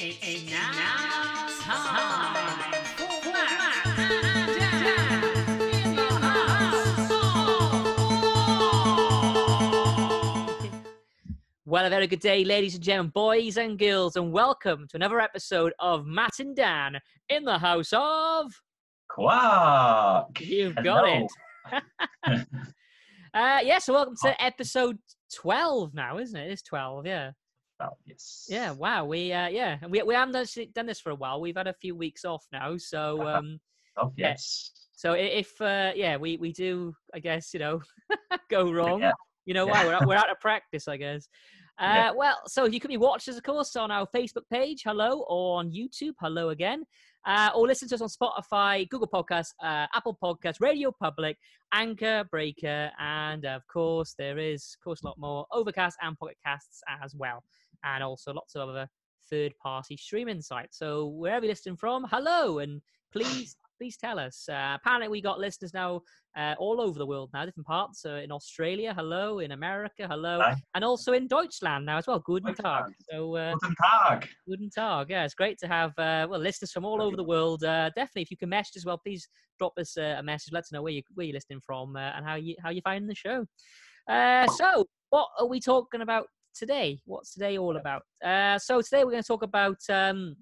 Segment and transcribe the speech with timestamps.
[0.00, 5.24] It's now time for Matt and Dan
[5.74, 7.10] in the house.
[11.66, 15.18] Well, a very good day, ladies and gentlemen, boys and girls, and welcome to another
[15.18, 18.52] episode of Matt and Dan in the house of.
[19.10, 20.40] Quark.
[20.40, 21.26] You've got Hello.
[21.72, 22.46] it.
[23.34, 24.96] Uh, yeah, so welcome to episode
[25.34, 26.50] 12 now, isn't it?
[26.50, 27.32] It's 12, yeah.
[28.04, 28.46] Yes.
[28.48, 29.04] Yeah, wow.
[29.04, 31.40] We, uh, yeah, we, we haven't done, done this for a while.
[31.40, 32.76] We've had a few weeks off now.
[32.76, 33.60] So, um,
[34.00, 34.28] Oh, yeah.
[34.30, 34.70] yes.
[34.92, 37.80] so if, uh, yeah, we, we do, I guess, you know,
[38.50, 39.00] go wrong.
[39.00, 39.12] Yeah.
[39.44, 39.72] You know Yeah.
[39.72, 39.84] why?
[39.86, 41.28] We're, out- we're out of practice, I guess.
[41.80, 42.10] Uh, Yeah.
[42.12, 45.58] Well, so you can be watched us, of course, on our Facebook page, hello, or
[45.58, 46.84] on YouTube, hello again.
[47.28, 51.36] Uh, or listen to us on Spotify, Google Podcasts, uh, Apple Podcasts, Radio Public,
[51.74, 56.38] Anchor, Breaker, and of course, there is, of course, a lot more Overcast and Pocket
[56.42, 57.44] Casts as well.
[57.84, 58.88] And also lots of other
[59.28, 60.78] third party streaming sites.
[60.78, 62.80] So wherever you're listening from, hello, and
[63.12, 64.48] please, please tell us.
[64.48, 66.02] Uh, apparently, we got listeners now
[66.36, 68.04] uh, all over the world now, different parts.
[68.04, 69.38] Uh, in Australia, hello.
[69.38, 70.40] In America, hello.
[70.42, 70.56] Hi.
[70.74, 72.18] And also in Deutschland now as well.
[72.18, 72.92] Guten Tag.
[73.10, 74.28] So, uh, Guten Tag.
[74.46, 75.06] Guten Tag.
[75.10, 77.64] Yeah, it's great to have uh, well listeners from all over the world.
[77.64, 80.52] Uh, definitely, if you can message as well, please drop us uh, a message.
[80.52, 82.80] Let us know where you where you're listening from uh, and how you how you
[82.82, 83.46] find the show.
[84.08, 87.00] Uh, so, what are we talking about today?
[87.04, 88.02] What's today all about?
[88.24, 90.36] Uh, so today we're going to talk about um,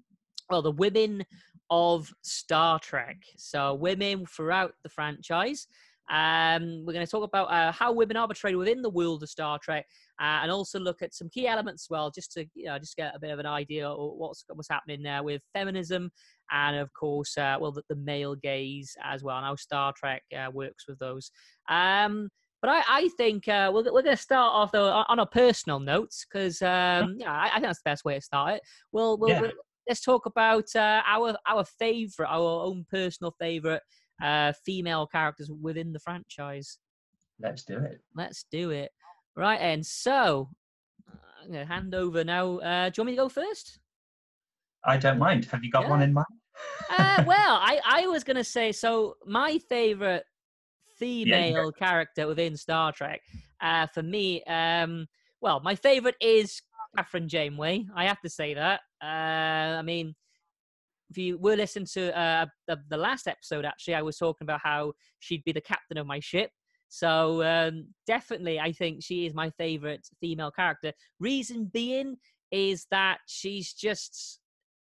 [0.49, 1.23] well the women
[1.69, 3.17] of Star Trek.
[3.37, 5.67] So women throughout the franchise.
[6.09, 9.29] Um, we're going to talk about uh, how women are portrayed within the world of
[9.29, 9.85] Star Trek,
[10.21, 12.95] uh, and also look at some key elements as well, just to you know, just
[12.95, 16.09] get a bit of an idea of what's what's happening there with feminism,
[16.49, 20.23] and of course, uh, well, the, the male gaze as well, and how Star Trek
[20.33, 21.29] uh, works with those.
[21.67, 22.29] Um,
[22.61, 25.25] but I, I think uh, we're, we're going to start off though on on a
[25.25, 28.61] personal note because um, yeah, I, I think that's the best way to start it.
[28.93, 29.41] We'll, we'll, Yeah.
[29.41, 29.51] we'll
[29.87, 33.81] let's talk about uh, our our favorite, our own personal favorite
[34.21, 36.77] uh, female characters within the franchise.
[37.39, 38.01] Let's do it.
[38.15, 38.91] Let's do it.
[39.35, 40.49] Right, and so
[41.43, 42.57] I'm going to hand over now.
[42.57, 43.79] Uh, do you want me to go first?
[44.83, 45.45] I don't mind.
[45.45, 45.89] Have you got Yeah.
[45.89, 46.25] one in mind?
[46.89, 49.15] Uh, well, I, I was going to say so.
[49.25, 50.23] My favorite
[50.97, 53.21] female character within Star Trek,
[53.61, 55.07] uh, for me, um,
[55.41, 56.61] well, my favorite is
[56.97, 57.85] Kathryn Janeway.
[57.95, 58.81] I have to say that.
[59.01, 60.15] Uh, I mean,
[61.09, 64.61] if you were listening to uh, the, the last episode, actually, I was talking about
[64.63, 66.51] how she'd be the captain of my ship.
[66.89, 70.93] So um, definitely, I think she is my favorite female character.
[71.19, 72.17] Reason being
[72.51, 74.39] is that she's just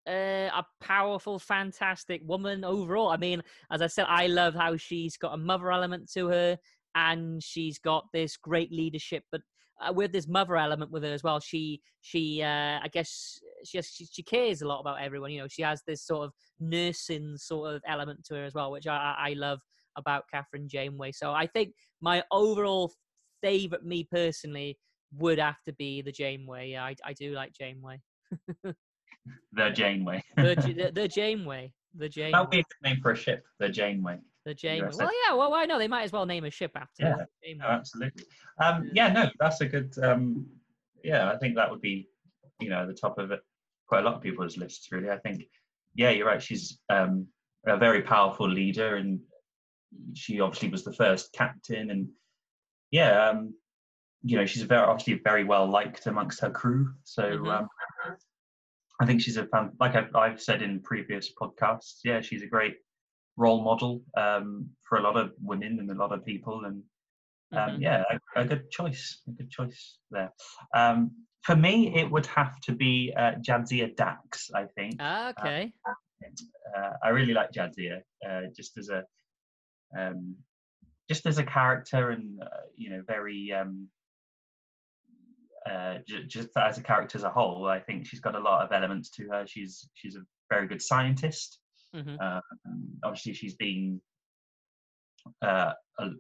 [0.08, 3.10] uh, a powerful, fantastic woman overall.
[3.10, 3.42] I mean,
[3.72, 6.58] as I said, I love how she's got a mother element to her,
[6.96, 9.24] and she's got this great leadership.
[9.32, 9.42] But
[9.88, 13.78] uh, with this mother element with her as well, she she uh, I guess she,
[13.78, 15.32] has, she she cares a lot about everyone.
[15.32, 18.72] You know, she has this sort of nursing sort of element to her as well,
[18.72, 19.60] which I I love
[19.98, 21.12] about Kathryn Janeway.
[21.12, 22.92] So I think my overall
[23.42, 24.78] favorite, me personally,
[25.18, 26.70] would have to be the Janeway.
[26.72, 28.00] Yeah, I I do like Janeway.
[29.54, 30.24] The Janeway.
[30.36, 31.74] The the, the Janeway.
[31.96, 32.32] The Janeway.
[32.32, 33.44] That would be a good name for a ship.
[33.60, 34.20] The Janeway.
[34.46, 34.98] The James.
[34.98, 35.36] Well, yeah.
[35.36, 37.04] Well, I know they might as well name a ship after
[37.44, 37.54] Yeah.
[37.56, 38.24] No, absolutely.
[38.60, 39.94] Um, yeah, no, that's a good.
[40.02, 40.48] Um,
[41.04, 42.10] yeah, I think that would be,
[42.60, 43.42] you know, the top of it.
[43.88, 45.10] Quite a lot of people's lists, really.
[45.10, 45.44] I think.
[45.94, 46.42] Yeah, you're right.
[46.42, 47.28] She's um,
[47.68, 49.20] a very powerful leader, and
[50.16, 52.10] she obviously was the first captain, and
[52.92, 53.54] yeah, um,
[54.24, 56.94] you know, she's very obviously very well liked amongst her crew.
[57.04, 57.54] So Mhm.
[57.54, 57.68] um,
[59.00, 59.72] I think she's a fan.
[59.80, 62.78] Like I've, I've said in previous podcasts, yeah, she's a great
[63.42, 63.94] role model
[64.24, 66.78] um, for a lot of women and a lot of people, and
[67.60, 67.82] um, Mhm.
[67.82, 68.04] yeah,
[68.36, 70.32] a, a good choice, a good choice there.
[70.74, 71.00] Um,
[71.48, 74.52] for me, it would have to be uh, Jadzia Dax.
[74.62, 75.74] I think Ah, okay.
[76.78, 77.98] uh, I really like Jadzia,
[78.28, 79.02] uh, just as a
[79.98, 80.20] um,
[81.10, 83.90] just as a character, and uh, you know, very um,
[85.70, 87.68] uh, j- just as a character as a whole.
[87.68, 89.46] I think she's got a lot of elements to her.
[89.48, 91.60] She's she's a very good scientist.
[91.94, 92.42] Hmm Um,
[93.04, 94.02] obviously, she's been
[95.42, 96.20] uh, um,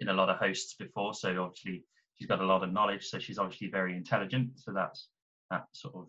[0.00, 1.84] in a lot of hosts before, so obviously
[2.16, 3.06] she's got a lot of knowledge.
[3.06, 4.50] So she's obviously very intelligent.
[4.56, 5.08] So that's
[5.50, 6.06] that sort of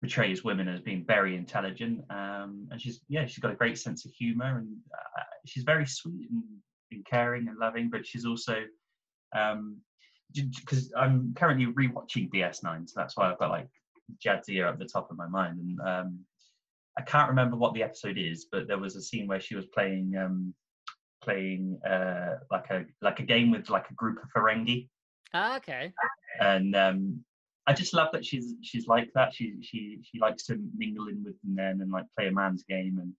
[0.00, 2.00] portrays women as being very intelligent.
[2.10, 5.86] Um, and she's yeah, she's got a great sense of humor, and uh, she's very
[5.86, 6.42] sweet and,
[6.92, 7.90] and caring and loving.
[7.90, 8.62] But she's also
[9.36, 9.78] um,
[10.34, 13.68] because I'm currently rewatching DS9, so that's why I've got like
[14.24, 15.58] Jadzia at the top of my mind.
[15.58, 16.18] And um,
[16.98, 19.66] I can't remember what the episode is, but there was a scene where she was
[19.66, 20.54] playing um,
[21.22, 24.88] playing uh, like a like a game with like a group of Ferengi,
[25.34, 25.92] Ah, okay.
[26.40, 27.24] and um,
[27.66, 29.34] I just love that she's she's like that.
[29.34, 32.98] She she she likes to mingle in with men and like play a man's game,
[33.00, 33.12] and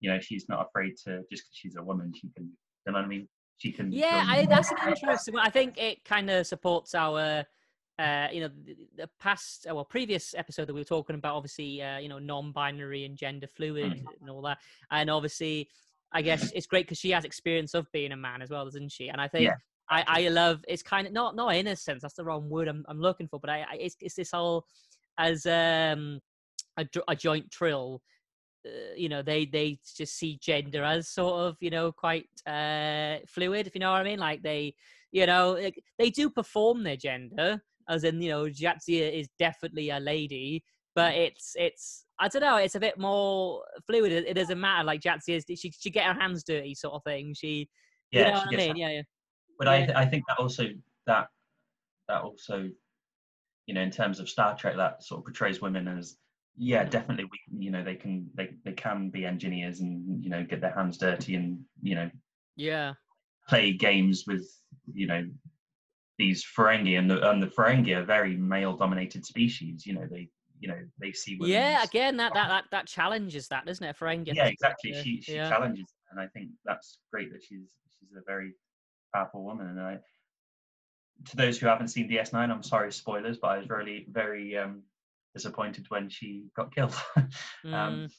[0.00, 2.50] you know she's not afraid to just because she's a woman, she can.
[2.86, 3.28] You know what I mean?
[3.58, 3.92] She can.
[3.92, 5.38] Yeah, I, that's an interesting.
[5.38, 7.44] I think it kind of supports our,
[7.98, 11.36] uh, you know, the, the past, uh, well, previous episode that we were talking about,
[11.36, 14.06] obviously, uh, you know, non-binary and gender fluid Mm.
[14.20, 14.58] and all that,
[14.90, 15.68] and obviously,
[16.12, 18.92] I guess it's great because she has experience of being a man as well, doesn't
[18.92, 19.08] she?
[19.08, 19.54] And I think Yeah.
[19.90, 22.02] I, I love it's kind of not not innocence.
[22.02, 24.64] That's the wrong word I'm, I'm looking for, but I, I it's, it's this whole
[25.18, 26.20] as um
[26.76, 28.00] a, a joint trill.
[28.66, 33.18] Uh, you know, they they just see gender as sort of you know quite uh
[33.26, 34.18] fluid, if you know what I mean.
[34.18, 34.74] Like they,
[35.12, 35.60] you know,
[35.98, 40.64] they do perform their gender, as in you know, Jadzia is definitely a lady,
[40.94, 41.26] but mm.
[41.26, 44.12] it's it's I don't know, it's a bit more fluid.
[44.12, 44.84] It, it doesn't matter.
[44.84, 47.34] Like Jadzia is she she get her hands dirty sort of thing.
[47.34, 47.68] She
[48.10, 48.76] yeah, you know she I mean?
[48.76, 49.02] Yeah, yeah.
[49.58, 50.64] but I I think that also
[51.06, 51.28] that
[52.08, 52.68] that also
[53.66, 56.16] you know in terms of Star Trek that sort of portrays women as
[56.56, 56.90] yeah mm.
[56.90, 60.60] definitely we you know they can they they can be engineers and you know get
[60.60, 62.10] their hands dirty and you know
[62.56, 62.94] Yeah.
[63.48, 64.46] play games with
[64.92, 65.24] you know
[66.18, 70.28] these Ferengi and the and the Ferengi are very male dominated species you know they
[70.60, 73.96] you know they see women Yeah, again, that, that that that challenges that, doesn't it?
[73.98, 74.34] Ferengi.
[74.34, 75.48] yeah exactly Yeah, she she yeah.
[75.48, 77.68] challenges and i think that's great that she's
[77.98, 78.52] she's a very
[79.12, 79.98] powerful woman and i
[81.26, 84.82] to those who haven't seen ds9 i'm sorry spoilers but i was really very um
[85.34, 87.30] disappointed when she got killed um
[87.66, 88.10] Mm,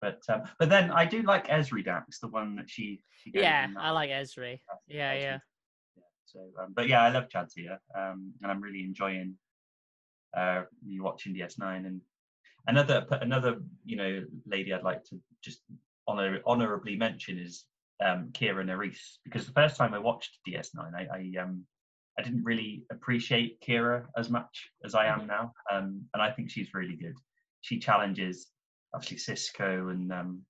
[0.00, 3.68] but um, but then i do like Ezri dax the one that she, she yeah,
[3.78, 4.60] I like Ezri.
[4.86, 5.38] Yeah, yeah.
[6.26, 9.36] So um, but yeah i love Jadzia, um and i'm really enjoying
[10.36, 10.62] uh
[10.98, 12.00] watching ds9 and
[12.66, 15.60] another another you know lady i'd like to just
[16.08, 17.66] honor, honorably mention is
[18.04, 21.64] um kira Nerys because the first time i watched ds9 i, I um
[22.18, 25.52] i didn't really appreciate kira as much as i am now.
[25.70, 27.16] Um and i think she's really good.
[27.60, 28.48] She challenges
[28.94, 30.42] obviously Sisko and um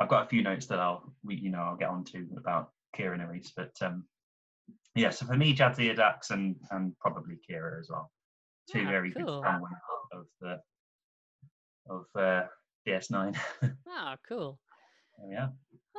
[0.00, 2.70] i've got a few notes that i'll we you know i'll get on to about
[2.96, 4.04] kira Nerys, but um
[4.94, 8.10] yeah so for me Jadzia Dax and and probably kira as well
[8.70, 9.24] two Ah, very cool.
[9.24, 9.78] good strong women
[10.12, 10.58] of the
[11.90, 12.46] of uh,
[12.86, 13.36] DS9.
[13.86, 14.58] Ah, cool.
[15.20, 15.48] Oh, yeah.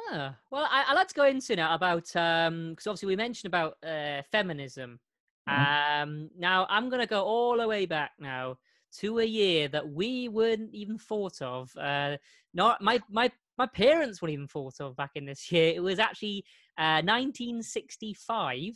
[0.09, 3.47] Ah, well, I, I'd like to go into now about um because obviously we mentioned
[3.53, 4.99] about uh, feminism.
[5.47, 6.03] Mhm.
[6.03, 8.57] Um, now I'm gonna go all the way back now
[8.99, 11.75] to a year that we weren't even thought of.
[11.77, 12.17] Uh,
[12.53, 15.73] not my my my parents weren't even thought of back in this year.
[15.75, 16.43] It was actually
[16.77, 18.71] uh, 1965,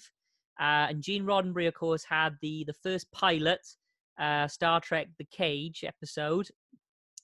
[0.60, 3.62] uh, and Gene Roddenberry, of course, had the the first pilot
[4.20, 6.48] uh, Star Trek: The Cage episode.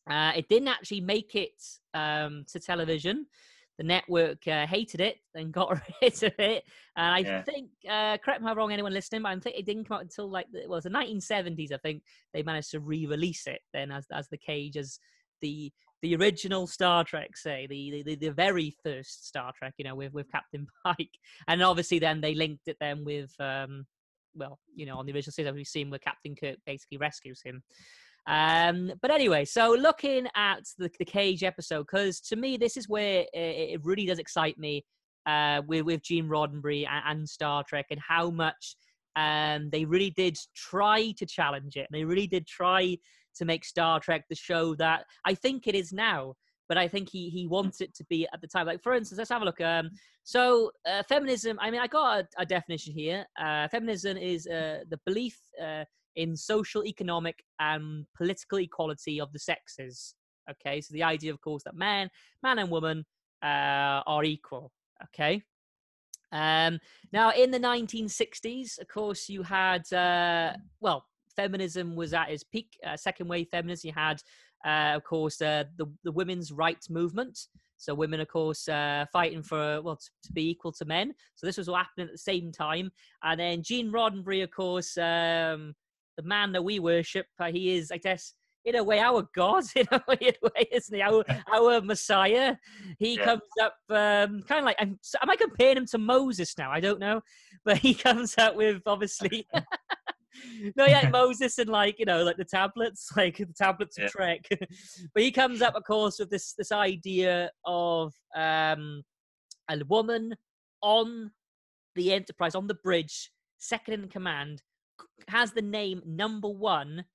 [0.09, 1.61] Uh, it didn't actually make it
[1.93, 3.25] um, to television.
[3.77, 6.63] The network uh, hated it and got rid of it.
[6.95, 7.41] And I Yeah.
[7.43, 9.97] think, uh, correct me if I'm wrong, anyone listening, but I think it didn't come
[9.97, 11.73] out until like the, well, it was the 1970s.
[11.73, 12.03] I think
[12.33, 14.99] they managed to re-release it then as as the cage as
[15.41, 19.95] the the original Star Trek, say the the, the very first Star Trek, you know,
[19.95, 23.85] with with Captain Pike, and obviously then they linked it then with um,
[24.35, 27.63] well, you know, on the original series we've seen where Captain Kirk basically rescues him.
[28.27, 32.89] Um, but anyway, so looking at the, the Cage episode, because to me this is
[32.89, 34.83] where it, it really does excite me
[35.25, 38.75] uh, with with Gene Roddenberry and, and Star Trek, and how much
[39.15, 41.87] um, they really did try to challenge it.
[41.91, 42.97] They really did try
[43.35, 46.35] to make Star Trek the show that I think it is now.
[46.67, 48.65] But I think he he wants it to be at the time.
[48.65, 49.61] Like for instance, let's have a look.
[49.61, 49.91] Um,
[50.23, 51.59] so uh, feminism.
[51.61, 53.25] I mean, I got a, a definition here.
[53.39, 55.83] Uh, feminism is uh, the belief uh,
[56.15, 60.15] in social, economic, and political equality of the sexes.
[60.49, 62.09] Okay, so the idea, of course, that man,
[62.43, 63.05] man and woman
[63.43, 64.71] uh, are equal.
[65.03, 65.43] Okay.
[66.31, 66.79] Um,
[67.13, 72.77] now, in the 1960s, of course, you had uh, well, feminism was at its peak.
[72.85, 73.87] Uh, second wave feminism.
[73.89, 74.21] You had,
[74.65, 77.37] uh, of course, uh, the the women's rights movement.
[77.77, 81.13] So women, of course, uh, fighting for well to, to be equal to men.
[81.35, 82.89] So this was all happening at the same time.
[83.21, 85.75] And then Gene Roddenberry, of course, um,
[86.15, 89.65] the man that we worship, uh, he is, I guess, in a way, our God,
[89.75, 91.01] in a weird way, isn't he?
[91.01, 91.23] Our,
[91.53, 92.55] our Messiah.
[92.97, 93.25] He Yeah.
[93.25, 96.71] comes up um, kind of like, I'm, am I comparing him to Moses now?
[96.71, 97.21] I don't know.
[97.65, 99.47] But he comes up with, obviously,
[100.75, 104.05] no, yeah, Moses and like, you know, like the tablets, like the tablets Yeah.
[104.05, 104.41] of Trek.
[105.13, 109.03] but he comes up, of course, with this, this idea of um,
[109.69, 110.35] a woman
[110.81, 111.31] on
[111.95, 114.61] the Enterprise, on the bridge, second in command,
[115.27, 117.05] has the name number one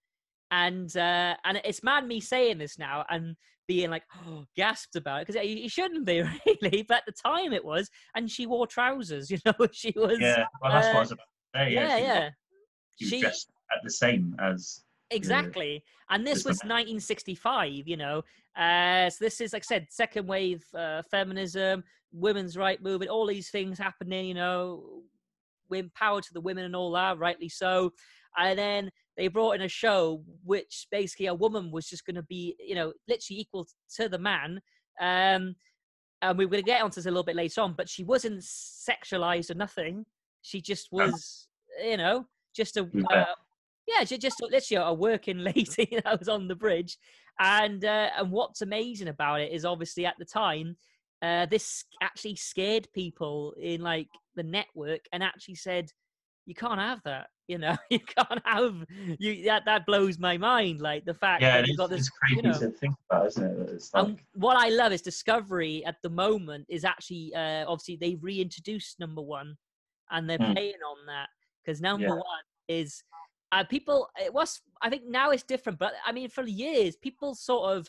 [0.50, 3.36] and uh and it's mad me saying this now and
[3.68, 6.22] being like oh, gasped about it because he shouldn't be
[6.62, 10.18] really but at the time it was and she wore trousers you know she was
[10.20, 10.44] Yeah.
[10.60, 11.24] Well, that's what I uh, was about
[11.54, 11.72] to say.
[11.72, 12.30] yeah yeah
[13.00, 15.82] She was she dressed at the same as Exactly.
[16.08, 18.22] And this was 1965, you know.
[18.56, 23.26] Uh, so this is, like I said, second wave uh, feminism, women's right movement, all
[23.26, 25.02] these things happening, you know,
[25.68, 27.92] women power to the women and all that, rightly so.
[28.36, 32.22] And then they brought in a show which basically a woman was just going to
[32.22, 33.66] be, you know, literally equal
[33.96, 34.60] to the man.
[35.00, 35.54] Um,
[36.22, 38.04] and we are going to get onto this a little bit later on, but she
[38.04, 40.04] wasn't sexualized or nothing.
[40.42, 41.06] She just No.
[41.06, 41.48] was,
[41.82, 42.26] you know,
[42.60, 43.02] just a Yeah.
[43.22, 43.34] uh,
[43.86, 46.98] yeah, ju- just literally a working lady that was on the bridge.
[47.38, 50.76] And uh, and what's amazing about it is obviously at the time,
[51.22, 55.90] uh, this actually scared people in like the network and actually said,
[56.46, 57.28] you can't have that.
[57.48, 58.84] You know, you can't have
[59.18, 59.44] you.
[59.44, 60.80] That that blows my mind.
[60.80, 62.00] Like the fact yeah, that you've got this.
[62.00, 63.82] it's crazy you know, to think about, isn't it?
[63.94, 68.22] Like, and what I love is Discovery at the moment is actually uh, obviously they've
[68.22, 69.56] reintroduced number one,
[70.10, 70.52] and they're Mm.
[70.54, 71.28] playing on that
[71.64, 72.14] because number Yeah.
[72.14, 72.44] one
[72.78, 73.02] is
[73.52, 74.08] uh, people.
[74.24, 77.88] It was I think now it's different, but I mean for years people sort of,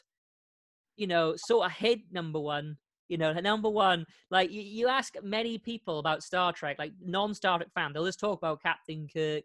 [0.97, 2.77] you know, sort of hid number one.
[3.09, 7.57] You know, number one, like you, you ask many people about Star Trek, like non-Star
[7.57, 9.43] Trek fan, they'll just talk about Captain Kirk,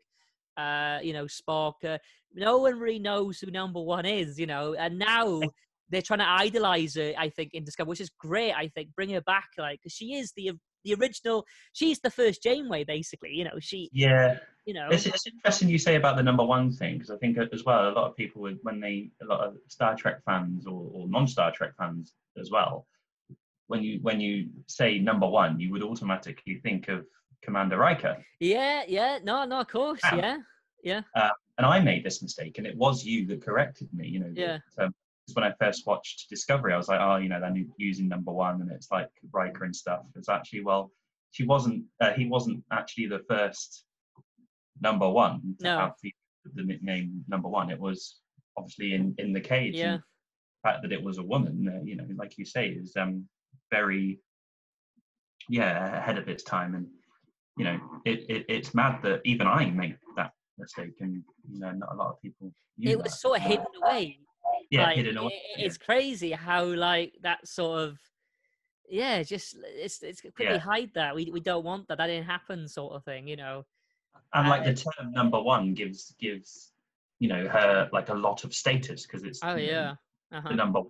[0.56, 1.72] uh, you know, Spock.
[1.84, 1.98] Uh,
[2.32, 5.40] no one really knows who number one is, you know, and now
[5.90, 8.52] they're trying to idolize her, I think, in Discovery, which is great.
[8.52, 10.52] I think bring her back, like, 'cause she is the
[10.86, 11.46] the original.
[11.72, 13.30] She's the first Janeway, basically.
[13.32, 16.70] You know, she, yeah, you know, It's, it's interesting you say about the number one
[16.72, 19.40] thing because I think as well a lot of people would- when they a lot
[19.40, 22.86] of Star Trek fans or, or non Star Trek fans as well
[23.68, 27.04] when you when you say number one you would automatically think of
[27.42, 30.18] Commander Riker yeah, yeah, no, no, of course, Wow.
[30.18, 30.36] yeah,
[30.82, 31.02] yeah,
[31.58, 34.58] and I made this mistake and it was you that corrected me you know Yeah.
[34.76, 34.94] that, um,
[35.34, 38.60] when I first watched Discovery I was like oh you know they're using number one
[38.60, 40.90] and it's like Riker and stuff it's actually well
[41.32, 43.84] she wasn't uh, he wasn't actually the first
[44.80, 45.78] number one to No.
[45.78, 46.12] have the,
[46.54, 48.20] the nickname number one it was
[48.56, 49.94] obviously in in the cage Yeah.
[49.94, 52.92] and the fact that it was a woman uh, you know like you say is
[52.96, 53.26] um
[53.70, 54.20] very
[55.48, 56.86] yeah ahead of its time and
[57.58, 61.72] you know it, it it's mad that even I make that mistake and you know
[61.72, 63.18] not a lot of people it was that.
[63.18, 64.18] sort of hidden away.
[64.70, 65.32] Yeah like, hidden away.
[65.56, 67.98] It's crazy how like that sort of.
[68.88, 70.58] Yeah, just it's it's quickly Yeah.
[70.58, 73.64] hide that we we don't want that that didn't happen sort of thing, you know.
[74.34, 76.72] and like uh, the term number one gives gives
[77.18, 79.94] you know her like a lot of status because it's Oh know, yeah,
[80.30, 80.54] the uh-huh.
[80.54, 80.80] number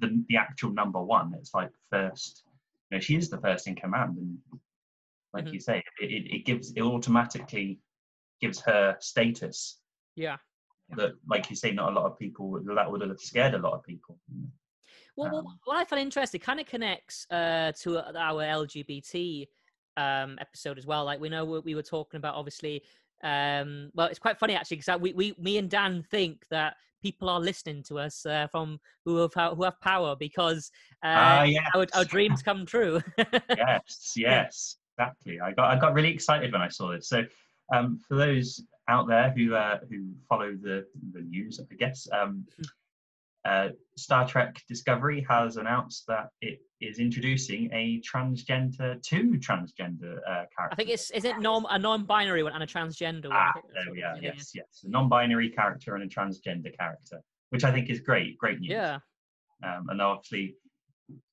[0.00, 2.42] the, the actual number one it's like first
[2.90, 4.38] you know she is the first in command and
[5.32, 5.54] like Mhm.
[5.54, 7.78] you say it, it, it gives it automatically
[8.40, 9.78] gives her status
[10.16, 10.36] yeah.
[10.96, 13.72] That like you say not a lot of people that would have scared a lot
[13.72, 14.18] of people
[15.16, 19.46] Well, what- Um, what I find interesting kind of connects uh, to our LGBT
[19.96, 21.04] um, episode as well.
[21.04, 22.82] Like we know we we were talking about, obviously.
[23.22, 27.28] Um, well, it's quite funny actually because we, we, me and Dan think that people
[27.28, 30.70] are listening to us uh, from who have who have power because
[31.04, 33.00] ah uh, yes our, our dreams come true.
[33.56, 37.22] yes yes exactly i got i got really excited when i saw this so
[37.74, 42.06] um, for those out there who uh, who follow the the news i guess.
[42.12, 42.46] Um,
[43.44, 50.44] uh, star trek discovery has announced that it is introducing a transgender two transgender uh,
[50.56, 53.34] character I think it's is it non a non-binary one and a transgender one.
[53.34, 54.16] Ah, there we are.
[54.18, 54.82] Yes yes.
[54.84, 58.70] A non-binary character and a transgender character which i think is great great news.
[58.70, 58.98] Yeah.
[59.62, 60.56] um, and obviously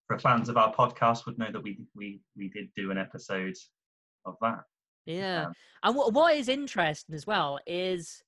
[0.07, 3.55] for fans of our podcast would know that we we we did do an episode
[4.25, 4.63] of that
[5.05, 5.53] Yeah, Um,
[5.83, 8.21] and what what is interesting as well is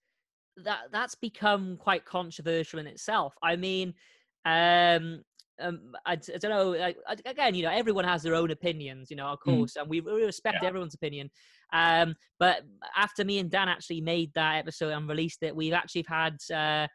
[0.57, 3.35] that that's become quite controversial in itself.
[3.41, 3.93] I mean,
[4.45, 5.23] um,
[5.61, 6.69] um I, I don't know.
[6.71, 9.57] Like, again, you know, everyone has their own opinions, you know, of Mm.
[9.57, 10.67] course, and we, we respect Yeah.
[10.69, 11.29] everyone's opinion.
[11.71, 12.63] Um, but
[12.95, 16.87] after me and Dan actually made that episode and released it, we've actually had uh,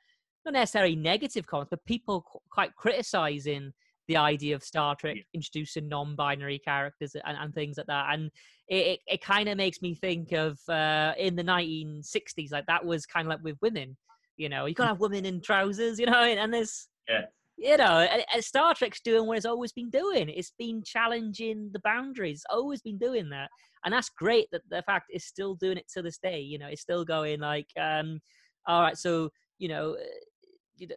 [0.44, 3.72] not necessarily negative comments, but people qu- quite criticizing
[4.08, 5.22] the idea of Star Trek Yeah.
[5.34, 8.06] introducing non-binary characters and, and things like that.
[8.12, 8.30] And
[8.66, 12.84] it, it, it kind of makes me think of uh, in the 1960s, like that
[12.84, 13.96] was kind of like with women.
[14.36, 17.26] You know, you gotta have women in trousers, you know, and, and there's, Yeah.
[17.56, 20.28] you know, and, and Star Trek's doing what it's always been doing.
[20.28, 23.50] It's been challenging the boundaries, it's always been doing that,
[23.84, 26.40] and that's great that the fact it's still doing it to this day.
[26.40, 28.20] You know, it's still going like, um,
[28.66, 29.96] all right, so you know.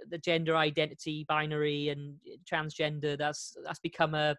[0.09, 2.15] The gender identity binary and
[2.49, 4.35] transgender that's that's become a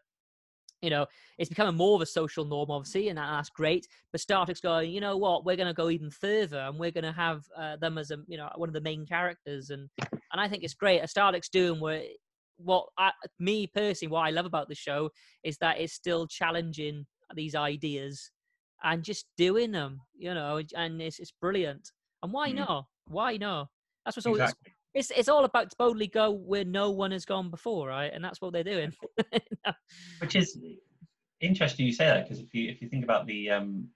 [0.80, 1.06] you know
[1.38, 4.90] it's becoming more of a social norm obviously and that's great but star trek's going
[4.90, 7.76] you know what we're going to go even further and we're going to have uh,
[7.76, 10.74] them as a you know one of the main characters and and i think it's
[10.74, 12.02] great Uh, star trek's doing what
[12.56, 15.10] what I, me personally what i love about the show
[15.42, 18.30] is that it's still challenging these ideas
[18.82, 21.90] and just doing them you know and it's, it's brilliant
[22.22, 22.56] And why Mm.
[22.56, 22.86] not?
[23.08, 23.68] Why not?
[24.04, 24.72] That's what's always exactly.
[24.94, 28.10] It's it's all about to boldly go where no one has gone before, right?
[28.12, 28.92] And that's what they're doing.
[30.20, 30.58] Which is
[31.40, 33.88] interesting you say that because if you if you think about the um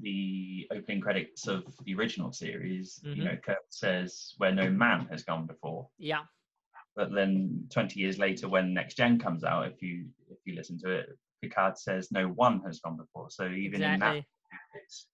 [0.00, 3.16] the opening credits of the original series, Mhm.
[3.16, 5.88] you know, Kirk says where no man has gone before.
[5.98, 6.22] yeah,
[6.96, 10.78] But then 20 years later, when Next Gen comes out, if you if you listen
[10.80, 13.28] to it, Picard says no one has gone before.
[13.30, 14.24] So even in that,
[14.84, 15.06] it's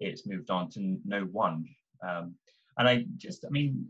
[0.00, 1.64] it's moved on to no one.
[2.02, 2.34] Um,
[2.78, 3.86] and I just, I mean,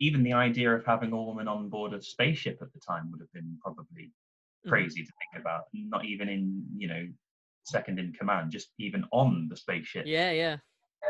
[0.00, 3.20] even the idea of having a woman on board a spaceship at the time would
[3.20, 4.10] have been probably
[4.64, 4.68] Mhm.
[4.68, 5.64] crazy to think about.
[5.72, 7.08] Not even in you know
[7.64, 10.06] second in command, just even on the spaceship.
[10.06, 10.56] Yeah, yeah.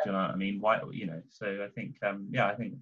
[0.03, 0.61] Do you know what I mean?
[0.61, 1.23] Why you know?
[1.31, 2.75] So I think um, yeah, I think.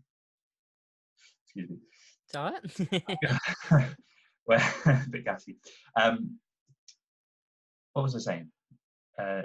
[1.45, 1.77] Excuse me.
[2.25, 3.87] It's all right.
[4.47, 5.57] well, a bit gassy.
[5.95, 6.39] Um,
[7.93, 8.51] what was I saying?
[9.19, 9.43] Uh,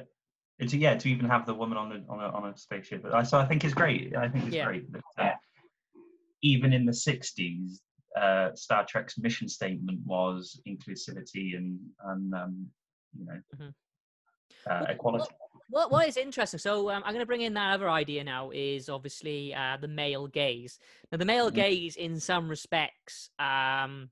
[0.66, 3.06] to yeah, to even have the woman on a on a, on a spaceship.
[3.06, 4.16] I so I think it's great.
[4.16, 4.66] I think it's Yeah.
[4.66, 5.36] great that uh,
[6.42, 7.80] even in the '60s,
[8.20, 12.68] uh, Star Trek's mission statement was inclusivity and and um,
[13.18, 13.74] you know Mhm.
[14.70, 15.26] uh, equality.
[15.70, 16.60] what what is interesting?
[16.60, 18.52] So um, I'm going to bring in that other idea now.
[18.52, 20.80] Is obviously uh, the male gaze.
[21.12, 21.56] Now the male Mhm.
[21.56, 24.10] gaze, in some respects, um,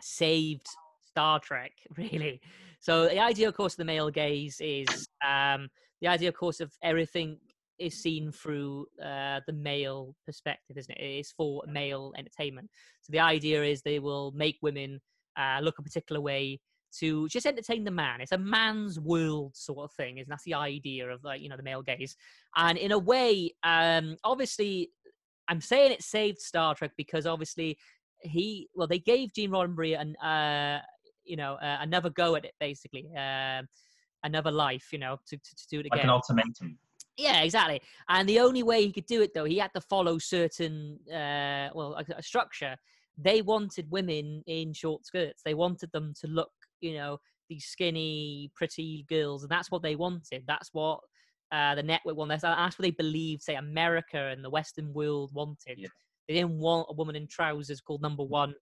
[0.00, 0.66] saved
[1.04, 2.40] Star Trek really.
[2.80, 5.68] So the idea, of course, of the male gaze is um,
[6.00, 7.38] the idea, of course, of everything
[7.80, 11.02] is seen through uh, the male perspective, isn't it?
[11.02, 12.70] It is for male entertainment.
[13.02, 15.00] So the idea is they will make women
[15.36, 16.60] uh, look a particular way
[16.98, 18.20] to just entertain the man.
[18.20, 21.56] It's a man's world sort of thing, and that's the idea of like you know
[21.56, 22.16] the male gaze.
[22.56, 24.90] And in a way, um, obviously,
[25.48, 27.78] I'm saying it saved Star Trek because obviously
[28.22, 30.80] he well they gave Gene Roddenberry an uh,
[31.24, 33.10] you know uh, another go at it basically.
[33.16, 33.66] Um
[34.22, 35.98] another life, you know, to, to, to do it again.
[35.98, 36.78] Like an ultimatum.
[37.20, 37.82] Yeah, exactly.
[38.08, 41.68] And the only way he could do it, though, he had to follow certain, uh,
[41.74, 42.76] well, a, a structure.
[43.18, 45.42] They wanted women in short skirts.
[45.44, 46.50] They wanted them to look,
[46.80, 47.18] you know,
[47.50, 50.44] these skinny, pretty girls, and that's what they wanted.
[50.46, 51.00] That's what
[51.52, 52.40] uh, the network wanted.
[52.40, 55.76] That's, what they believed, say, America and the Western world wanted.
[55.76, 55.88] Yeah.
[56.26, 58.54] They didn't want a woman in trousers called Number One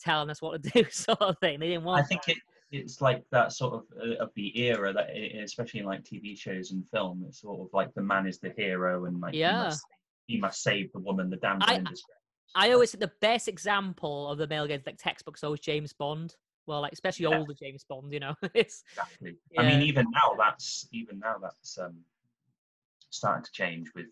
[0.00, 1.60] telling us what to do, sort of thing.
[1.60, 2.04] They didn't want.
[2.04, 2.36] I think it,
[2.72, 6.36] it's like that sort of uh, of the era that i- especially in like TV
[6.36, 9.42] shows and film it's sort of like the man is the hero and like he
[9.42, 9.84] must,
[10.26, 12.18] he must save the woman the damsel I- in distress
[12.54, 16.36] I always think the best example of the male gaze, like textbooks, always James Bond.
[16.66, 17.38] Well, like especially Yeah.
[17.38, 18.34] older James Bond, you know.
[18.54, 21.96] it's exactly I mean even now that's even now that's um
[23.08, 24.06] starting to change with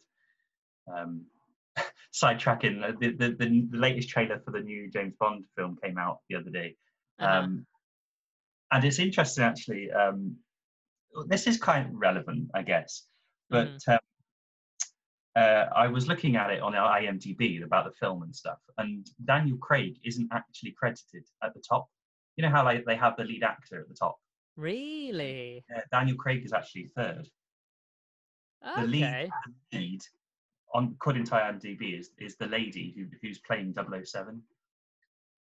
[0.91, 1.27] um
[2.15, 5.99] sidetracking uh, the, the the the latest trailer for the new James Bond film came
[5.99, 6.77] out the other day
[7.19, 7.41] uh-huh.
[7.41, 7.67] um,
[8.73, 9.91] and it's interesting actually.
[9.93, 10.37] Um,
[11.27, 13.07] this is kind of relevant, I guess,
[13.49, 13.93] but Mm-hmm.
[13.93, 13.99] um,
[15.37, 19.59] uh, I was looking at it on IMDb about the film and stuff, and Daniel
[19.59, 21.89] Craig isn't actually credited at the top.
[22.37, 24.17] You know how like they have the lead actor at the top.
[24.57, 27.29] really Daniel Craig is actually third.
[28.77, 29.31] The lead,
[29.73, 30.01] the lead
[30.75, 34.43] on according to IMDb is is the lady who, who's playing 007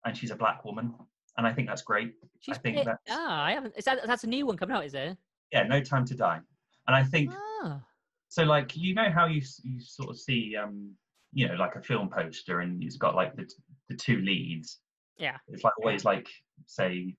[0.06, 0.94] and she's a black woman,
[1.38, 2.14] and I think that's great.
[2.40, 3.74] She's think pit- that's- ah, I haven't.
[3.78, 4.86] Is that that's a new one coming out?
[4.86, 5.18] Is it?
[5.52, 6.40] Yeah, No Time to Die,
[6.88, 7.32] and I think
[7.64, 7.82] Ah,
[8.30, 10.92] so like you know how you you sort of see um
[11.34, 13.50] you know like a film poster and it's got like the
[13.90, 14.80] the two leads
[15.18, 15.38] Yeah.
[15.48, 16.28] it's like always like
[16.66, 17.16] say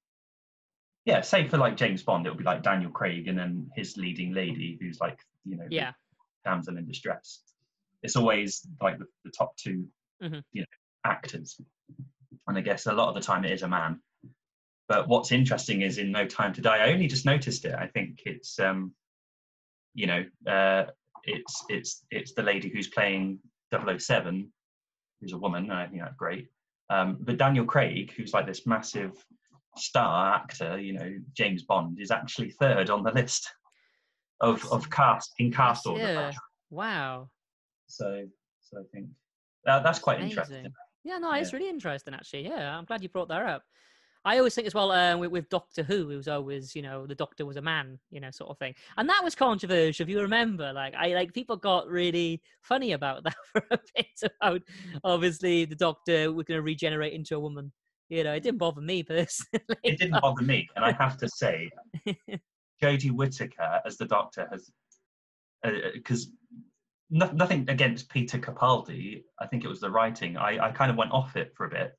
[1.06, 3.96] yeah say for like james bond it would be like daniel craig and then his
[3.96, 5.92] leading lady who's like you know yeah.
[6.44, 7.40] damsel in distress
[8.02, 9.86] it's always like the, the top 2
[10.22, 10.42] Mhm.
[10.52, 10.66] you know
[11.04, 11.58] actors
[12.46, 14.00] and i guess a lot of the time it is a man
[14.88, 17.86] but what's interesting is in no time to die i only just noticed it i
[17.86, 18.92] think it's um
[19.94, 20.84] you know uh
[21.24, 23.38] it's it's it's the lady who's playing
[23.72, 24.52] 007
[25.20, 26.48] who's a woman and i think that's great
[26.90, 29.12] um but daniel craig who's like this massive
[29.76, 33.48] star actor you know james bond is actually third on the list
[34.40, 36.32] of of cast in cast order yeah.
[36.70, 37.28] Wow.
[37.86, 38.26] so
[38.60, 39.06] so i think
[39.66, 40.30] uh, that's quite Amazing.
[40.30, 40.72] interesting
[41.04, 42.44] Yeah, no, it's really interesting actually.
[42.44, 43.62] Yeah, I'm glad you brought that up.
[44.24, 47.06] I always think as well uh, with, with Doctor Who, it was always you know
[47.06, 50.04] the Doctor was a man, you know, sort of thing, and that was controversial.
[50.04, 54.30] If you remember, like I like people got really funny about that for a bit
[54.40, 54.62] about
[55.02, 57.72] obviously the Doctor was going to regenerate into a woman.
[58.08, 59.64] You know, it didn't bother me personally.
[59.82, 61.70] it didn't bother me and i have to say
[62.82, 64.70] jodie whittaker as the doctor has
[65.94, 66.28] because
[67.18, 70.96] no, nothing against peter capaldi i think it was the writing I, I kind of
[70.96, 71.90] went off it for a bit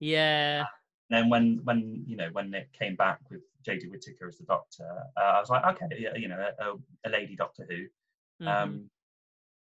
[0.00, 0.64] yeah,
[1.10, 4.88] then when when you know when it came back with Jodie Whittaker as the Doctor,
[5.16, 7.80] uh, I was like, okay, you know, a, a lady Doctor Who.
[8.44, 8.48] mhm.
[8.52, 8.90] Um,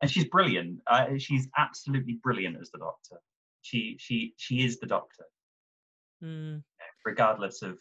[0.02, 0.80] and she's brilliant.
[0.86, 3.18] Uh, she's absolutely brilliant as the Doctor.
[3.64, 5.26] She she she is the Doctor,
[6.24, 6.64] Mm.
[7.04, 7.80] regardless of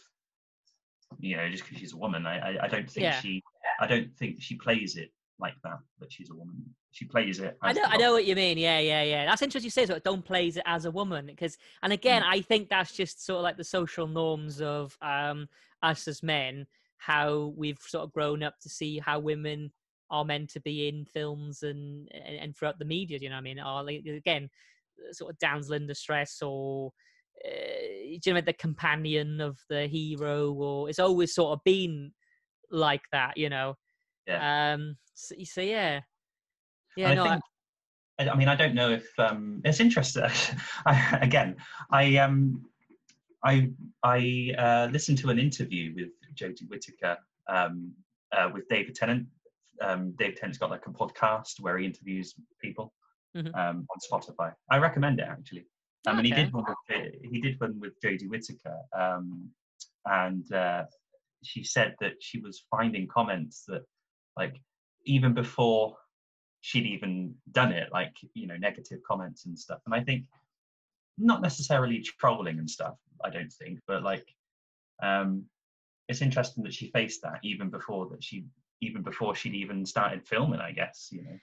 [1.19, 2.27] you know just because she's a woman.
[2.27, 3.21] I I, I don't think Yeah.
[3.21, 3.43] she
[3.81, 5.81] I don't think she plays it like that.
[5.99, 6.57] That she's a woman.
[6.97, 7.59] She plays it.
[7.61, 8.57] I know, I know what you mean.
[8.57, 9.27] Yeah, yeah, yeah.
[9.27, 9.99] That's interesting you say so.
[9.99, 12.27] Don't plays it as a woman because, and again, Mm.
[12.27, 15.47] I think that's just sort of like the social norms of um,
[15.83, 19.71] us as men, how we've sort of grown up to see how women
[20.11, 23.19] are meant to be in films and and, and throughout the media.
[23.21, 23.61] You know what I mean?
[23.61, 24.49] Or like, again,
[25.13, 26.93] sort of damsel in distress or.
[27.45, 32.11] Uh, do you know the companion of the hero, or it's always sort of been
[32.71, 33.75] like that, you know.
[34.31, 34.97] Um.
[35.13, 36.01] So, so yeah,
[36.97, 37.11] yeah.
[37.11, 37.43] I no, I- think.
[38.19, 40.25] I, I mean, I don't know if um, it's interesting.
[40.87, 41.57] I, again,
[41.91, 42.65] I um,
[43.45, 43.71] I
[44.03, 47.93] I uh, listened to an interview with Jodie Whittaker um,
[48.33, 49.27] uh, with David Tennant.
[49.83, 52.95] Um, David Tennant's got like a podcast where he interviews people
[53.37, 53.55] Mhm.
[53.55, 54.51] um, on Spotify.
[54.71, 55.67] I recommend it actually.
[56.07, 59.51] Um, and he did one with he did one with Jodie Whittaker, um,
[60.07, 60.85] and uh,
[61.43, 63.83] she said that she was finding comments that
[64.39, 64.57] like
[65.05, 65.97] even before
[66.67, 69.79] she'd even done it, like you know negative comments and stuff.
[69.87, 70.25] And I think
[71.17, 72.97] not necessarily trolling and stuff.
[73.25, 74.27] I don't think, but like
[75.01, 75.45] um,
[76.09, 78.47] it's interesting that she faced that even before that she
[78.81, 80.61] even before she'd even started filming.
[80.61, 81.39] I guess you know.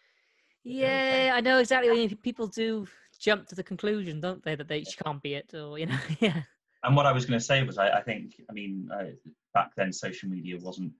[0.65, 1.89] Yeah, I know exactly.
[1.89, 2.17] what you.
[2.17, 2.85] People do
[3.17, 5.99] jump to the conclusion, don't they, that they she can't be it, or you know,
[6.19, 6.41] yeah,
[6.83, 9.11] And what I was going to say was, I, I think, I mean, uh,
[9.53, 10.93] back then social media wasn't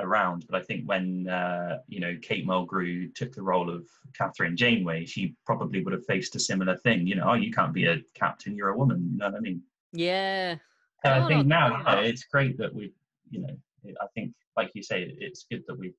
[0.00, 4.54] around, but I think when uh, you know Kate Mulgrew took the role of Kathryn
[4.54, 7.06] Janeway, she probably would have faced a similar thing.
[7.06, 9.08] You know, oh, you can't be a captain, you're a woman.
[9.12, 9.62] You know what I mean?
[9.92, 10.56] yeah,
[11.04, 12.92] No, I think now know, it's great that we,
[13.30, 13.56] you know,
[14.00, 15.92] I think, like you say, it's good that we,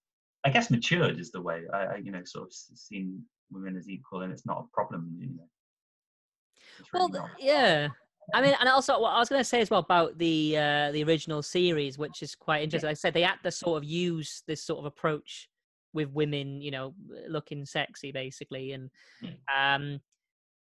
[0.43, 1.63] I guess, matured is the way.
[1.73, 5.15] I, I you know, sort of seen women as equal, and it's not a problem.
[5.19, 5.47] You know.
[6.79, 7.31] It's well, not.
[7.39, 7.89] yeah.
[8.33, 10.91] I mean, and also what I was going to say as well about the uh,
[10.91, 12.87] the original series, which is quite interesting.
[12.87, 15.49] Like I said they had to sort of use this sort of approach
[15.93, 16.93] with women, you know,
[17.27, 18.89] looking sexy, basically, and
[19.23, 19.29] Mm.
[19.55, 20.01] um,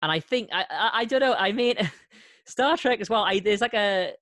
[0.01, 1.33] and I think I, I I don't know.
[1.33, 1.75] I mean,
[2.45, 3.23] Star Trek as well.
[3.23, 4.13] I there's like a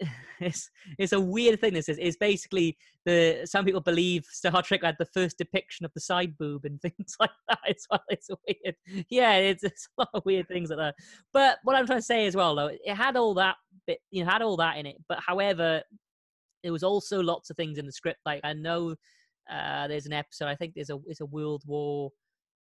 [0.40, 1.74] it's it's a weird thing.
[1.74, 5.92] This is is basically the some people believe Star Trek had the first depiction of
[5.94, 7.58] the side boob and things like that.
[7.66, 8.76] It's it's weird.
[9.08, 10.94] Yeah, it's, it's a lot of weird things like that.
[11.32, 14.24] But what I'm trying to say as well, though, it had all that bit, you
[14.24, 14.96] know, had all that in it.
[15.08, 15.82] But however,
[16.62, 18.20] there was also lots of things in the script.
[18.24, 18.94] Like I know
[19.50, 20.48] uh, there's an episode.
[20.48, 22.10] I think there's a it's a World War.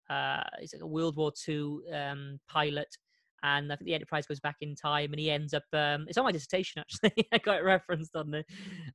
[0.09, 2.95] Uh, it's like a World War Two um, pilot,
[3.43, 5.63] and I think the Enterprise goes back in time, and he ends up.
[5.73, 7.27] Um, it's on my dissertation actually.
[7.33, 8.43] I got it referenced on there,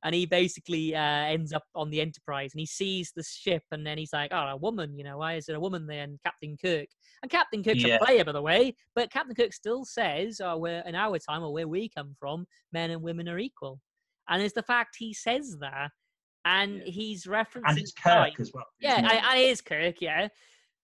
[0.03, 3.85] and he basically uh, ends up on the Enterprise, and he sees the ship, and
[3.85, 6.19] then he's like, "Oh, a woman, you know, why is there a woman there?" And
[6.23, 6.87] Captain Kirk,
[7.21, 7.95] and Captain Kirk's Yeah.
[7.95, 11.43] a player, by the way, but Captain Kirk still says, "Oh, we're in our time,
[11.43, 13.79] or where we come from, men and women are equal,"
[14.29, 15.91] and it's the fact he says that,
[16.45, 16.83] and Yeah.
[16.91, 18.31] he's referencing And it's time.
[18.31, 18.65] Kirk as well.
[18.79, 19.05] Yeah, it?
[19.05, 20.01] I, I, it is Kirk.
[20.01, 20.27] Yeah.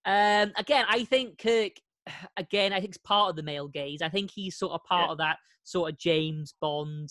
[0.06, 0.54] Um.
[0.56, 1.74] Again, I think Kirk.
[2.38, 4.02] Again, I think it's part of the male gaze.
[4.02, 5.12] I think he's sort of part Yeah.
[5.14, 7.10] of that sort of James Bond,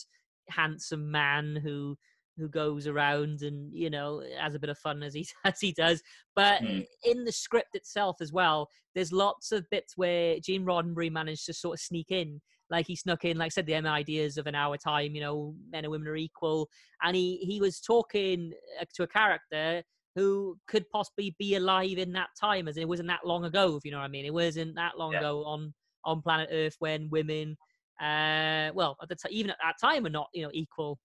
[0.51, 1.97] handsome man who
[2.39, 5.73] who goes around and you know has a bit of fun as he as he
[5.73, 6.03] does.
[6.37, 6.87] But Mm.
[7.05, 11.53] in the script itself as well, there's lots of bits where Gene Roddenberry managed to
[11.53, 12.41] sort of sneak in.
[12.71, 15.15] Like he snuck in, like I said, the M ideas of an hour time.
[15.15, 16.69] You know, men and women are equal,
[17.03, 19.83] and he he was talking uh, to a character
[20.19, 23.77] who could possibly be alive in that time, as it wasn't that long ago.
[23.77, 25.21] If you know what I mean, it wasn't that long Yeah.
[25.21, 25.73] ago on
[26.05, 27.57] on planet Earth when women,
[28.01, 30.99] uh, well, at the t- even at that time, are not you know equal.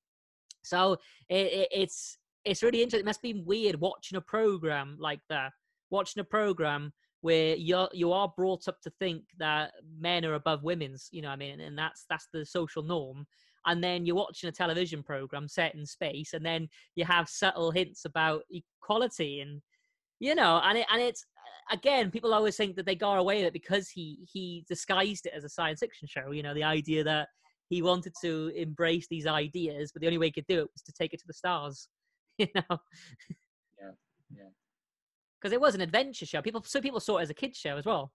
[0.64, 0.94] So
[1.30, 3.06] it, it, it's it's really interesting.
[3.06, 5.52] It must be weird watching a program like that,
[5.90, 10.64] watching a program where you you are brought up to think that men are above
[10.64, 11.08] women's.
[11.12, 13.26] You know, what I mean, and that's that's the social norm.
[13.66, 17.72] And then you're watching a television program set in space, and then you have subtle
[17.72, 19.62] hints about equality and
[20.20, 21.26] you know and it and it's
[21.72, 25.34] again people always think that they got away with it because he he disguised it
[25.36, 27.28] as a science fiction show you know the idea that
[27.70, 30.82] he wanted to embrace these ideas but the only way he could do it was
[30.84, 31.90] to take it to the stars
[32.38, 33.92] you know Yeah,
[34.36, 34.50] yeah.
[35.42, 37.78] because it was an adventure show people so people saw it as a kids show
[37.78, 38.12] as well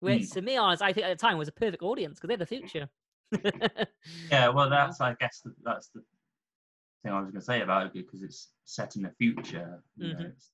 [0.00, 0.32] which Mm.
[0.32, 2.46] to me honest i think at the time was a perfect audience because they're the
[2.46, 2.88] future
[4.30, 6.02] Yeah, well, that's I guess the, that's the
[7.02, 9.82] thing I was going to say about it because it's set in the future.
[9.96, 10.50] You know, it's,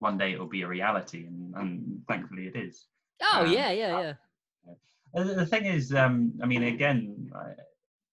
[0.00, 2.86] one day it'll be a reality, and, and thankfully it is.
[3.22, 4.12] oh Um, yeah yeah yeah
[5.16, 7.52] Uh, The the thing is, um, I mean, again, I,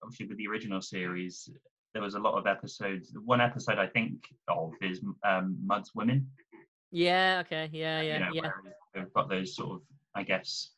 [0.04, 1.50] obviously with the original series,
[1.94, 3.14] there was a lot of episodes.
[3.26, 6.28] One episode I think of is um, Mudd's Women,
[6.92, 7.42] Yeah.
[7.46, 7.70] Okay.
[7.74, 8.02] Yeah.
[8.02, 8.20] you Yeah.
[8.20, 8.52] know, Yeah.
[8.96, 9.82] We've got those sort of,
[10.16, 10.72] I guess.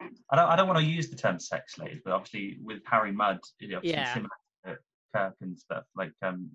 [0.00, 0.48] I don't.
[0.48, 3.68] I don't want to use the term sex slaves, but obviously with Harry Mudd, you
[3.68, 4.12] know, Yeah.
[4.14, 4.30] similar
[4.66, 4.78] to
[5.14, 5.84] Kirk and stuff.
[5.94, 6.50] Like, um,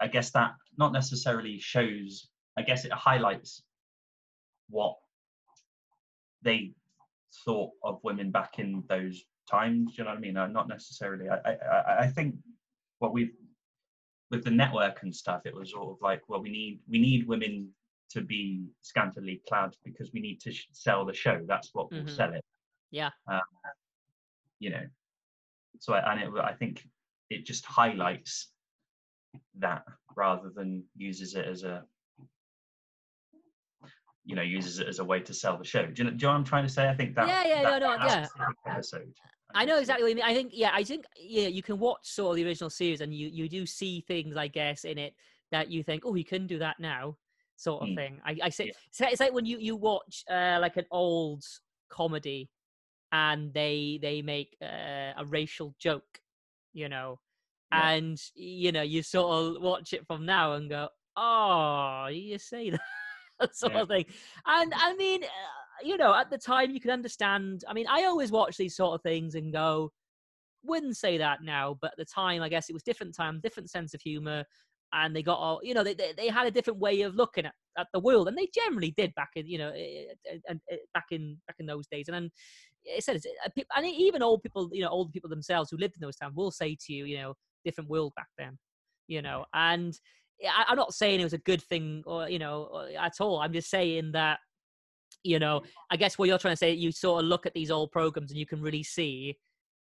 [0.00, 2.28] I guess that not necessarily shows.
[2.56, 3.62] I guess it highlights
[4.70, 4.96] what
[6.42, 6.72] they
[7.44, 9.92] thought of women back in those times.
[9.92, 10.36] Do you know what I mean?
[10.36, 11.28] Uh, not necessarily.
[11.28, 12.36] I, I, I- I think
[12.98, 13.32] what we've
[14.30, 17.26] with the network and stuff, it was sort of like, well, we need we need
[17.26, 17.70] women
[18.14, 21.40] to be scantily clad because we need to sh- sell the show.
[21.46, 22.10] That's what will Mhm.
[22.10, 22.44] sell it.
[22.90, 23.10] Yeah.
[23.26, 23.40] Um,
[24.60, 24.86] you know.
[25.80, 26.86] So I, and it, I think
[27.28, 28.52] it just highlights
[29.58, 29.84] that
[30.16, 31.84] rather than uses it as a
[34.24, 35.84] you know uses it as a way to sell the show.
[35.86, 36.88] Do you know, do you know what I'm trying to say?
[36.88, 38.28] I think that Yeah, yeah, that, no, no, yeah.
[38.66, 39.12] episode.
[39.56, 40.24] I know exactly what you mean.
[40.24, 43.14] I think, yeah, I think, yeah, you can watch sort of the original series and
[43.14, 45.14] you you do see things, I guess, in it
[45.50, 47.16] that you think, oh, you can do that now,
[47.56, 47.96] sort of Mm.
[47.96, 48.20] thing.
[48.24, 48.66] I, I say,
[49.00, 49.08] Yeah.
[49.10, 51.44] it's like- when you you watch uh, like an old
[51.88, 52.50] comedy
[53.12, 56.20] and they they make uh, a racial joke,
[56.72, 57.20] you know,
[57.72, 57.90] Yeah.
[57.92, 62.70] and you know you sort of watch it from now and go, oh, you say
[62.70, 62.80] that.
[63.54, 63.82] sort Yeah.
[63.82, 64.06] of thing.
[64.46, 65.28] And I mean, uh,
[65.82, 67.64] you know, at the time you can understand.
[67.68, 69.92] I mean, I always watch these sort of things and go,
[70.62, 73.70] wouldn't say that now, but at the time, I guess it was different time, different
[73.70, 74.44] sense of humor,
[74.94, 77.44] and they got all, you know, they, they, they had a different way of looking
[77.46, 80.60] at, at the world, and they generally did back in, you know, eh, eh, and
[80.70, 82.08] eh, back in back in those days.
[82.08, 82.30] And then
[82.84, 83.20] it said,
[83.76, 86.50] and even old people, you know, old people themselves who lived in those times will
[86.50, 88.58] say to you, you know, different world back then,
[89.08, 89.98] you know, and
[90.42, 93.40] I, I'm not saying it was a good thing or you know at all.
[93.40, 94.38] I'm just saying that
[95.22, 97.70] you know I guess what you're trying to say you sort of look at these
[97.70, 99.36] old programs and you can really see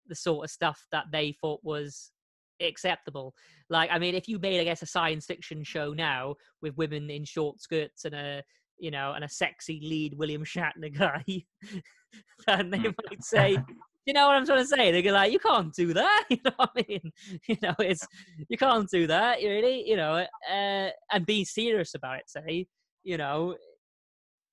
[0.07, 2.11] the sort of stuff that they thought was
[2.61, 3.33] acceptable.
[3.69, 7.09] Like I mean, if you made I guess a science fiction show now with women
[7.09, 8.43] in short skirts and a
[8.77, 11.23] you know and a sexy lead William Shatner guy,
[12.47, 12.95] then they Mm.
[13.09, 13.57] might say.
[14.05, 14.91] You know what I'm trying to say?
[15.01, 16.25] They're like, you can't do that.
[16.29, 17.11] You know what I mean?
[17.47, 18.05] You know, it's
[18.49, 22.67] you can't do that really you know uh, and be serious about it say
[23.03, 23.55] you know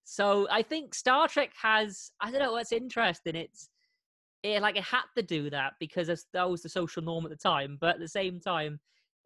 [0.05, 3.69] so i think star trek has i don't know what's interesting it's
[4.43, 7.37] it like it had to do that because that was the social norm at the
[7.37, 8.79] time but at the same time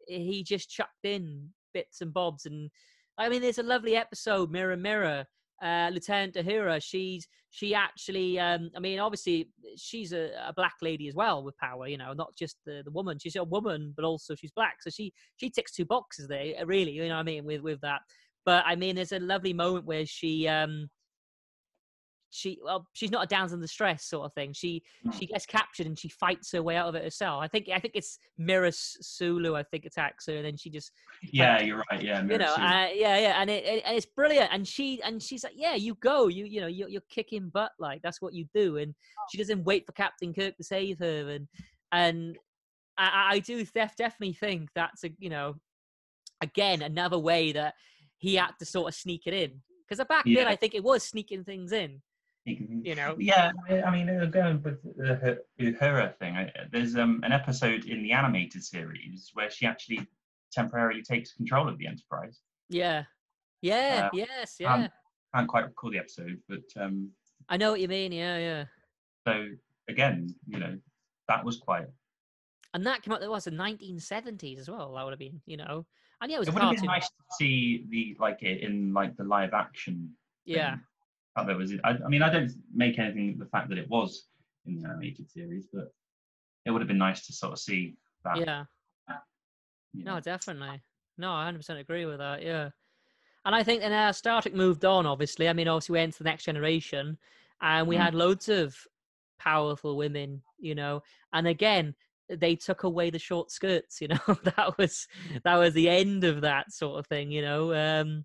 [0.08, 2.70] he just chucked in bits and bobs and
[3.18, 5.24] i mean there's a lovely episode mirror mirror
[5.62, 11.08] uh lieutenant Uhura, she's she actually um i mean obviously she's a, a black lady
[11.08, 14.04] as well with power you know not just the, the woman she's a woman but
[14.04, 17.22] also she's black so she she ticks two boxes there really you know what i
[17.22, 18.00] mean with with that.
[18.44, 20.90] But i mean there's a lovely moment where she um
[22.34, 24.52] she well she's not a downs in the stress sort of thing.
[24.52, 25.14] She Mm.
[25.18, 27.42] she gets captured and she fights her way out of it herself.
[27.42, 30.90] I think i think it's mirror sulu i think attacks her and then she just
[31.22, 32.02] Yeah, you're right.
[32.02, 34.50] Yeah, you know uh, yeah yeah and it, it and it's brilliant.
[34.52, 36.26] And she and she's like yeah you go.
[36.26, 38.78] You you know you're, you're kicking butt like that's what you do.
[38.78, 38.94] And
[39.30, 41.46] she doesn't wait for captain kirk to save her and
[41.92, 42.36] and
[42.98, 45.54] i i do def- definitely think that's a you know
[46.40, 47.74] again another way that
[48.18, 49.60] he had to sort of sneak it in.
[49.86, 52.00] Because back then i think it was sneaking things in
[52.46, 53.52] You know Yeah,
[53.86, 55.14] I mean, uh, going with the
[55.58, 60.06] Hu- Uhura thing, I- there's um, an episode in the animated series where she actually
[60.52, 62.40] temporarily takes control of the Enterprise.
[62.68, 63.04] yeah
[63.62, 64.88] yeah Uh, yes yeah um,
[65.34, 67.10] Can't quite recall the episode, but um,
[67.48, 68.64] i know what you mean yeah yeah
[69.26, 69.48] so
[69.88, 70.78] again, you know,
[71.28, 71.86] that was quite.
[72.74, 75.56] and that came out that was the 1970s as well that would have been you
[75.56, 75.86] know
[76.20, 78.92] and yeah it was It would have been nice to see the like it in
[78.92, 80.14] like the live action.
[80.44, 80.82] yeah thing.
[81.46, 81.72] There was.
[81.82, 84.28] I, I mean, I don't make anything of the fact that it was
[84.66, 85.92] in the animated series, but
[86.64, 88.38] it would have been nice to sort of see that.
[88.38, 88.64] yeah
[89.94, 90.14] you know.
[90.14, 90.82] No, definitely.
[91.16, 92.42] No, I 100% agree with that.
[92.42, 92.70] Yeah.
[93.44, 95.48] And I think then uh, Star Trek moved on, obviously.
[95.48, 97.18] I mean, obviously, we went to the next generation
[97.60, 98.00] and we Mm.
[98.00, 98.76] had loads of
[99.38, 101.02] powerful women, you know.
[101.32, 101.94] And again,
[102.28, 104.18] they took away the short skirts, you know.
[104.44, 105.06] that was
[105.44, 107.72] that was the end of that sort of thing, you know.
[107.74, 108.24] Um,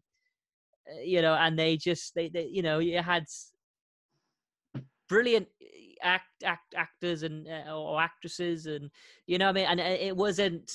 [1.04, 3.26] you know, and they just they, they you know, you had
[5.08, 8.90] brilliant eh, act, act actors and uh, or actresses and
[9.28, 9.66] you know what I mean?
[9.70, 10.72] And uh, it wasn't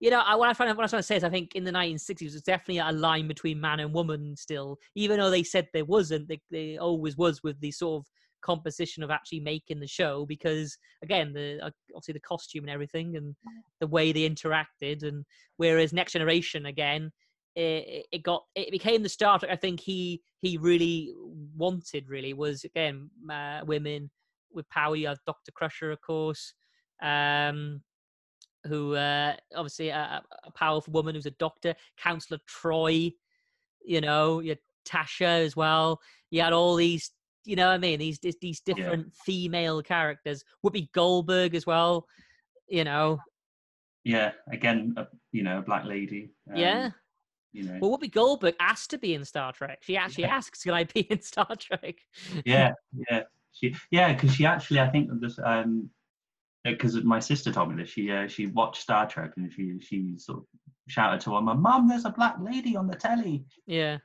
[0.00, 1.54] you know I, what I find what I was trying to say is I think
[1.54, 4.78] in the 1960s it was definitely a line between man and woman still.
[4.94, 8.06] Even though they said there wasn't they, they always was with the sort of
[8.44, 13.16] composition of actually making the show because again the uh, obviously the costume and everything
[13.16, 13.34] and
[13.80, 15.24] the way they interacted and
[15.56, 17.10] whereas next generation again
[17.54, 21.12] it, it got it became the Star Trek I think he he really
[21.56, 24.10] wanted really was again uh, women
[24.52, 25.52] with power you have Dr.
[25.52, 26.54] Crusher of course
[27.02, 27.80] um
[28.66, 33.12] who uh obviously a, a powerful woman who's a doctor counselor Troi
[33.84, 34.56] you know, you
[34.88, 36.00] Tasha as well.
[36.30, 37.10] You had all these,
[37.44, 37.98] you know what I mean?
[37.98, 40.42] These these, these different female characters.
[40.64, 42.06] Whoopi Goldberg as well.
[42.68, 43.20] You know,
[44.04, 46.30] Yeah, again, a, you know, a black lady.
[46.50, 46.90] um, yeah.
[47.54, 49.78] You know, Well, Whoopi Goldberg asked to be in Star Trek.
[49.82, 50.36] She actually Yeah.
[50.36, 51.96] asks, "Can I be in Star Trek?"
[52.44, 52.72] yeah,
[53.10, 55.88] yeah, she, yeah, because she actually, I think this, um,
[56.64, 57.90] because my sister told me this.
[57.90, 60.44] She, uh, she watched Star Trek and she, she sort of
[60.88, 63.98] shouted to her mum, "Mum, there's a black lady on the telly." Yeah.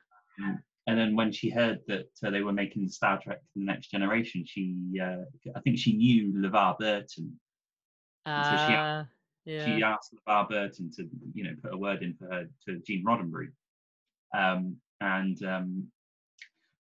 [0.88, 4.44] And then when she heard that uh, they were making Star Trek: The Next Generation,
[4.46, 5.24] she, uh,
[5.56, 7.40] I think she knew LeVar Burton.
[8.26, 9.04] And so she, Uh,
[9.50, 9.66] yeah.
[9.66, 13.04] she asked LeVar Burton to, you know, put a word in for her to Gene
[13.06, 13.52] Roddenberry.
[14.38, 15.88] Um, and um,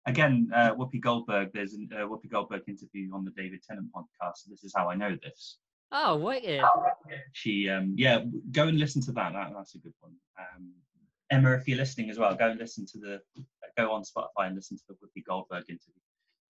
[0.07, 4.37] again, uh, Whoopi Goldberg, there's a uh, Whoopi Goldberg interview on the David Tennant podcast.
[4.37, 5.59] So this is how I know this.
[5.93, 6.63] Oh, wicked.
[7.33, 9.33] She, um, yeah, go and listen to that.
[9.33, 10.13] that that's a good one.
[10.39, 10.73] Um,
[11.31, 13.21] Emma, if you're listening as well, go and listen to the,
[13.77, 15.95] go on Spotify and listen to the Whoopi Goldberg interview.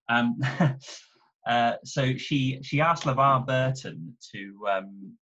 [0.08, 0.40] Um,
[1.46, 5.12] uh, so she she asked LeVar Burton to um,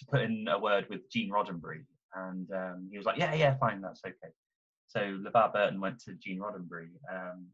[0.00, 1.84] to put in a word with Gene Roddenberry,
[2.14, 4.32] and um, he was like, "Yeah, yeah, fine, that's okay."
[4.88, 7.46] So LeVar Burton went to Gene Roddenberry, um,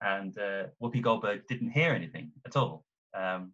[0.00, 2.84] and uh, Whoopi Goldberg didn't hear anything at all.
[3.14, 3.52] Um,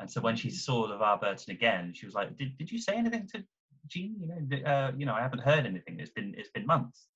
[0.00, 2.94] and so when she saw LeVar Burton again, she was like, "Did did you say
[2.94, 3.44] anything to
[3.86, 4.16] Gene?
[4.20, 6.00] You know, uh, you know, I haven't heard anything.
[6.00, 7.06] It's been it's been months."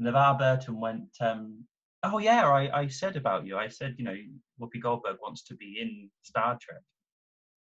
[0.00, 1.64] LeVar Burton went, um,
[2.02, 3.58] "Oh yeah, I, I said about you.
[3.58, 4.16] I said, you know,
[4.60, 6.82] Whoopi Goldberg wants to be in Star Trek."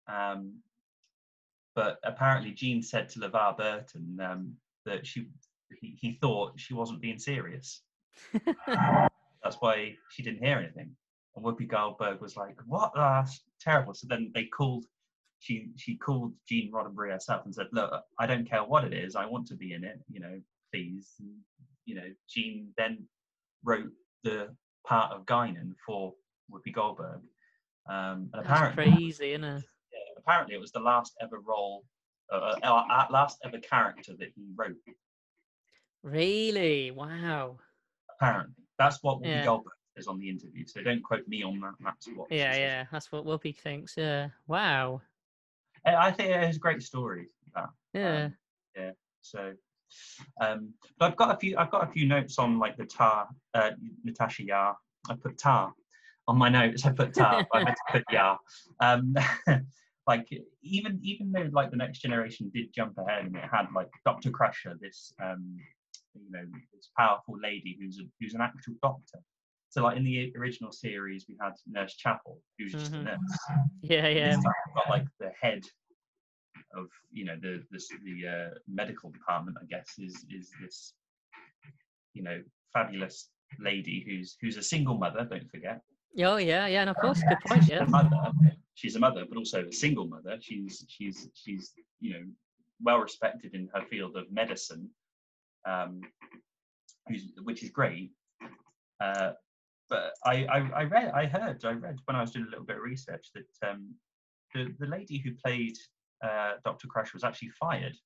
[0.09, 0.55] Um,
[1.74, 4.54] but apparently, Gene said to LeVar Burton um,
[4.85, 5.28] that she
[5.80, 7.82] he, he thought she wasn't being serious.
[8.46, 10.94] That's why she didn't hear anything.
[11.35, 12.92] And Whoopi Goldberg was like, "What?
[12.94, 14.85] Ah, That's terrible." So then they called.
[15.40, 19.16] She she called Gene Roddenberry herself and said, "Look, I don't care what it is.
[19.16, 19.98] I want to be in it.
[20.11, 20.40] You know,
[20.72, 21.30] please." And,
[21.85, 23.04] you know, Gene then
[23.64, 23.90] wrote
[24.22, 24.54] the
[24.87, 26.12] part of Guinan for
[26.50, 27.22] Whoopi Goldberg.
[27.88, 29.64] Um, and That's apparently, crazy, isn't it?
[30.26, 31.85] Yeah, apparently, it was the last ever role,
[32.32, 34.76] uh, uh, uh, last ever character that he wrote.
[36.02, 36.90] Really?
[36.90, 37.58] Wow.
[38.20, 39.44] Apparently, that's what Whoopi Yeah.
[39.44, 40.66] Goldberg says on the interview.
[40.66, 41.74] So don't quote me on that.
[41.80, 42.30] That's what.
[42.30, 42.85] Yeah, yeah.
[42.90, 43.94] That's what Whoopi thinks.
[43.96, 44.28] Yeah.
[44.46, 45.02] Wow.
[45.87, 47.28] I I think it a great story.
[47.54, 47.68] That.
[47.94, 48.24] Yeah.
[48.24, 48.37] Um,
[49.24, 49.52] So,
[50.40, 51.56] um, but I've got a few.
[51.56, 53.70] I've got a few notes on like the Tar, uh,
[54.02, 54.76] Natasha Yar.
[55.08, 55.72] I put Tar
[56.26, 56.85] on my notes.
[56.85, 57.46] I put Tar.
[57.52, 58.38] I meant to put Yar.
[58.80, 59.14] Um,
[60.07, 60.29] like
[60.62, 64.31] even even though like the next generation did jump ahead and it had like Dr.
[64.31, 65.57] Crusher, this um,
[66.15, 69.19] you know this powerful lady who's a, who's an actual doctor.
[69.71, 73.01] So like in the original series, we had Nurse Chapel, who's just Mhm.
[73.01, 73.38] a nurse.
[73.83, 74.37] yeah, yeah.
[74.75, 75.62] got like the head
[76.77, 80.95] of you know the this, the uh, medical department i guess is is this
[82.15, 85.81] you know fabulous lady who's who's a single mother don't forget
[86.19, 86.83] Oh, yeah, yeah.
[86.83, 87.67] And of course, good point.
[87.69, 87.85] Yeah.
[87.85, 88.11] mother
[88.74, 92.24] she's a mother but also a single mother she's she's she's you know
[92.80, 94.88] well respected in her field of medicine
[95.68, 96.00] um
[97.44, 98.11] which is great
[99.00, 99.32] uh
[99.90, 102.64] but I, I i read i heard i read when i was doing a little
[102.64, 103.94] bit of research that um
[104.54, 105.76] the, the lady who played
[106.22, 106.87] uh, Dr.
[106.88, 107.96] Crush was actually fired.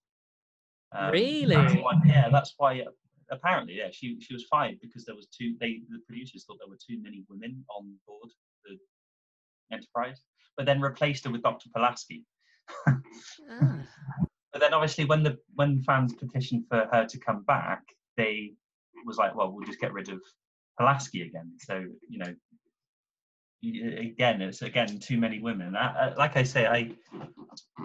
[0.92, 1.56] Um, That's Really?
[1.56, 2.82] why, yeah, that's why.
[3.28, 5.56] Apparently, yeah, she she was fired because there was too.
[5.58, 8.30] They the producers thought there were too many women on board
[8.64, 8.78] the
[9.72, 10.20] Enterprise,
[10.56, 11.68] but then replaced her with Dr.
[11.74, 12.24] Pulaski.
[12.88, 13.80] Ah,
[14.52, 17.82] But then obviously when the when fans petitioned for her to come back,
[18.16, 18.52] they
[19.04, 20.20] was like, well, we'll just get rid of
[20.78, 21.52] Pulaski again.
[21.58, 22.32] So you know,
[23.62, 25.76] again, it's again too many women.
[25.76, 26.90] I, I, like I say, I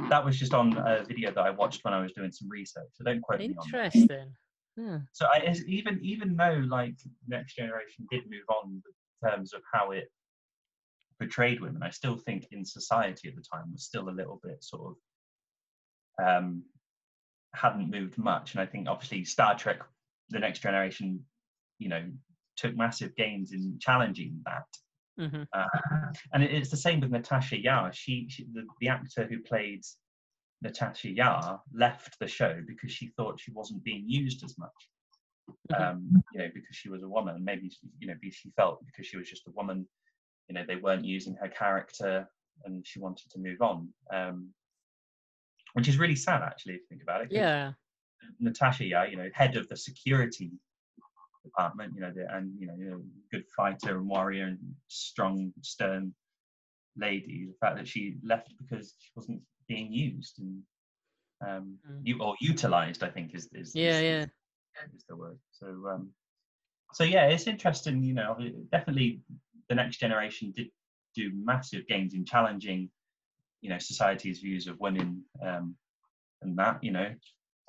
[0.09, 2.87] that was just on a video that I watched when I was doing some research.
[2.93, 4.33] So don't quote me on interesting.
[4.77, 4.99] Yeah.
[5.11, 6.95] So I, it's- even even though like
[7.27, 8.81] Next Generation did move on
[9.23, 10.09] in terms of how it
[11.21, 14.63] portrayed women, I still think in society at the time was still a little bit
[14.63, 14.95] sort
[16.17, 16.63] of um,
[17.53, 18.53] hadn't moved much.
[18.53, 19.81] And I think obviously Star Trek,
[20.29, 21.23] The Next Generation,
[21.77, 22.03] you know,
[22.57, 24.65] took massive gains in challenging that.
[25.19, 27.93] hmm Uh, and it's the same with Natasha Yar.
[27.93, 29.83] She, she the, the actor who played
[30.63, 34.79] Natasha Yar left the show because she thought she wasn't being used as much.
[35.71, 35.81] Mhm.
[35.81, 37.43] Um, you know, because she was a woman.
[37.43, 39.87] Maybe you know, she felt because she was just a woman,
[40.51, 42.27] you know, they weren't using her character,
[42.65, 43.87] and she wanted to move on.
[44.13, 44.49] Um,
[45.73, 47.71] which is really sad, actually, if you think about it Yeah.
[48.39, 50.51] Natasha, yeah, you know, head of the security
[51.45, 55.53] department, you know, the, and you know, you know, good fighter and warrior and strong,
[55.61, 56.13] stern
[56.97, 57.47] lady.
[57.47, 60.61] The fact that she left because she wasn't being used and
[61.47, 62.01] um, Mm.
[62.03, 64.25] you or utilized, I think, is is, Yeah, is, yeah.
[64.93, 65.39] is the word.
[65.51, 66.11] So um,
[66.93, 68.03] so yeah, it's interesting.
[68.03, 68.37] You know,
[68.71, 69.21] definitely
[69.71, 70.67] the next generation did
[71.15, 72.89] do massive gains in challenging,
[73.61, 75.75] you know, society's views of women um,
[76.41, 76.83] and that.
[76.83, 77.09] You know,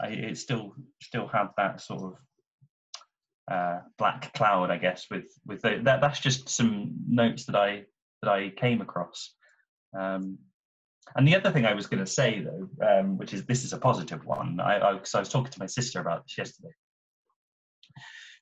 [0.01, 5.07] I, it still still had that sort of uh, black cloud, I guess.
[5.13, 7.85] With with the, that, that's just some notes that I
[8.23, 9.33] that I came across.
[9.97, 10.39] Um,
[11.15, 13.73] and the other thing I was going to say, though, um, which is this is
[13.73, 16.75] a positive one, I, I, cause I was talking to my sister about this yesterday.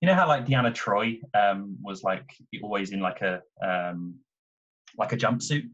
[0.00, 4.14] You know how like Deanna Troi um, was like always in like a um,
[4.96, 5.68] like a jumpsuit.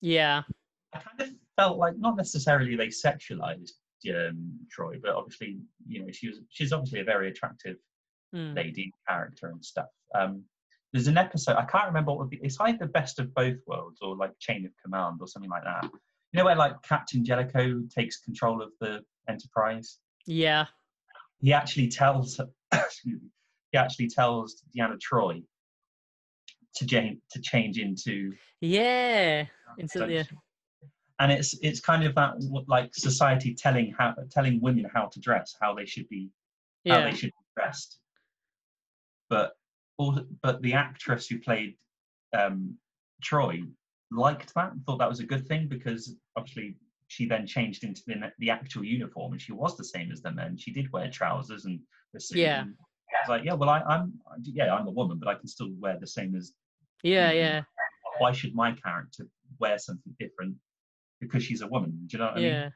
[0.00, 0.42] Yeah.
[0.94, 3.70] I kind of felt like not necessarily they sexualized
[4.10, 7.76] um, Troi, but obviously you know she was she's obviously a very attractive
[8.34, 8.54] Mm.
[8.54, 9.88] lady character and stuff.
[10.14, 10.44] Um,
[10.92, 12.38] there's an episode I can't remember what be.
[12.42, 15.84] It's either Best of Both Worlds or like Chain of Command or something like that.
[15.84, 15.90] You
[16.34, 19.00] know where like Captain Jellico takes control of the
[19.30, 19.98] Enterprise.
[20.26, 20.66] Yeah.
[21.40, 22.38] He actually tells
[22.74, 23.28] excuse me,
[23.72, 25.42] he actually tells Deanna Troi
[26.76, 29.46] to change to change into Yeah.
[29.78, 30.26] Into the,
[31.20, 32.34] and it's it's kind of that
[32.66, 36.30] like society telling how telling women how to dress, how they should be
[36.86, 37.10] how yeah.
[37.10, 37.98] they should be dressed.
[39.28, 39.52] But
[39.98, 41.76] all, but the actress who played
[42.36, 42.76] um,
[43.22, 43.62] Troi
[44.10, 46.76] liked that, thought that was a good thing because obviously
[47.08, 50.30] she then changed into the, the actual uniform and she was the same as the
[50.30, 50.56] men.
[50.56, 51.80] She did wear trousers and
[52.14, 52.38] the suit.
[52.38, 52.64] Yeah.
[53.28, 54.12] Like, yeah, well, I, I'm
[54.42, 56.52] yeah, I'm a woman, but I can still wear the same as.
[57.02, 57.36] Yeah, Mhm.
[57.36, 57.62] yeah.
[58.18, 59.26] Why should my character
[59.60, 60.56] wear something different
[61.20, 61.90] because she's a woman?
[62.06, 62.44] Do you know what I mean?
[62.46, 62.70] Yeah.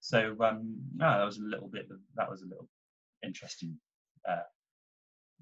[0.00, 1.86] So um, no, that was a little bit.
[1.90, 2.68] Of, that was a little
[3.22, 3.76] interesting
[4.28, 4.42] uh,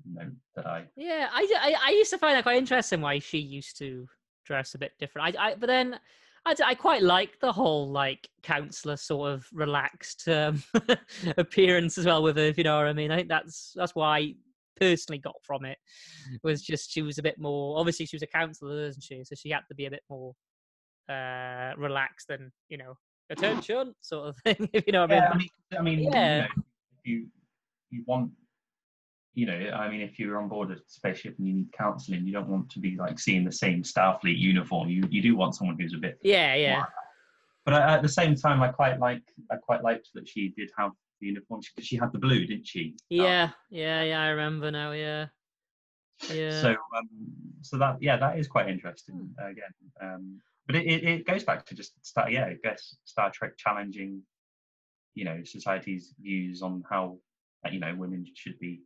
[0.04, 0.84] note that I.
[0.96, 4.06] Yeah, I, I, I used to find that quite interesting why she used to
[4.44, 5.36] dress a bit different.
[5.36, 5.98] I, I but then
[6.44, 10.62] I, d- I quite like the whole like counselor sort of relaxed um,
[11.36, 12.42] appearance as well with her.
[12.42, 14.34] If you know what I mean, I think that's that's why I
[14.80, 15.78] personally got from it
[16.42, 17.78] was just she was a bit more.
[17.78, 19.22] Obviously, she was a counselor, isn't she?
[19.24, 20.34] So she had to be a bit more
[21.08, 22.94] uh relaxed and you know
[23.30, 24.68] attention sort of thing.
[24.72, 25.48] If you know what I mean.
[25.70, 26.34] Yeah, I mean, I mean, Yeah.
[26.36, 26.46] you know,
[26.98, 27.26] if you
[27.90, 28.30] you want,
[29.34, 32.32] you know, I mean, if you're on board a spaceship and you need counselling, you
[32.32, 34.88] don't want to be like seeing the same Starfleet uniform.
[34.88, 36.18] You you do want someone who's a bit.
[36.22, 36.84] yeah, yeah.
[37.64, 40.70] But I, at the same time, I quite like I quite liked that she did
[40.76, 42.96] have the uniform because she had the blue, didn't she?
[43.08, 44.20] Yeah, yeah, yeah.
[44.20, 44.92] I remember now.
[44.92, 45.26] Yeah,
[46.30, 46.60] yeah.
[46.60, 47.08] So um,
[47.62, 49.72] so that yeah, that is quite interesting again.
[50.02, 53.56] Um, but it, it, it goes back to just Star, yeah, I guess Star Trek
[53.56, 54.22] challenging,
[55.14, 57.18] you know, society's views on how
[57.70, 58.82] you know women should be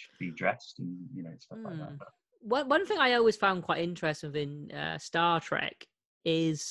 [0.00, 1.80] should be dressed and you know stuff like Hmm.
[1.80, 1.98] that.
[1.98, 2.08] But,
[2.42, 5.86] one one thing I always found quite interesting in uh, Star Trek
[6.24, 6.68] is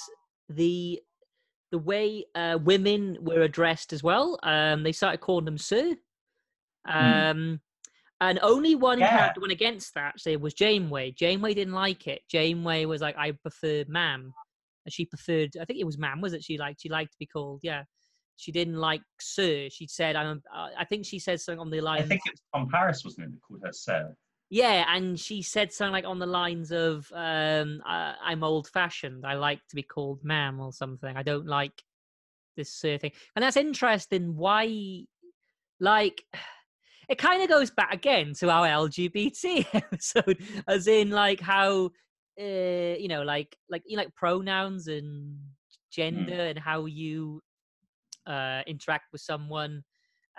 [0.49, 0.99] the
[1.71, 4.39] the way uh, women were addressed as well.
[4.43, 5.95] Um, they started calling them Sir.
[6.87, 7.61] Um,
[8.21, 9.03] and only one Hmm.
[9.03, 9.17] Yeah.
[9.17, 10.15] character went against that.
[10.25, 11.11] It was Janeway.
[11.11, 12.21] Janeway didn't like it.
[12.29, 14.33] Janeway was like, "I prefer ma'am,"
[14.85, 15.51] and she preferred.
[15.61, 16.19] I think it was ma'am.
[16.21, 16.43] Was it?
[16.43, 16.81] She liked.
[16.81, 17.59] She liked to be called.
[17.63, 17.83] Yeah.
[18.39, 19.67] She didn't like Sir.
[19.69, 22.03] She said, "I'm." Uh, I think she said something on the line.
[22.03, 24.15] I think it was Tom Paris, wasn't it, that called her Sarah?
[24.49, 29.25] Yeah, and she said something like on the lines of, um, I, "I'm old-fashioned.
[29.25, 31.17] I like to be called ma'am or something.
[31.17, 31.83] I don't like
[32.55, 34.37] this Sir thing." And that's interesting.
[34.37, 35.03] Why,
[35.81, 36.23] like,
[37.09, 41.87] it kind of goes back again to our LGBT episode, as in like how,
[42.39, 45.37] uh, you know, like like you know, like pronouns and
[45.91, 47.41] gender and how you
[48.27, 49.83] uh, interact with someone.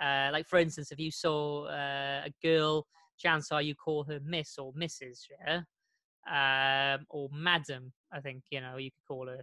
[0.01, 2.85] Uh, like for instance, if you saw uh, a girl
[3.19, 5.19] chances are you call her Miss or Mrs.
[5.29, 5.61] Yeah,
[6.95, 7.93] um, or Madam.
[8.11, 9.41] I think you know you could call her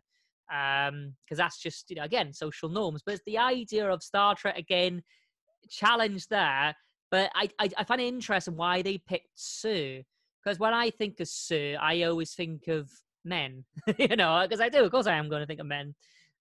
[0.49, 3.03] because that's just you know again social norms.
[3.05, 5.03] But it's the idea of Star Trek again
[5.71, 6.75] challenge there.
[7.11, 10.03] But I, I I find it interesting why they picked Sir
[10.43, 12.91] because when I think of Sir, I always think of
[13.25, 13.65] men.
[13.99, 14.85] you know, because I do.
[14.85, 15.95] Of course, I am going to think of men.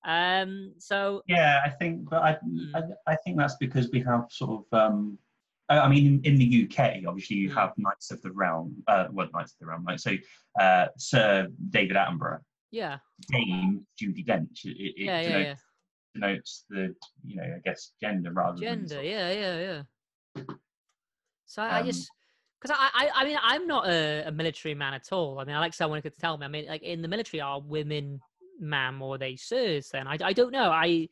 [0.05, 2.75] Um, so Yeah, I think, but I, Mm.
[3.07, 5.17] I, I think that's because we have sort of, um,
[5.69, 7.55] I mean, in, in the UK, obviously you Mm.
[7.55, 10.13] have Knights of the Realm, uh, well, Knights of the Realm, like so,
[10.59, 12.41] uh, Sir David Attenborough,
[12.71, 14.63] yeah, Dame Judi Dench.
[14.65, 15.61] It, it yeah, yeah, denotes,
[16.15, 16.27] yeah.
[16.27, 16.95] denotes the,
[17.25, 20.43] you know, I guess gender rather than gender yeah yeah yeah
[21.45, 22.09] so i I Um, just
[22.61, 25.55] because I, I i mean i'm not a, a military man at all i mean
[25.55, 28.19] i like someone who could tell me i mean like in the military are women
[28.59, 31.07] ma'am or they sirs then I, I don't know i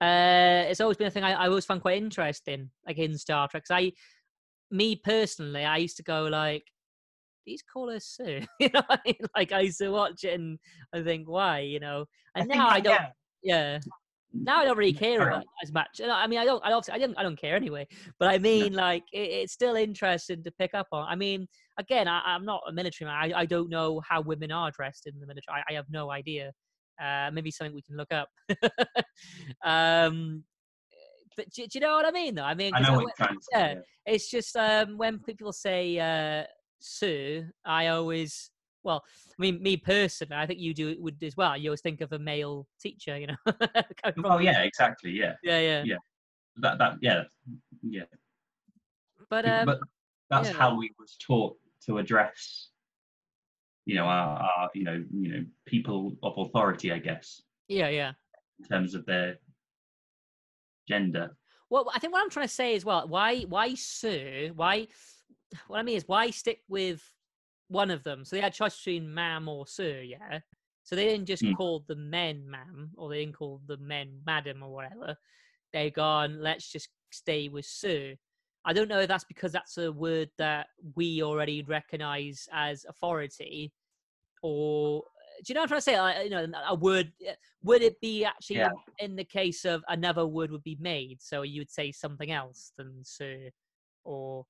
[0.00, 3.48] uh it's always been a thing i, I always found quite interesting like in star
[3.48, 3.92] trek i
[4.70, 6.64] me personally i used to go like
[7.46, 9.16] these call her sir you know I mean?
[9.36, 10.58] like i used to watch it and
[10.94, 13.00] i think why you know and think now i don't
[13.42, 13.78] yeah, yeah
[14.32, 16.00] now I don't really care about as much.
[16.04, 17.86] I mean, I don't, I don't, I don't, I don't care anyway.
[18.18, 21.06] But I mean, like, it, it's still interesting to pick up on.
[21.08, 21.46] I mean,
[21.78, 23.16] again, I, I'm not a military man.
[23.16, 25.58] I, I don't know how women are dressed in the military.
[25.58, 26.52] I, I have no idea.
[27.02, 28.28] Uh, maybe something we can look up.
[29.64, 30.44] um,
[31.36, 32.34] but do, do you know what I mean?
[32.34, 33.14] Though I mean, I know I what went-
[33.52, 33.74] you're to yeah.
[34.06, 36.44] it's just um, when people say uh,
[36.80, 38.50] "sir," I always,
[38.82, 41.56] well, I mean, me personally, I think you do it would as well.
[41.56, 43.36] You always think of a male teacher, you know.
[44.24, 45.12] Oh yeah, exactly.
[45.12, 45.82] Yeah, yeah, yeah.
[45.84, 45.96] Yeah.
[46.56, 47.22] that that yeah,
[47.82, 48.02] yeah.
[49.30, 49.78] But um, but
[50.30, 50.54] that's yeah.
[50.56, 52.70] how we was taught to address,
[53.88, 58.12] you know, our, our you know you know people of authority, I guess, yeah, yeah.
[58.60, 59.38] in terms of their
[60.86, 61.34] gender.
[61.70, 64.50] Well, I think what I'm trying to say is, well, why, why, sir?
[64.54, 64.88] Why?
[65.68, 67.02] What I mean is, why stick with
[67.68, 68.26] one of them?
[68.26, 70.40] So they had choice between ma'am or sir, yeah.
[70.84, 71.56] So they didn't just Mm.
[71.56, 75.16] call the men ma'am, or they didn't call the men madam or whatever.
[75.72, 78.16] They gone, let's just stay with sir.
[78.64, 83.72] I don't know if that's because that's a word that we already recognize as authority,
[84.42, 85.02] or
[85.38, 86.00] do you know what I'm trying to say?
[86.00, 87.12] Like, you know, a word.
[87.62, 88.68] Would it be actually Yeah.
[88.98, 92.72] in the case of another word would be made, so you would say something else
[92.76, 93.50] than sir,
[94.04, 94.44] or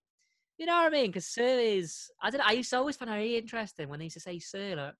[0.58, 1.06] you know what I mean?
[1.06, 2.46] Because sir is I don't know.
[2.46, 4.94] I used to always find it really interesting when they used to say sir, like,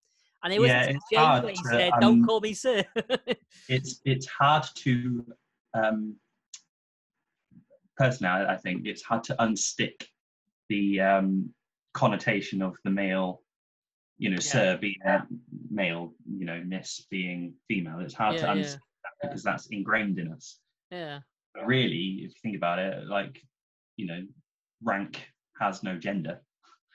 [0.45, 2.85] and it was Yeah, hard genuinely to, said, "Don't um, call me sir."
[3.69, 5.27] It's it's hard to
[5.75, 6.17] um,
[7.99, 10.07] personally, I, I think it's hard to unstick
[10.69, 11.53] the um,
[11.95, 13.43] connotation of the male.
[14.19, 14.41] You know, Yeah.
[14.41, 14.97] sir being
[15.71, 18.01] male, you know, miss being female.
[18.01, 18.63] It's hard to Yeah, yeah.
[18.63, 20.61] unstick that because that's ingrained in us.
[20.91, 21.21] yeah,
[21.55, 23.41] But really, if you think about it, like,
[23.97, 24.27] you know,
[24.83, 25.31] rank
[25.61, 26.41] has no gender.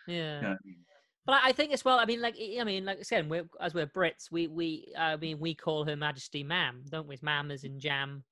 [0.07, 0.37] yeah.
[0.37, 0.77] You know I mean?
[1.25, 1.99] But I think as well.
[1.99, 5.15] I mean, like I mean, like I said, we're, as we're Brits, we we I
[5.15, 7.17] mean, we call Her Majesty Ma'am, don't we?
[7.21, 8.25] Ma'am as in jam.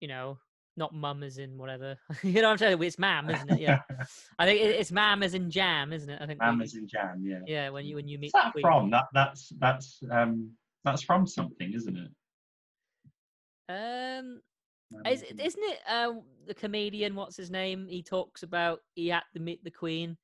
[0.00, 0.38] You know,
[0.76, 1.96] not mum as in whatever.
[2.22, 2.82] you know what I'm saying?
[2.82, 3.60] It's ma'am, isn't it?
[3.60, 3.80] Yeah.
[4.38, 6.18] I think it's ma'am as in jam, isn't it?
[6.20, 6.40] I think.
[6.40, 7.40] Mam is in jam, yeah.
[7.46, 8.90] yeah, when you when you meet What's that from?
[8.90, 10.50] That that's that's um
[10.84, 12.10] that's from something, isn't it?
[13.68, 14.40] Um,
[15.04, 16.12] is, isn't it uh,
[16.46, 17.14] the comedian?
[17.14, 17.86] What's his name?
[17.88, 20.10] He talks about he had to meet the queen.
[20.10, 20.14] uh,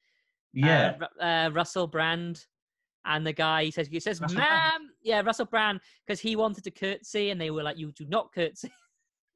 [0.52, 2.46] yeah, Ru- uh, Russell Brand.
[3.04, 4.84] And the guy he says he says, Russell "Ma'am, Brand.
[5.02, 8.32] yeah, Russell Brand," because he wanted to curtsy, and they were like, "You do not
[8.32, 8.70] curtsy."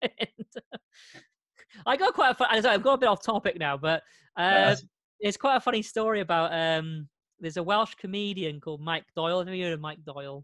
[1.87, 2.49] I got quite a fun.
[2.51, 4.03] I've got a bit off topic now, but
[4.37, 4.75] uh,
[5.21, 7.09] it's quite a funny story about um.
[7.39, 9.45] There's a Welsh comedian called Mike Doyle.
[9.45, 10.43] Have you heard of Mike Doyle?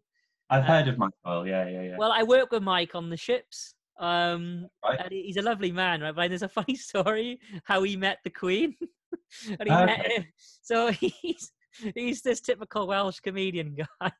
[0.50, 1.46] I've uh, heard of Mike Doyle.
[1.46, 1.96] Yeah, yeah, yeah.
[1.96, 3.74] Well, I work with Mike on the ships.
[3.98, 5.00] Um, Right.
[5.00, 6.14] and he's a lovely man, right?
[6.14, 8.74] But there's a funny story how he met the Queen.
[9.58, 10.16] and he met Okay.
[10.18, 10.24] her.
[10.62, 11.50] So he's
[11.94, 14.10] he's this typical Welsh comedian guy.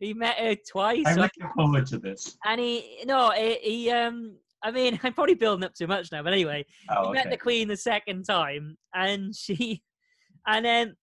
[0.00, 2.36] he met her twice, I'm looking forward to this.
[2.44, 4.36] and he no, he, he um.
[4.64, 7.36] I mean, I'm probably building up too much now, but anyway, Oh, he met the
[7.36, 9.82] queen the second time and she
[10.46, 10.96] and then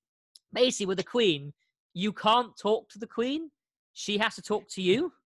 [0.53, 1.53] basically with the queen
[1.93, 3.49] you can't talk to the queen.
[3.93, 5.14] She has to talk to you.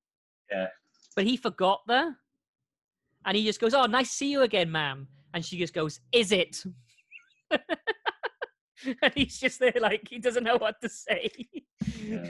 [0.52, 0.68] Yeah.
[1.16, 2.14] but he forgot that
[3.26, 5.08] and he just goes oh nice to see you again ma'am.
[5.34, 6.64] And she just goes is it?
[7.50, 11.32] And he's just there like he doesn't know what to say.
[12.04, 12.30] Yeah.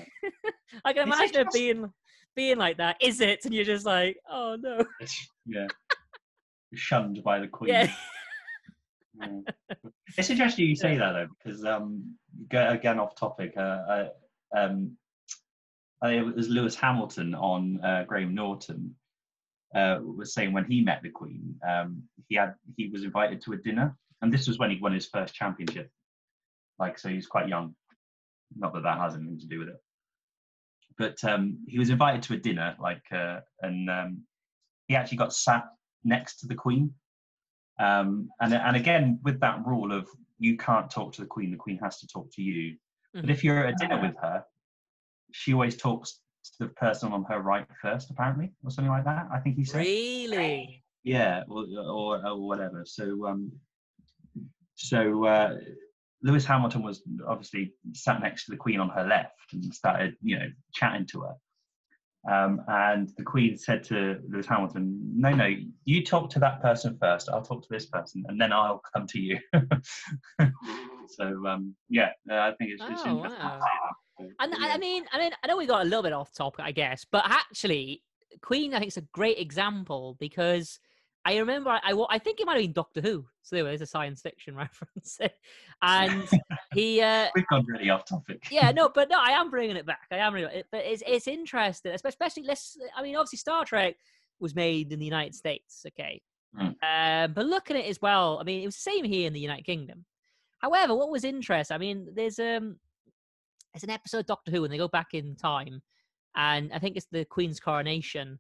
[0.85, 1.91] i can Is imagine it just- being
[2.35, 4.83] being like that is it and you're just like oh no
[5.45, 5.67] yeah.
[6.73, 7.69] Shunned by the Queen.
[7.69, 7.91] yeah
[9.21, 9.39] Yeah.
[10.17, 12.15] It's interesting you say that though, because um,
[12.51, 13.53] again off topic.
[13.55, 14.09] Uh, uh,
[14.55, 14.97] um,
[16.03, 18.95] uh, it was Lewis Hamilton on uh, Graham Norton
[19.73, 23.53] uh, was saying when he met the Queen, um, he had he was invited to
[23.53, 25.89] a dinner, and this was when he won his first championship.
[26.79, 27.75] Like so, he was quite young.
[28.55, 29.81] Not that that has anything to do with it,
[30.97, 34.21] but um, he was invited to a dinner, like, uh, and um,
[34.87, 35.65] he actually got sat
[36.03, 36.93] next to the Queen.
[37.77, 40.07] Um, and and again with that rule of
[40.39, 42.77] you can't talk to the Queen, the Queen has to talk to you.
[43.13, 43.29] But Mhm.
[43.29, 44.45] if you're at a dinner with her,
[45.31, 49.27] she always talks to the person on her right first, apparently, or something like that.
[49.31, 49.79] I think he said.
[49.79, 52.85] really Yeah, or, or or whatever.
[52.85, 53.51] So um,
[54.75, 55.57] so uh,
[56.25, 60.39] Lewis Hamilton was obviously sat next to the Queen on her left and started, you
[60.39, 61.35] know, chatting to her.
[62.27, 66.97] Um, and the Queen said to Lewis Hamilton, "No, no, you talk to that person
[66.99, 67.29] first.
[67.29, 69.39] I'll talk to this person, and then I'll come to you."
[71.07, 73.45] so um, yeah, I think it's, it's Oh, interesting.
[73.45, 73.59] wow.
[74.39, 74.69] And yeah.
[74.71, 77.05] I mean, I mean, I know we got a little bit off topic, I guess,
[77.11, 78.01] but actually,
[78.41, 80.79] Queen, I think, is a great example because
[81.27, 83.25] I remember, I, I, I think it might have been Doctor Who.
[83.41, 85.19] So there is a science fiction reference,
[85.81, 86.27] and
[86.73, 88.47] he, uh, we've gone really off topic.
[88.51, 90.07] yeah, no, but no, I am bringing it back.
[90.11, 92.77] I am, bringing it, but it's it's interesting, especially let's.
[92.95, 93.95] I mean, obviously, Star Trek.
[94.39, 95.85] was made in the United States.
[95.87, 96.21] Okay,
[96.57, 96.75] Mm.
[97.25, 98.37] um, but look at it as well.
[98.39, 100.05] I mean, it was the same here in the United Kingdom.
[100.59, 102.77] However, what was interesting, I mean, there's um,
[103.73, 105.81] there's an episode of Doctor Who and they go back in time,
[106.35, 108.39] and I think it's the Queen's coronation,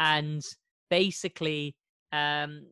[0.00, 0.42] and
[0.90, 1.76] basically,
[2.14, 2.66] um,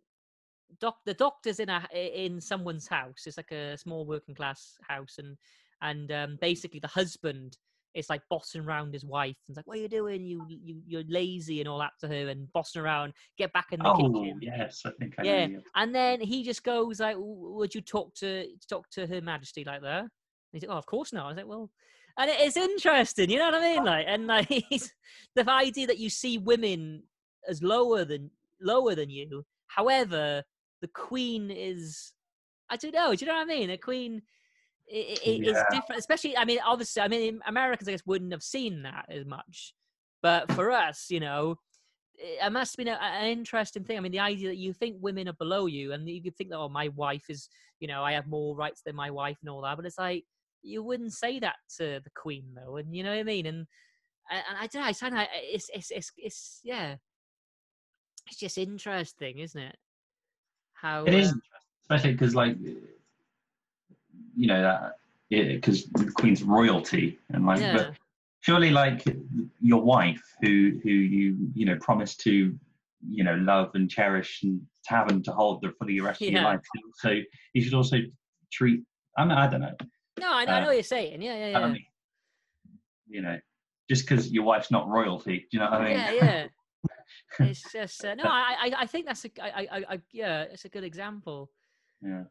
[0.81, 3.27] doc the doctor's in a in someone's house.
[3.27, 5.37] It's like a small working class house, and
[5.83, 7.59] and um, basically the husband
[7.95, 10.25] is like bossing around his wife and it's like, "What are you doing?
[10.25, 13.13] You you you're lazy and all that to her, and bossing around.
[13.37, 16.65] Get back in the Oh kitchen." yes, I think I Yeah, And then he just
[16.65, 20.11] goes like, "Would you talk to talk to Her Majesty like that?" And
[20.53, 21.71] he's like, "Oh, of course not." I was like, "Well,"
[22.19, 23.85] and it's interesting, you know what I mean?
[23.85, 24.93] Like, and like he's,
[25.35, 27.05] the idea that you see women
[27.49, 28.31] as lower than
[28.63, 29.45] lower than you.
[29.67, 30.43] However,
[30.81, 32.13] the Queen is,
[32.71, 33.15] I don't know.
[33.15, 33.69] Do you know what I mean?
[33.69, 34.23] The Queen
[34.93, 35.65] i- i- i- is Yeah.
[35.71, 36.37] different, especially.
[36.37, 39.75] I mean, obviously, I mean, Americans, I guess, wouldn't have seen that as much,
[40.23, 41.57] but for us, you know,
[42.15, 43.97] it must have been a, an interesting thing.
[43.97, 46.51] I mean, the idea that you think women are below you, and you could think
[46.51, 47.49] that, oh, my wife is,
[47.81, 49.77] you know, I have more rights than my wife and all that.
[49.77, 50.25] But it's like
[50.63, 53.47] you wouldn't say that to the queen, though, and you know what I mean.
[53.47, 53.67] And
[54.31, 56.97] and, and I don't know, I it's it's it's it's yeah,
[58.27, 59.77] it's just interesting, isn't it?
[60.75, 61.43] How It is uh, interesting,
[61.83, 62.57] especially because like
[64.35, 64.97] you know that
[65.31, 67.95] because the Queen's royalty and like, yeah, but
[68.41, 69.05] surely like
[69.61, 72.57] your wife who who you you know promised to
[73.09, 76.29] you know love and cherish and to have and to hold for the rest of
[76.29, 76.61] your life.
[76.97, 77.15] So
[77.53, 77.99] you should also
[78.53, 78.83] treat.
[79.17, 79.75] I mean, I don't know.
[80.19, 81.23] no, I, know- I know uh, what you're saying.
[81.23, 81.69] Yeah, yeah, I yeah.
[81.69, 81.85] mean,
[83.09, 83.39] you know,
[83.89, 85.93] just because your wife's not royalty, do you know what I mean?
[85.93, 86.47] Yeah, yeah.
[87.41, 88.25] It's just uh, no.
[88.27, 91.51] I, I, I think that's a, I, I, I, yeah, it's a good example.
[92.03, 92.25] yeah.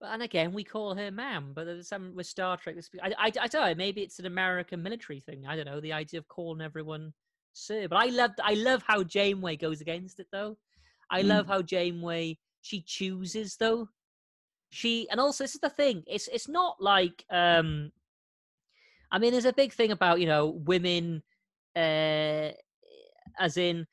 [0.00, 1.52] But and again, we call her ma'am.
[1.54, 2.76] But there's some with Star Trek.
[3.02, 3.74] I, I, I don't know.
[3.74, 5.44] Maybe it's an American military thing.
[5.46, 5.80] I don't know.
[5.80, 7.12] The idea of calling everyone
[7.52, 7.88] sir.
[7.88, 10.56] But I love, I love how Janeway goes against it though.
[11.10, 11.28] I Mm.
[11.28, 13.88] love how Janeway she chooses though.
[14.70, 16.04] She and also this is the thing.
[16.06, 17.92] It's it's not like um.
[19.12, 21.24] I mean, there's a big thing about you know women,
[21.74, 22.50] uh,
[23.40, 23.86] as in,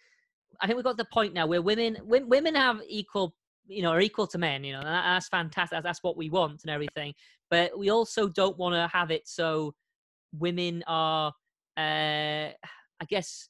[0.62, 3.36] I think we've got the point now where women women have equal
[3.68, 6.72] you know are equal to men you know that's fantastic that's, what we want and
[6.72, 7.14] everything.
[7.50, 9.74] But we also don't want to have it so
[10.38, 11.32] women are
[11.78, 13.50] uh i guess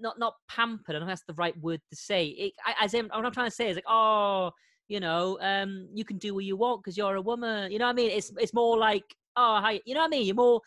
[0.00, 2.26] not not pampered i don't know if that's the right word to say.
[2.26, 4.50] It, I, as in what i'm trying to say is like oh
[4.88, 7.86] you know um you can do what you want because you're a woman you know
[7.86, 8.10] what i mean?
[8.10, 9.04] It's it's more like
[9.36, 10.26] oh hi you know what i mean?
[10.26, 10.60] You're more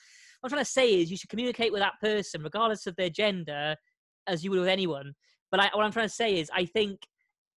[0.43, 3.75] i'm trying to say is you should communicate with that person regardless of their gender
[4.27, 5.13] as you would with anyone.
[5.51, 6.99] But I, what i'm trying to say is i think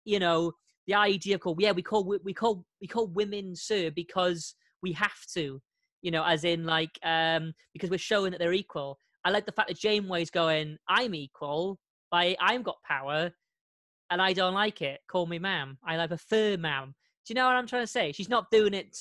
[0.04, 0.52] you know
[0.86, 4.92] the idea of call yeah we call we call we call women sir because we
[4.92, 5.60] have to
[6.02, 8.98] you know as in like um because we're showing that they're equal.
[9.24, 11.78] I like the fact that janeway's going i'm equal
[12.10, 13.30] by i've got power
[14.10, 15.00] and i don't like it.
[15.08, 15.78] Call me ma'am.
[15.84, 16.94] I prefer ma'am.
[17.26, 18.12] Do you know what i'm trying to say?
[18.12, 18.96] She's not doing it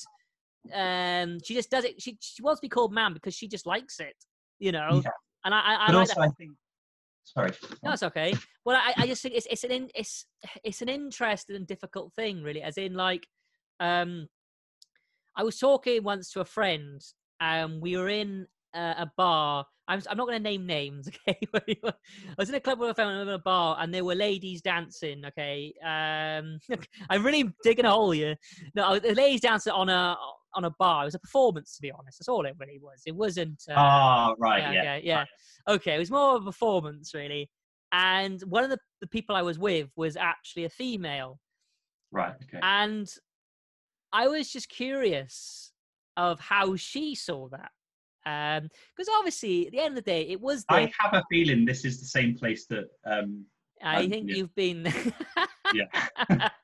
[0.74, 3.66] um she just does it she, she wants to be called ma'am because she just
[3.66, 4.16] likes it
[4.59, 5.11] you know Yeah.
[5.43, 6.51] and i i, I But like also, that I think.
[7.26, 7.51] Sorry.
[7.84, 8.36] no, it's okay.
[8.66, 10.26] Well, I, I just think it's it's an in, it's
[10.63, 12.61] it's an interesting and difficult thing, really.
[12.61, 13.26] As in, like,
[13.80, 14.28] um,
[15.36, 17.01] I was talking once to a friend,
[17.39, 18.45] and we were in
[18.76, 19.66] uh, a bar.
[19.88, 21.39] I'm I'm not going to name names, okay?
[21.51, 21.93] But we were-
[22.29, 24.61] I was in a club with a friend in a bar, and there were ladies
[24.61, 25.23] dancing.
[25.25, 26.59] Okay, um,
[27.09, 28.36] I'm really digging a hole here.
[28.75, 30.17] No, the ladies dancing on a
[30.53, 31.03] on a bar.
[31.03, 32.19] It was a performance, to be honest.
[32.19, 33.01] That's all it really was.
[33.05, 33.61] It wasn't.
[33.69, 34.61] Uh, Ah, right.
[34.61, 34.81] yeah, Yeah.
[34.95, 35.25] okay, yeah.
[35.67, 37.49] Okay, it was more of a performance, really.
[37.91, 41.39] And one of the, the people I was with was actually a female.
[42.11, 42.33] Right.
[42.43, 42.59] Okay.
[42.61, 43.07] And
[44.13, 45.73] I was just curious
[46.17, 47.71] of how she saw that.
[48.26, 50.76] Because obviously, at the end of the day, it was the.
[50.76, 52.86] I have a feeling this is the same place that.
[53.05, 53.45] Um,
[53.84, 54.36] I um, think yeah.
[54.36, 54.93] you've been.
[55.73, 55.86] Yeah.
[56.30, 56.49] Yeah.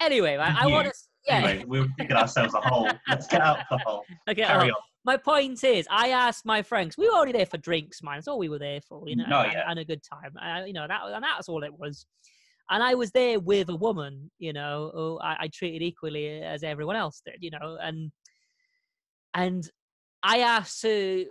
[0.00, 0.94] Anyway, I, I want to.
[1.26, 1.36] Yeah.
[1.38, 2.90] Anyway, we're digging ourselves a hole.
[3.08, 4.04] Let's get out the hole.
[4.28, 4.82] okay, Carry oh, on.
[5.06, 6.98] my point is, I asked my friends.
[6.98, 8.16] We were only there for drinks, man.
[8.16, 9.64] That's all we were there for, you know, No, and, yeah.
[9.66, 10.34] and a good time.
[10.36, 12.04] Uh, you know, that and that's all it was.
[12.68, 16.62] And I was there with a woman, you know, who I, I treated equally as
[16.62, 18.12] everyone else did, you know, and
[19.32, 19.66] and
[20.24, 21.24] I asked her,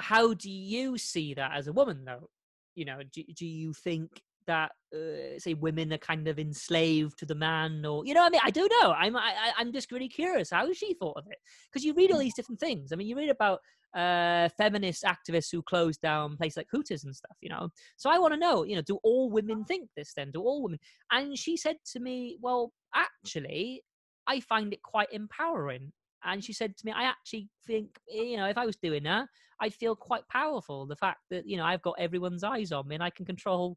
[0.00, 2.28] "How do you see that as a woman, though?
[2.74, 4.10] You know, do, do you think
[4.46, 8.30] that uh, say women are kind of enslaved to the man, or you know, I
[8.30, 8.92] mean, I don't know.
[8.92, 11.38] I'm I, I- I'm just really curious how she thought of it
[11.70, 12.92] because you read all these different things.
[12.92, 13.60] I mean, you read about
[13.96, 17.68] uh, feminist activists who closed down places like Hooters and stuff, you know.
[17.96, 20.30] So I want to know, you know, do all women think this then?
[20.32, 20.78] Do all women?
[21.10, 23.82] And she said to me, well, actually,
[24.26, 25.92] I find it quite empowering.
[26.24, 29.28] And she said to me, "I actually think you know if I was doing that,
[29.60, 30.86] I'd feel quite powerful.
[30.86, 33.76] The fact that you know I've got everyone's eyes on me and I can control."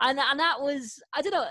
[0.00, 1.46] And and that was I don't know.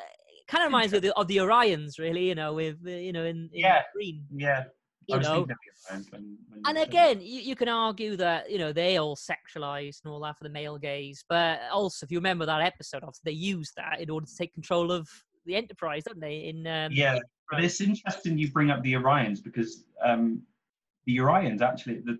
[0.47, 2.27] Kind of reminds me of the, of the Orions, really.
[2.27, 3.83] You know, with uh, you know in, in Yeah.
[3.93, 4.25] green.
[4.35, 4.63] Yeah.
[5.07, 5.57] You know, thinking of
[5.89, 6.87] the Orions when, when and that.
[6.87, 10.43] again, you, you can argue that you know they all sexualized and all that for
[10.43, 14.09] the male gaze, but also if you remember that episode, obviously they used that in
[14.09, 15.07] order to take control of
[15.45, 16.45] the Enterprise, don't they?
[16.49, 17.17] In um, Yeah,
[17.49, 20.41] but it's interesting you bring up the Orions because um,
[21.05, 22.19] the Orions actually the,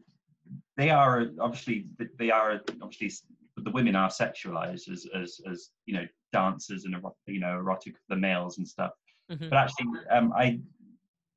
[0.78, 3.12] they are obviously they are obviously
[3.58, 6.96] the women are sexualized as as, as you know dancers and
[7.28, 8.92] you know erotic the males and stuff.
[9.32, 9.50] Mhm.
[9.50, 10.60] But actually, um, I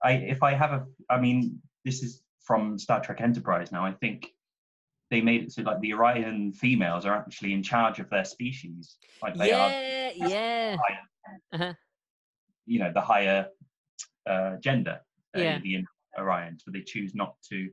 [0.02, 3.84] I if I have a I mean this is from Star Trek Enterprise now.
[3.84, 4.30] I think
[5.10, 8.96] they made it so like the Orion females are actually in charge of their species.
[9.22, 10.76] Like they are yeah, yeah,
[11.52, 11.74] Uh-huh.
[12.66, 13.48] you know the higher
[14.26, 15.00] uh, gender
[15.36, 15.58] uh, Yeah.
[15.58, 15.84] the
[16.18, 17.68] Orions, so they choose not to.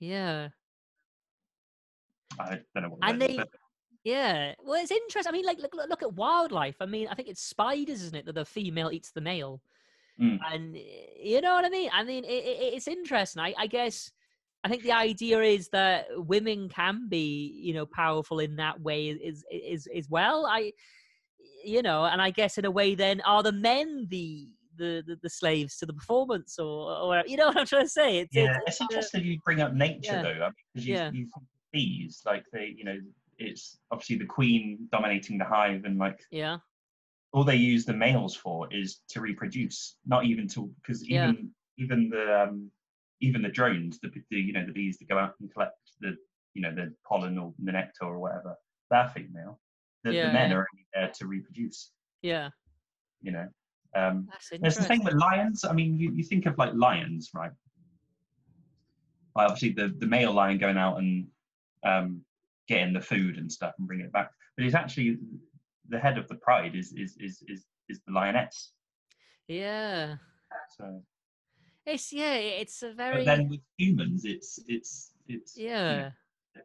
[0.00, 0.48] yeah.
[2.38, 2.98] I don't know what.
[3.10, 3.48] And they- but
[4.04, 5.30] Yeah, well, it's interesting.
[5.30, 6.76] I mean, like, look, look at wildlife.
[6.80, 9.60] I mean, I think it's spiders, isn't it, that the female eats the male,
[10.20, 10.38] Mm.
[10.50, 11.90] and you know what I mean.
[11.92, 13.42] I mean, it, it, it's interesting.
[13.42, 14.10] I, I guess
[14.64, 19.08] I think the idea is that women can be, you know, powerful in that way
[19.08, 20.46] is is is well.
[20.46, 20.72] I,
[21.64, 25.18] you know, and I guess in a way, then are the men the the the,
[25.22, 28.18] the slaves to the performance, or or you know what I'm trying to say?
[28.18, 30.22] It's, yeah, it's, it's interesting you bring up nature yeah.
[30.22, 31.06] though, because you, Yeah.
[31.10, 32.98] you think of bees like they, you know,
[33.38, 36.58] it's obviously the queen dominating the hive, and like yeah,
[37.32, 41.30] all they use the males for is to reproduce, not even to because Yeah.
[41.30, 42.70] even even the um,
[43.20, 46.16] even the drones, the, the you know the bees that go out and collect the
[46.54, 48.54] you know the pollen or the nectar or whatever,
[48.90, 49.58] they're female.
[50.04, 50.56] The, Yeah, the men yeah.
[50.56, 51.90] are only there to reproduce.
[52.22, 52.50] yeah.
[53.22, 53.48] You know.
[53.94, 55.64] Um, That's It's the thing with lions.
[55.64, 57.50] I mean, you, you think of like lions, right?
[59.34, 61.26] Like, obviously, the, the male lion going out and
[61.84, 62.22] um,
[62.68, 65.18] getting the food and stuff and bringing it back, but he's actually
[65.88, 68.72] the head of the pride is is is is, is the lioness.
[69.46, 70.16] Yeah.
[70.76, 71.02] So,
[71.84, 73.18] It's yeah, it's a very.
[73.18, 76.10] but then with humans, it's it's it's you know,
[76.54, 76.62] yeah.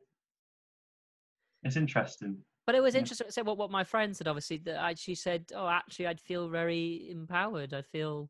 [1.63, 2.37] it's interesting.
[2.71, 4.29] But it was interesting to say what, what my friend said.
[4.29, 7.73] Obviously, that I, she said, "Oh, actually, I'd feel very empowered.
[7.73, 8.29] I feel,"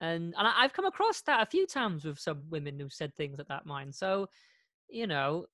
[0.00, 3.14] and and I, I've come across that a few times with some women who said
[3.14, 3.64] things like that.
[3.64, 3.92] Mine.
[3.92, 4.26] So,
[4.88, 5.46] you know,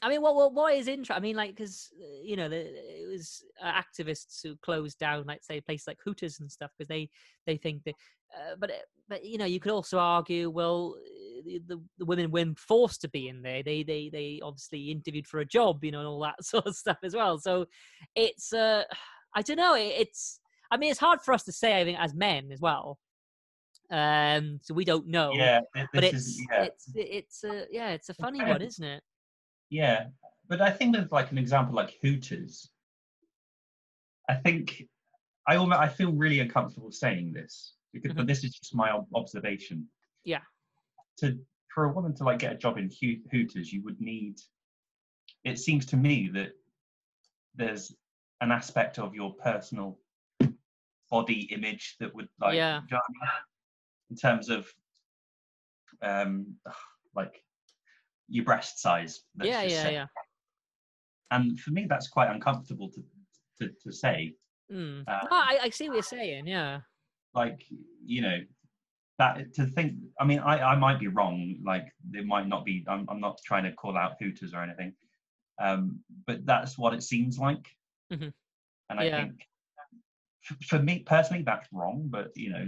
[0.00, 1.14] I mean, what what, what is interesting?
[1.14, 1.90] I mean, like, because
[2.24, 6.40] you know, the, it was uh, activists who closed down, like, say, places like Hooters
[6.40, 7.10] and stuff, because they
[7.44, 7.96] they think that.
[8.34, 8.70] Uh, but
[9.10, 11.11] but you know, you could also argue, well, uh,
[11.44, 13.62] the, the the women weren't forced to be in there.
[13.62, 16.76] They they they obviously interviewed for a job, you know, and all that sort of
[16.76, 17.38] stuff as well.
[17.38, 17.66] So
[18.14, 18.84] it's uh,
[19.34, 19.74] I don't know.
[19.74, 20.40] It, it's
[20.70, 21.80] I mean, it's hard for us to say.
[21.80, 22.98] I think as men as well.
[23.90, 25.32] Um, so we don't know.
[25.34, 25.60] Yeah,
[25.92, 26.62] But it's is yeah.
[26.62, 29.02] it's it's a yeah, it's a funny one, isn't it?
[29.68, 30.06] Yeah,
[30.48, 32.70] but I think with like an example like Hooters,
[34.28, 34.84] I think
[35.46, 39.78] I almost, I feel really uncomfortable saying this because, but this is just my observation.
[39.78, 40.30] Mm-hmm.
[40.30, 40.40] Yeah.
[41.22, 41.38] To
[41.74, 42.90] for a woman to like get a job in
[43.30, 44.36] Hooters, you would need.
[45.44, 46.50] It seems to me that
[47.54, 47.94] there's
[48.40, 49.98] an aspect of your personal
[51.10, 52.80] body image that would like Yeah.
[52.80, 53.42] do you know what I mean?
[54.10, 54.66] in terms of
[56.02, 56.56] um
[57.14, 57.42] like
[58.28, 59.92] your breast size Yeah, yeah, say.
[59.92, 60.06] yeah.
[61.30, 63.02] and for me that's quite uncomfortable to
[63.60, 64.34] to, to say
[64.72, 65.04] Mm.
[65.06, 66.46] Uh, no, I, I see what you're saying.
[66.46, 66.80] Yeah.
[67.34, 67.62] like
[68.06, 68.38] you know
[69.22, 71.86] that to think i mean i i might be wrong like
[72.20, 74.92] it might not be i'm, I'm not trying to call out hooters or anything
[75.66, 77.64] um but that's what it seems like
[78.12, 78.32] Mhm.
[78.88, 79.16] and i Yeah.
[79.18, 79.32] think
[80.70, 82.66] for me personally that's wrong but you know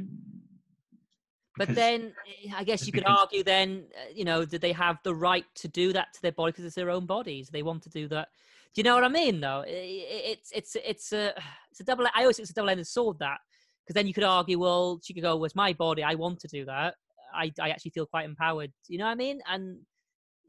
[1.56, 2.14] But then
[2.56, 5.68] I guess you could argue then, uh, you know, did they have the right to
[5.68, 7.48] do that to their body because it's their own bodies?
[7.48, 8.28] They want to do that.
[8.74, 9.40] Do you know what I mean?
[9.40, 11.32] Though it's it's it's a
[11.70, 12.06] it's a double.
[12.06, 13.38] I always think it's a double-ended sword that
[13.84, 16.02] because then you could argue, well, she could go, "Well, it's my body.
[16.02, 16.94] I want to do that.
[17.34, 19.40] I I actually feel quite empowered." You know what I mean?
[19.48, 19.78] And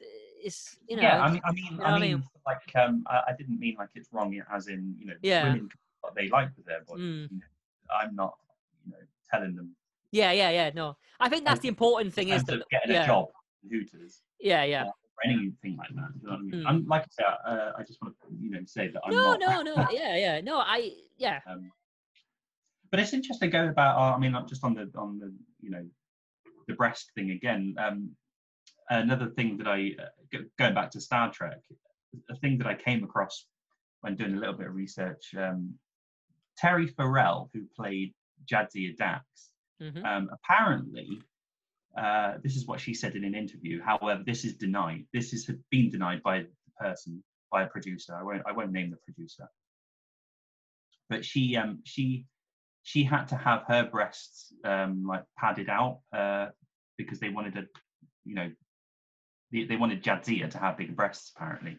[0.02, 0.06] uh,
[0.44, 2.24] it's you know, yeah i mean i mean know i what I mean mean?
[2.46, 5.44] like um I, I didn't mean like it's wrong as in you know Yeah.
[5.46, 5.70] women
[6.02, 7.02] what they like with their body.
[7.02, 7.32] Mm.
[7.32, 8.36] you know, i'm not
[8.86, 8.98] you know
[9.32, 9.76] telling them
[10.12, 10.70] yeah, yeah, yeah.
[10.74, 13.26] No, I think that's the important thing is that getting yeah, a job
[13.70, 14.86] hooters yeah, yeah.
[14.86, 14.94] or
[15.26, 16.10] anything like that.
[16.22, 16.52] You know what I mean?
[16.54, 16.64] Mm.
[16.68, 19.36] I'm like I said, uh, I just want to you know say that I'm No,
[19.36, 19.40] not.
[19.42, 19.88] no, no.
[19.92, 20.42] Yeah, yeah.
[20.42, 21.40] No, I yeah.
[21.50, 21.70] Um,
[22.92, 23.98] but it's interesting going about.
[23.98, 25.86] I mean, not just on the on the you know
[26.68, 27.76] the breast thing again.
[27.78, 28.12] Um,
[28.90, 31.60] another thing that I uh, going back to Star Trek,
[32.30, 33.46] a thing that I came across
[34.02, 35.34] when doing a little bit of research.
[35.38, 35.76] Um,
[36.58, 38.14] Terry Farrell, who played
[38.52, 39.26] Jadzia Dax,
[39.80, 41.22] hmm um, apparently
[41.98, 43.82] uh, this is what she said in an interview.
[43.82, 45.06] However, this is denied.
[45.14, 48.16] This has been denied by the person, by a producer.
[48.16, 48.42] I won't.
[48.46, 49.48] I won't name the producer.
[51.10, 52.26] But she, um, she,
[52.86, 56.48] she had to have her breasts um, like padded out uh,
[56.98, 57.68] because they wanted to,
[58.26, 58.50] you know,
[59.52, 61.78] they, they wanted Jadzia to have big breasts apparently.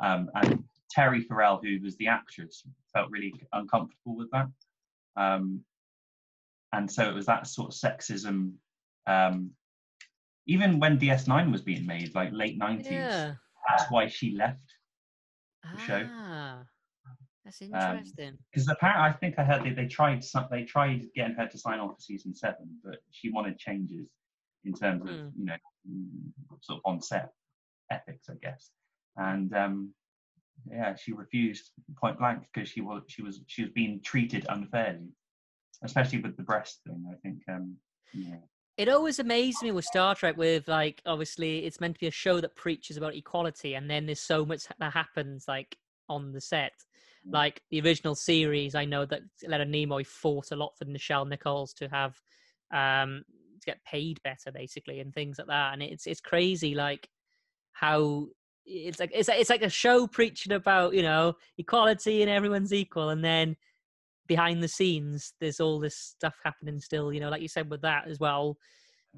[0.00, 4.48] Um, and Terry Farrell, who was the actress, felt really uncomfortable with that.
[5.16, 5.60] Um,
[6.72, 8.52] and so it was that sort of sexism
[9.06, 9.50] um,
[10.46, 13.34] even when DS9 was being made, like late 90s, Yeah.
[13.68, 14.62] that's why she left.
[15.74, 16.08] the show.
[17.48, 18.38] That's Um, interesting.
[18.52, 21.58] Because apparently, I think I heard they, they tried some, they tried getting her to
[21.58, 24.08] sign on for season seven, but she wanted changes
[24.64, 25.28] in terms of Hmm.
[25.36, 25.56] you know
[25.88, 26.32] mm,
[26.62, 27.30] sort of on set
[27.90, 28.70] ethics, I guess.
[29.16, 29.94] And um,
[30.70, 31.70] yeah, she refused
[32.00, 35.08] point blank because she was she was she was being treated unfairly,
[35.84, 37.04] especially with the breast thing.
[37.10, 37.76] I think um,
[38.12, 38.36] yeah.
[38.76, 42.12] it always amazed me with Star Trek with like obviously it's meant to be a
[42.12, 45.76] show that preaches about equality and then there's so much that happens like
[46.08, 46.72] on the set.
[47.30, 51.72] Like the original series, I know that Leonard Nimoy fought a lot for Nichelle Nichols
[51.74, 52.20] to have
[52.72, 53.22] um
[53.60, 55.72] to get paid better basically and things like that.
[55.72, 57.08] And it's it's crazy like
[57.72, 58.26] how
[58.64, 63.10] it's like it's it's like a show preaching about, you know, equality and everyone's equal
[63.10, 63.56] and then
[64.26, 67.80] behind the scenes there's all this stuff happening still you know like you said with
[67.80, 68.58] that as well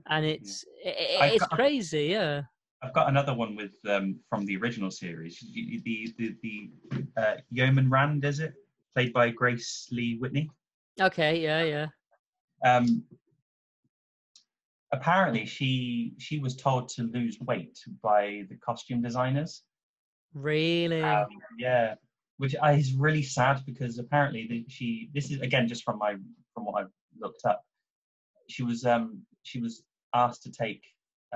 [0.09, 2.43] and it's i I've it's got- crazy yeah
[2.83, 5.39] I've got another one with um, from the original series.
[5.55, 8.55] The the the, the uh, Yeoman Rand, is it
[8.95, 10.51] played by Grace Lee Whitney?
[11.01, 11.87] okay yeah yeah
[12.65, 13.05] Um,
[14.93, 19.63] apparently, she she was told to lose weight by the costume designers.
[20.35, 21.27] really Um,
[21.59, 21.95] yeah,
[22.39, 26.17] which is really sad because apparently the, she this is again just from my
[26.55, 27.65] from what I've looked up.
[28.49, 29.83] She was um she was
[30.15, 30.83] asked to take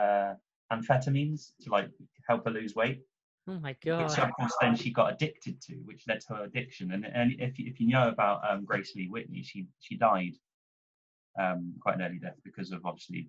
[0.00, 0.34] uh,
[0.74, 1.88] amphetamines to like
[2.28, 3.00] help her lose weight.
[3.48, 6.44] oh my which god of course then she got addicted to, which led to her
[6.44, 6.92] addiction.
[6.92, 10.34] And, and if you- if you know about um, Grace Lee Whitney, she she died
[11.38, 13.28] um, quite an early death because of obviously,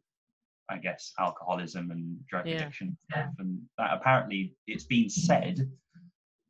[0.69, 2.55] I guess, alcoholism and drug Yeah.
[2.55, 3.33] addiction and stuff.
[3.39, 5.57] And that apparently it's been said.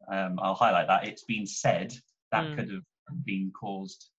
[0.07, 1.93] Um, I'll highlight that it's been said
[2.31, 2.55] that Mm.
[2.55, 4.09] could have been caused.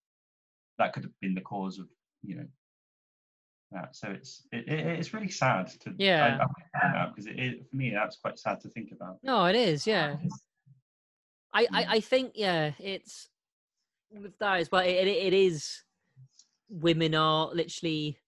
[0.78, 1.88] That could have been the cause of
[2.22, 2.48] you know.
[3.72, 3.96] That.
[3.96, 6.38] So it's it, it, it's really sad to Yeah.
[7.08, 9.18] because it, it, for me that's quite sad to think about.
[9.22, 10.16] no it is yeah
[11.52, 11.86] I, I Mm.
[11.88, 13.28] i think yeah it's
[14.10, 15.82] with that as well it, it, it is
[16.68, 18.18] women are literally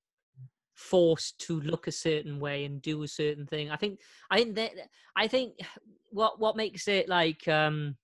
[0.75, 4.55] forced to look a certain way and do a certain thing i think i think
[4.57, 4.73] that
[5.17, 5.55] i think
[6.11, 7.97] what what makes it like um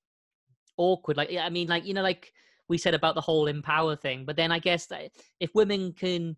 [0.76, 2.32] awkward like yeah, i mean like you know like
[2.68, 5.11] we said about the whole empower thing but then i guess that
[5.41, 6.37] if women can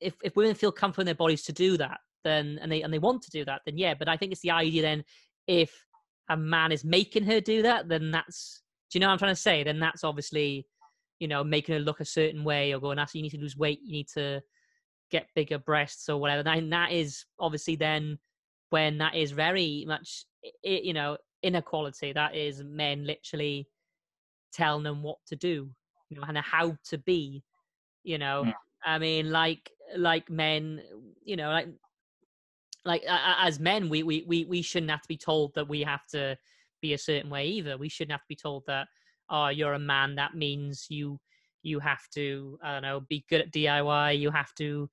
[0.00, 2.92] if if women feel comfortable in their bodies to do that then and they and
[2.92, 5.02] they want to do that then yeah but i think it's the idea then
[5.46, 5.86] if
[6.28, 9.34] a man is making her do that then that's do you know what i'm trying
[9.34, 9.62] to say?
[9.62, 10.66] Then that's obviously
[11.20, 13.56] you know making her look a certain way or going that's you need to lose
[13.56, 14.40] weight you need to
[15.10, 16.48] get bigger breasts or whatever.
[16.48, 18.18] And that is obviously then
[18.70, 20.24] when that is very much
[20.62, 22.12] you know inequality.
[22.12, 23.68] That is men literally
[24.52, 25.70] telling them what to do
[26.08, 27.42] you know and how to be
[28.02, 28.44] you know?
[28.44, 28.54] Mm.
[28.84, 30.80] i mean like like men
[31.24, 31.68] you know like
[32.84, 36.06] like as men we, we we we shouldn't have to be told that we have
[36.06, 36.36] to
[36.80, 38.86] be a certain way either we shouldn't have to be told that
[39.28, 41.18] oh you're a man that means you
[41.62, 44.88] you have to i don't know be good at diy you have to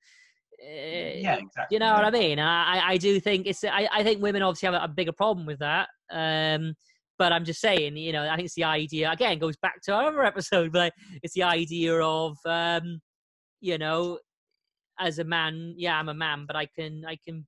[0.60, 1.66] uh, yeah, exactly.
[1.70, 2.04] you know what.
[2.04, 2.40] I mean?
[2.40, 3.62] I, I do think it's.
[3.62, 5.88] I, I think women obviously have a, a bigger problem with that.
[6.10, 6.74] Um,
[7.18, 9.10] but I'm just saying, you know, I think it's the idea.
[9.10, 10.92] Again, goes back to our other episode, but
[11.22, 13.00] it's the idea of, um,
[13.60, 14.18] you know,
[14.98, 17.46] as a man, yeah, I'm a man, but I can, I can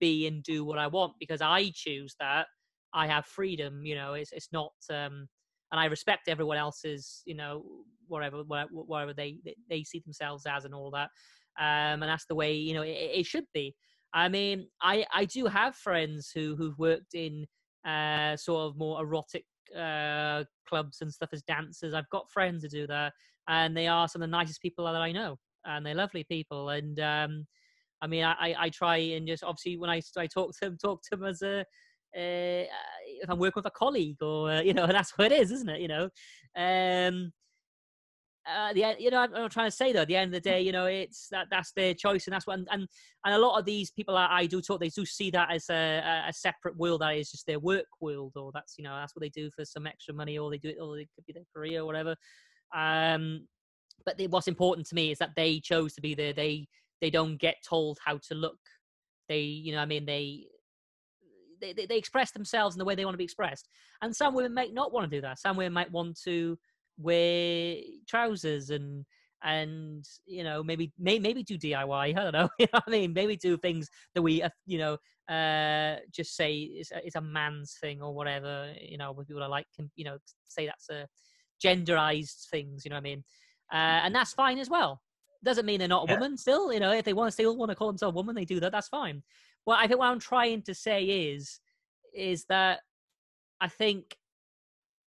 [0.00, 2.46] be and do what I want because I choose that.
[2.92, 3.84] I have freedom.
[3.84, 4.72] You know, it's it's not.
[4.90, 5.26] Um,
[5.72, 7.64] and I respect everyone else's, you know,
[8.06, 11.10] whatever, whatever, they they see themselves as and all that
[11.58, 13.74] um, and that's the way you know it, it should be.
[14.12, 17.46] I mean, I I do have friends who who've worked in
[17.86, 19.44] uh, sort of more erotic
[19.76, 21.94] uh, clubs and stuff as dancers.
[21.94, 23.12] I've got friends who do that,
[23.48, 26.70] and they are some of the nicest people that I know, and they're lovely people.
[26.70, 27.46] And um,
[28.02, 31.02] I mean, I, I try and just obviously when I I talk to them, talk
[31.02, 31.60] to them as a
[32.16, 32.64] uh,
[33.06, 35.68] if I'm working with a colleague or uh, you know that's what it is, isn't
[35.68, 35.80] it?
[35.80, 36.08] You know.
[36.56, 37.32] Um,
[38.46, 40.48] uh, the you know I'm, I'm trying to say though at the end of the
[40.48, 42.86] day you know it's that that's their choice and that's what and and,
[43.24, 45.70] and a lot of these people I, I do talk they do see that as
[45.70, 48.94] a, a- a separate world that is just their work world or that's you know
[48.96, 51.24] that's what they do for some extra money or they do it or it could
[51.26, 52.14] be their career or whatever
[52.76, 53.46] um
[54.04, 56.66] but what's important to me is that they chose to be there they
[57.04, 58.58] they don't get told how to look.
[59.28, 60.46] They, you know, I mean, they,
[61.60, 63.68] they, they, express themselves in the way they want to be expressed.
[64.00, 65.38] And some women might not want to do that.
[65.38, 66.58] Some women might want to
[66.96, 67.76] wear
[68.08, 69.04] trousers and
[69.42, 71.90] and you know maybe may, maybe do DIY.
[72.18, 72.48] I don't know.
[72.58, 73.12] you know I mean?
[73.12, 74.96] Maybe do things that we uh, you know
[75.34, 78.72] uh, just say is a, a man's thing or whatever.
[78.80, 80.16] You know, when people are like can you know
[80.48, 81.06] say that's a
[81.62, 82.84] genderized things.
[82.84, 83.24] You know what I mean?
[83.74, 85.02] Uh, and that's fine as well.
[85.42, 86.14] Doesn't mean they're not a Yeah.
[86.14, 86.36] woman.
[86.36, 88.44] Still, you know, if they want to still want to call themselves a woman, they
[88.44, 88.70] do that.
[88.70, 89.22] That's fine.
[89.66, 91.60] Well, I think what I'm trying to say is
[92.14, 92.80] is that
[93.60, 94.16] I think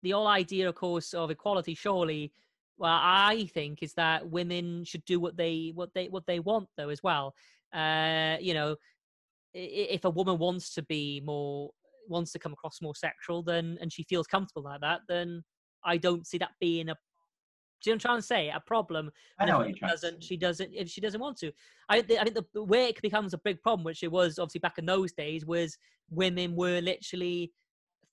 [0.01, 2.33] the whole idea, of course, of equality, surely,
[2.77, 6.67] well, I think is that women should do what they what they what they want,
[6.75, 7.35] though, as well.
[7.71, 8.75] Uh, you know,
[9.53, 11.71] if a woman wants to be more
[12.07, 15.43] wants to come across more sexual, then and she feels comfortable like that, then
[15.83, 16.95] I don't see that being a.
[17.81, 18.49] Do you know what I'm trying to say?
[18.49, 19.11] A problem.
[19.39, 20.27] I And know if what she you're trying to doesn't, say.
[20.27, 20.73] she doesn't.
[20.73, 21.51] If she doesn't want to,
[21.89, 24.39] I, thi- I think the the way it becomes a big problem, which it was
[24.39, 25.77] obviously back in those days, was
[26.09, 27.51] women were literally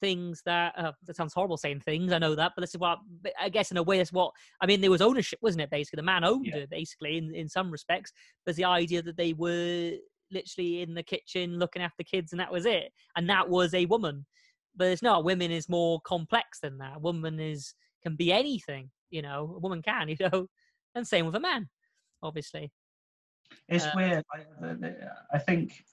[0.00, 2.12] things that uh, that sounds horrible saying things.
[2.12, 2.98] I know that, but this is what
[3.40, 4.80] I guess in a way that's what I mean.
[4.80, 5.70] There was ownership, wasn't it?
[5.70, 6.56] Basically, the man owned Yeah.
[6.56, 8.12] it basically in in some respects.
[8.44, 9.92] There's the idea that they were
[10.30, 12.92] literally in the kitchen looking after kids, and that was it.
[13.16, 14.26] And that was a woman,
[14.76, 15.24] but it's not.
[15.24, 16.96] Women is more complex than that.
[16.96, 18.90] A woman is can be anything.
[19.12, 20.08] You know, a woman can.
[20.08, 20.46] You know,
[20.94, 21.68] and same with a man,
[22.22, 22.72] obviously.
[23.68, 24.24] It's Uh, weird.
[24.34, 24.92] I,
[25.32, 25.84] I think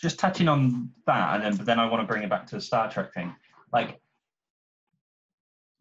[0.00, 2.56] just touching on that, and then but then I want to bring it back to
[2.56, 3.34] the Star Trek thing.
[3.72, 4.00] Like,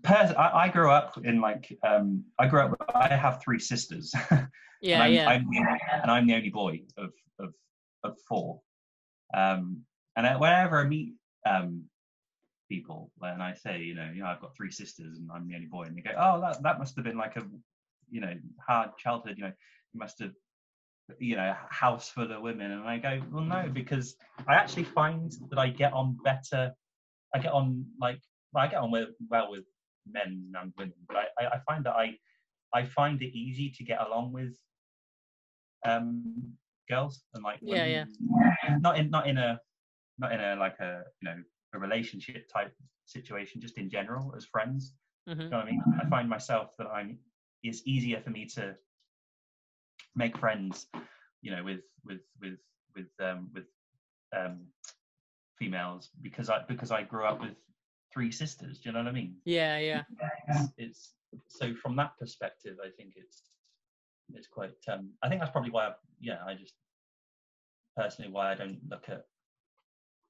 [0.04, 2.76] pers- I, I grew up in like um, I grew up.
[2.94, 4.14] I have three sisters.
[4.82, 7.54] Yeah, and I'm, yeah, I'm the, and I'm the only boy of of,
[8.04, 8.62] of four.
[9.34, 9.82] Um,
[10.16, 11.14] and I- whenever I meet
[11.46, 11.86] um,
[12.70, 15.56] people, and I say, you know, you know, I've got three sisters, and I'm the
[15.56, 17.44] only boy, and they go, oh, that that must have been like a,
[18.10, 18.34] you know,
[18.66, 19.36] hard childhood.
[19.38, 19.54] You know,
[19.94, 20.34] you must have,
[21.20, 22.72] you know, a house full of women.
[22.72, 24.16] And I go, well, no, because
[24.48, 26.72] I actually find that I get on better.
[27.34, 28.20] I get on like
[28.56, 29.66] I get on with, well with
[30.10, 32.16] men and women, but I, I, find that I
[32.74, 34.56] I find it easy to get along with
[35.86, 36.54] um
[36.90, 38.06] girls and like Yeah, yeah.
[38.80, 39.60] not in not in a
[40.18, 41.36] not in a like a you know
[41.76, 42.74] a relationship type
[43.06, 44.94] situation just in general as friends.
[45.28, 45.82] Hmm you know I mean?
[46.00, 47.18] I find myself that I'm
[47.64, 48.76] it's easier for me to
[50.16, 50.88] make friends
[51.42, 52.60] you know with with with
[52.96, 53.66] with um with
[54.38, 54.68] um
[55.58, 57.56] females because I because I grew up with
[58.14, 58.80] three sisters.
[58.80, 59.36] Do you know what I mean?
[59.46, 60.04] Yeah, yeah.
[60.48, 61.14] it's, it's
[61.48, 63.42] so from that perspective i think it's
[64.34, 66.74] it's quite um i think that's probably why I, yeah i just
[67.96, 69.26] personally why i don't look at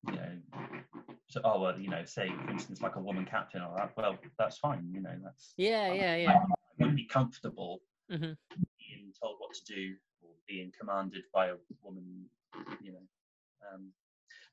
[0.08, 0.95] you know
[1.36, 4.18] so oh well you know say for instance like a woman captain or that well
[4.40, 6.32] that's fine you know that's Yeah, I'm- yeah, yeah.
[6.32, 6.46] I
[6.80, 8.34] wouldn't be comfortable hmm
[8.80, 12.06] being told what to do or being commanded by a woman
[12.82, 13.06] you know
[13.74, 13.92] um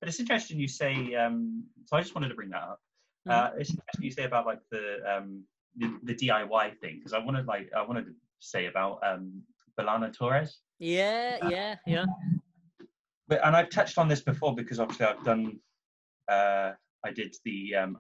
[0.01, 2.81] but it's interesting you say um so i just wanted to bring that up
[3.29, 3.33] Mhm.
[3.33, 5.45] uh, it's interesting you say about like the um
[5.77, 9.43] the, the DIY thing because I wanted like I wanted to say about um
[9.79, 12.05] B'Elanna Torres, Yeah, yeah, yeah.
[13.29, 15.59] but and I've touched on this before because obviously I've done
[16.29, 16.73] uh
[17.05, 17.99] I did the um,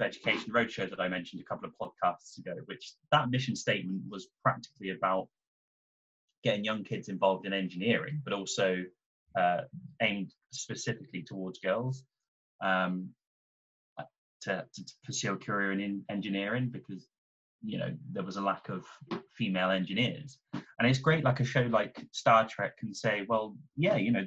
[0.00, 4.28] Education Roadshow that I mentioned a couple of podcasts ago, which that mission statement was
[4.42, 5.28] practically about
[6.42, 8.84] getting young kids involved in engineering, but also
[9.38, 9.60] uh,
[10.00, 12.04] aimed specifically towards girls.
[12.64, 13.10] Um,
[14.42, 17.06] to, to, to pursue a career in engineering because
[17.62, 18.84] you know there was a lack of
[19.36, 23.96] female engineers and it's great like a show like star trek can say well yeah
[23.96, 24.26] you know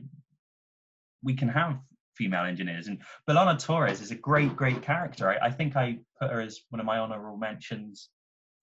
[1.21, 1.77] we can have
[2.17, 6.31] female engineers and B'Elanna Torres is a great great character I, I think i put
[6.31, 8.09] her as one of my honorable mentions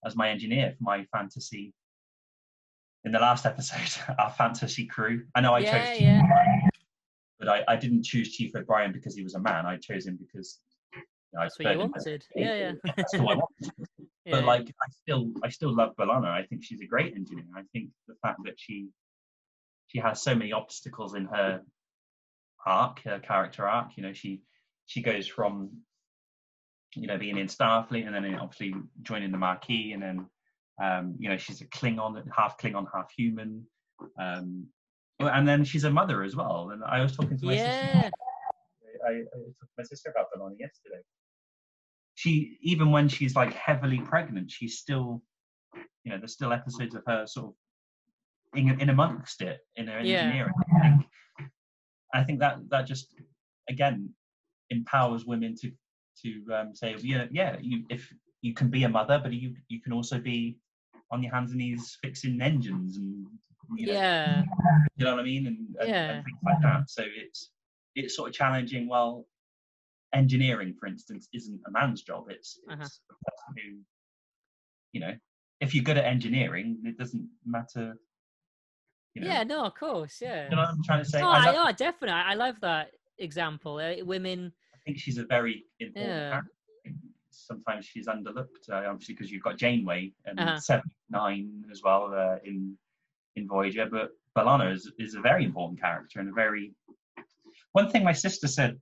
[0.05, 1.73] as my engineer for my fantasy
[3.05, 6.21] in the last episode our fantasy crew i know i Yeah, chose yeah.
[6.21, 6.71] Chief O'Brien,
[7.39, 10.19] but I, I didn't choose chief o'brien because he was a man i chose him
[10.21, 10.59] because
[10.95, 12.25] you know, I That's what you preferred him as- wanted.
[12.37, 12.93] Yeah, yeah.
[12.97, 13.73] that's who I wanted.
[14.27, 14.33] yeah.
[14.33, 16.29] but like I still I still love B'Elanna.
[16.29, 17.45] I think she's a great engineer.
[17.57, 18.89] I think the fact that she
[19.87, 21.63] she has so many obstacles in her
[22.67, 23.97] arc, her character arc.
[23.97, 24.43] You know, she
[24.87, 25.71] she goes from
[26.95, 30.27] you know being in Starfleet and then obviously joining the Maquis, and then
[30.83, 33.67] um, you know she's a Klingon, half Klingon, half human.
[34.19, 34.67] Um,
[35.21, 36.71] and then she's a mother as well.
[36.73, 37.71] And I was talking to my yeah.
[37.71, 38.11] sister.
[39.07, 41.03] I, I talked to my sister about B'Elanna yesterday.
[42.15, 45.23] She even when she's like heavily pregnant, she's still,
[46.05, 47.55] you know, there's still episodes of her sort of
[48.59, 50.21] in, in amongst it in her Yeah.
[50.23, 50.53] engineering.
[50.59, 51.07] I think,
[52.13, 53.15] I think that that just
[53.69, 54.11] again
[54.71, 55.73] empowers women to
[56.23, 59.81] to um, say, yeah, yeah, you if you can be a mother, but you you
[59.81, 60.57] can also be
[61.11, 63.27] on your hands and knees fixing engines and
[63.77, 64.43] you know, Yeah.
[64.97, 66.11] you know what I mean, and, and, Yeah.
[66.11, 66.91] and things like that.
[66.91, 67.51] So it's
[67.95, 68.89] it's sort of challenging.
[68.89, 69.27] Well,
[70.13, 72.27] engineering, for instance, isn't a man's job.
[72.29, 72.89] It's, it's Uh-huh.
[73.11, 73.81] a person who,
[74.93, 75.15] you know,
[75.61, 77.97] if you're good at engineering, it doesn't matter.
[79.15, 80.45] You know, Yeah, no, of course, yeah.
[80.45, 81.21] you know what I'm trying to say.
[81.21, 82.11] Oh, I, love- no, definitely.
[82.15, 83.77] I love that example.
[83.79, 86.31] Uh, women, I think she's a very important Yeah.
[86.31, 86.51] character.
[87.31, 90.59] Sometimes she's underlooked, uh, obviously, because you've got Janeway and Uh-huh.
[90.59, 92.77] Seven Nine as well uh, in
[93.37, 93.87] in Voyager.
[93.91, 96.75] But B'Elanna is is a very important character and a very.
[97.73, 98.79] One thing my sister said,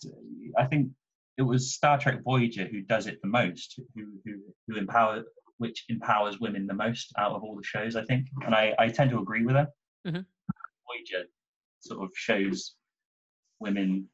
[0.58, 0.90] I think
[1.38, 5.24] it was Star Trek Voyager who does it the most, who who who empower
[5.58, 7.94] which empowers women the most out of all the shows.
[7.96, 9.68] I think, and I I tend to agree with her.
[10.06, 10.24] Mhm.
[10.86, 11.26] Voyager
[11.80, 12.74] sort of shows
[13.58, 14.08] women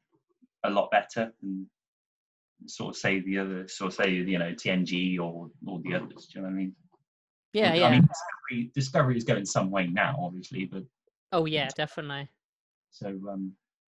[0.63, 1.67] a lot better and
[2.65, 6.27] sort of say the other sort of say you know TNG or all the others.
[6.27, 6.75] Do you know what I mean?
[7.53, 7.91] yeah, I yeah.
[7.91, 10.83] mean, Discovery, Discovery is going some way now, obviously, but
[11.31, 12.29] oh, yeah, definitely.
[12.91, 13.53] so um,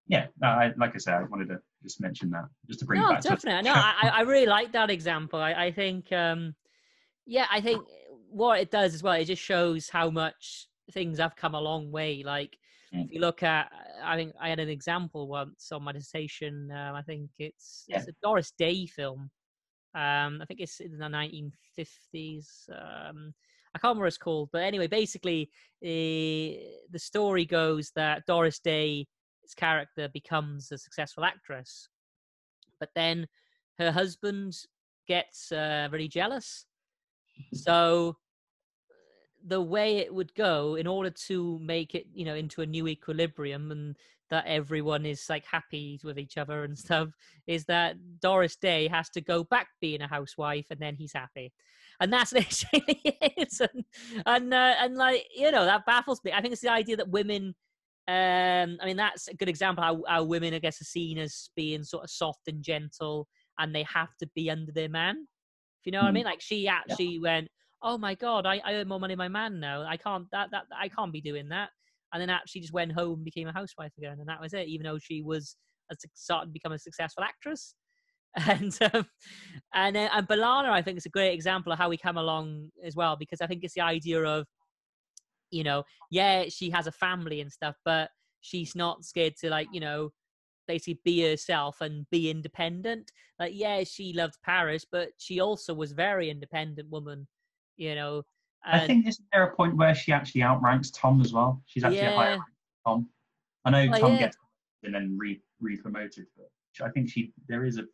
[0.07, 0.27] yeah.
[0.41, 3.05] No, I, like I said, I wanted to just mention that just to bring it
[3.05, 3.21] No, back.
[3.23, 3.63] to- definitely.
[3.63, 5.41] No, I, I I really like that example.
[5.41, 6.55] I, I think, um,
[7.27, 7.87] yeah, I think
[8.31, 11.91] what it does as well, it just shows how much things have come a long
[11.91, 12.23] way.
[12.25, 12.57] Like,
[12.93, 13.05] Mm.
[13.05, 13.71] if you look at,
[14.03, 16.73] I think I had an example once on my dissertation.
[16.73, 19.31] Um, I think it's, it's a Doris Day film.
[19.95, 22.69] Um, I think it's in the 1950s.
[22.69, 23.33] Um,
[23.73, 25.51] I can't remember what it's called, but anyway, basically,
[25.85, 26.59] eh,
[26.91, 29.07] the story goes that Doris Day's
[29.57, 31.89] character becomes a successful actress,
[32.81, 33.29] but then
[33.79, 34.57] her husband
[35.07, 36.67] gets uh, very jealous.
[37.55, 38.17] So
[39.47, 42.87] the way it would go in order to make it you know into a new
[42.89, 43.97] equilibrium and
[44.31, 47.09] that everyone is like happy with each other and stuff
[47.47, 51.53] is that Doris Day has to go back being a housewife and then he's happy.
[52.01, 53.53] And that's literally it.
[53.61, 53.85] And
[54.27, 56.33] and, uh, and like you know that baffles me.
[56.33, 57.55] I think it's the idea that women
[58.09, 61.51] um I mean that's a good example how, how women I guess are seen as
[61.55, 63.29] being sort of soft and gentle
[63.59, 65.27] and they have to be under their man.
[65.81, 66.15] If you know what I Mm.
[66.15, 66.25] mean?
[66.25, 67.49] Like she actually went
[67.83, 69.83] oh my god, I, I earn more money than my man now.
[69.87, 71.71] I can't that that I can't be doing that.
[72.13, 74.69] And then actually just went home and became a housewife again, and that was it.
[74.69, 75.57] Even though she was
[75.93, 77.75] a, started to become a successful actress,
[78.49, 79.07] and um,
[79.75, 82.71] and uh, and B'Elanna, I think is a great example of how we come along
[82.85, 84.47] as well, because I think it's the idea of,
[85.51, 88.11] you know, yeah, she has a family and stuff, but
[88.41, 90.11] she's not scared to like you know
[90.67, 93.11] basically be herself and be independent.
[93.41, 97.27] Like, yeah, she loved Paris, but she also was very independent woman,
[97.81, 98.25] you know.
[98.65, 101.63] I think isn't there a point where she actually outranks Tom as well?
[101.67, 103.11] She's actually a higher rank than Tom.
[103.65, 104.27] I know Well, Tom yeah.
[104.27, 104.37] gets
[104.83, 106.51] and then re re promoted, but
[106.87, 107.87] I think she there is a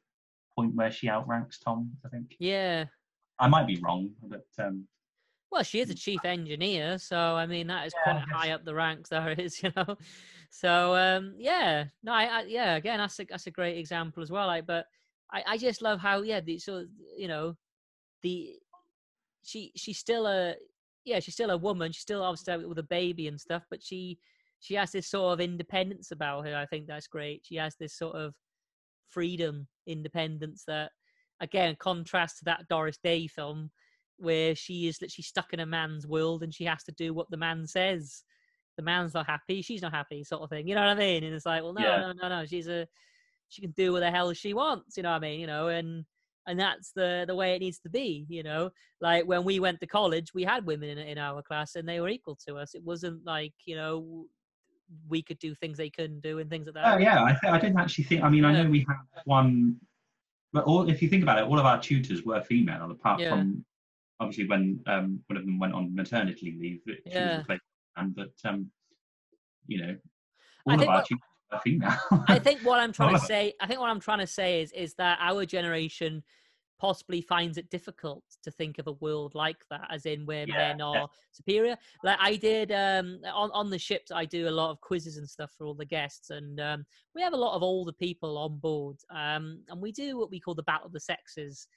[0.57, 1.97] point where she outranks Tom.
[2.05, 2.87] I think yeah.
[3.39, 4.89] I might be wrong, but um,
[5.51, 8.65] Well, she is a chief engineer, so I mean that is Yeah, quite high up
[8.65, 9.11] the ranks.
[9.11, 9.97] There is, you know.
[10.51, 14.31] So um, yeah, no, I, I yeah, again, that's a that's a great example as
[14.31, 14.47] well.
[14.47, 14.87] Like, but
[15.33, 17.57] I, I just love how yeah, the so you know,
[18.23, 18.61] the
[19.47, 20.55] she she's still a
[21.05, 21.93] yeah, she's still a woman.
[21.93, 24.19] She's still obviously with a baby and stuff, but she
[24.61, 26.57] she has this sort of independence about her.
[26.57, 27.43] I think that's great.
[27.45, 28.35] She has this sort of
[29.09, 30.91] freedom, independence that
[31.41, 33.71] again contrast to that Doris Day film
[34.19, 37.31] where she is literally stuck in a man's world and she has to do what
[37.31, 38.25] the man says.
[38.77, 40.67] The man's not happy, she's not happy, sort of thing.
[40.67, 41.23] You know what I mean?
[41.25, 42.01] And it's like, well, no, Yeah.
[42.01, 42.47] no, no, no.
[42.47, 42.87] She's a
[43.49, 44.97] she can do what the hell she wants.
[44.97, 45.41] You know what I mean?
[45.41, 46.05] You know, and
[46.47, 48.27] and that's the the way it needs to be.
[48.29, 51.75] You know, like when we went to college, we had women in in our class
[51.77, 52.75] and they were equal to us.
[52.75, 54.27] It wasn't like you know
[55.09, 56.95] we could do things they couldn't do and things like that.
[56.95, 58.23] oh yeah, I th- I didn't actually think.
[58.23, 59.77] I mean, I know we had one,
[60.53, 63.31] but all if you think about it, all of our tutors were female, apart Yeah.
[63.31, 63.65] from
[64.21, 66.81] obviously when um one of them went on maternity leave.
[66.87, 67.29] She Yeah.
[67.31, 67.63] was replaced,
[67.97, 68.71] and but um,
[69.67, 71.09] you know, I all of think our what-
[71.53, 72.25] tutors were female.
[72.29, 74.73] I think what I'm trying to say, I think what I'm trying to say is,
[74.73, 76.23] is that our generation
[76.79, 80.57] possibly finds it difficult to think of a world like that, as in where Yeah,
[80.57, 81.77] men are superior.
[82.05, 85.29] Like I did um, on on the ships, I do a lot of quizzes and
[85.29, 88.59] stuff for all the guests, and um, we have a lot of older people on
[88.59, 91.69] board, um, and we do what we call the battle of the sexes,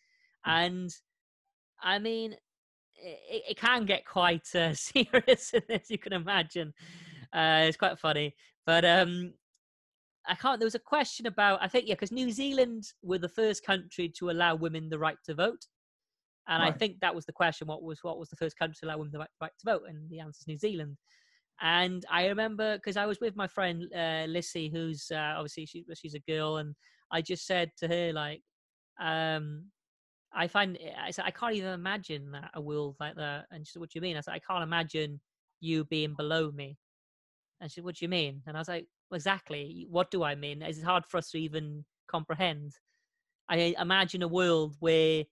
[0.45, 0.89] and
[1.81, 2.35] I mean.
[3.01, 6.73] It, it can get quite uh, serious, as you can imagine.
[7.31, 8.35] Uh, it's quite funny,
[8.65, 9.31] but um,
[10.29, 10.59] I can't.
[10.59, 14.11] There was a question about I think yeah, because New Zealand were the first country
[14.19, 15.65] to allow women the right to vote,
[16.47, 17.67] and I think that was the question.
[17.67, 19.83] What was what was the first country to allow women the right, right to vote?
[19.87, 20.97] And the answer is New Zealand.
[21.61, 25.83] And I remember because I was with my friend uh, Lissy, who's uh, obviously she,
[25.95, 26.75] she's a girl, and
[27.11, 28.41] I just said to her like,
[29.01, 29.65] um,
[30.31, 33.45] I find I said I can't even imagine that a world like that.
[33.51, 35.19] And she said, "What do you mean?" I said, "I can't imagine
[35.59, 36.77] you being below me."
[37.61, 38.41] And she said, What do you mean?
[38.47, 39.87] And I was like, Exactly.
[39.89, 40.61] What do I mean?
[40.61, 42.73] It's hard for us to even comprehend.
[43.49, 45.23] I imagine a world where,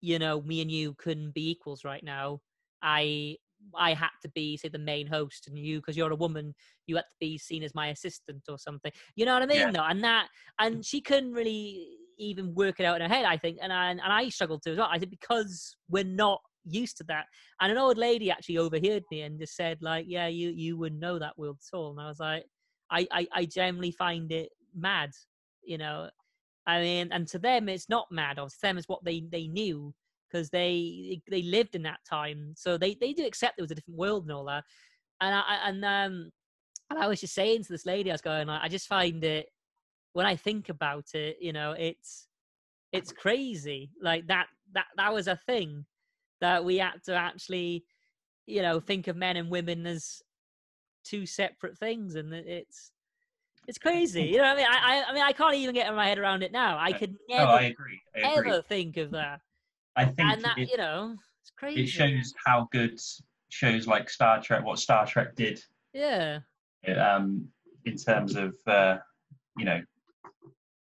[0.00, 2.40] you know, me and you couldn't be equals right now.
[2.82, 3.36] I
[3.76, 6.54] I had to be, say, the main host, and you, because you're a woman,
[6.86, 8.90] you had to be seen as my assistant or something.
[9.14, 9.58] You know what I mean?
[9.58, 9.70] Yeah.
[9.70, 10.26] Though, and that,
[10.60, 10.66] mm.
[10.66, 11.88] and she couldn't really
[12.18, 13.24] even work it out in her head.
[13.24, 14.88] I think, and I, and I struggled to as well.
[14.90, 17.26] I think because we're not used to that.
[17.60, 21.00] And an old lady actually overheard me and just said, like, "Yeah, you you wouldn't
[21.00, 22.44] know that world at all." And I was like,
[22.92, 25.10] I I, I generally find it mad,
[25.64, 26.10] you know.
[26.66, 28.38] I mean, and to them, it's not mad.
[28.38, 29.94] Or to them, it's what they they knew
[30.30, 33.74] because they they lived in that time, so they they do accept there was a
[33.74, 34.64] different world and all that.
[35.20, 36.30] And I and um
[36.90, 39.46] and I was just saying to this lady, I was going, I just find it
[40.12, 42.28] when I think about it, you know, it's
[42.92, 43.90] it's crazy.
[44.00, 45.84] Like that that that was a thing
[46.40, 47.84] that we had to actually,
[48.46, 50.22] you know, think of men and women as
[51.04, 52.92] two separate things, and it's
[53.68, 54.24] it's crazy.
[54.24, 54.66] You know what I mean?
[54.66, 56.78] I I, I mean I can't even get my head around it now.
[56.78, 58.00] I could No, never I agree.
[58.16, 58.50] I agree.
[58.50, 59.40] ever think of that.
[59.96, 61.82] I think And that it, you know, it's crazy.
[61.82, 62.98] it shows how good
[63.50, 65.62] shows like Star Trek, what Star Trek did
[65.92, 66.40] Yeah.
[66.96, 67.48] um,
[67.84, 68.98] in terms of uh,
[69.58, 69.80] you know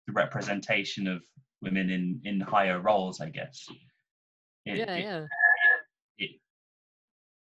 [0.07, 1.21] the representation of
[1.61, 3.19] women in in higher roles.
[3.21, 3.65] I guess.
[4.65, 5.25] It, Yeah, it, yeah.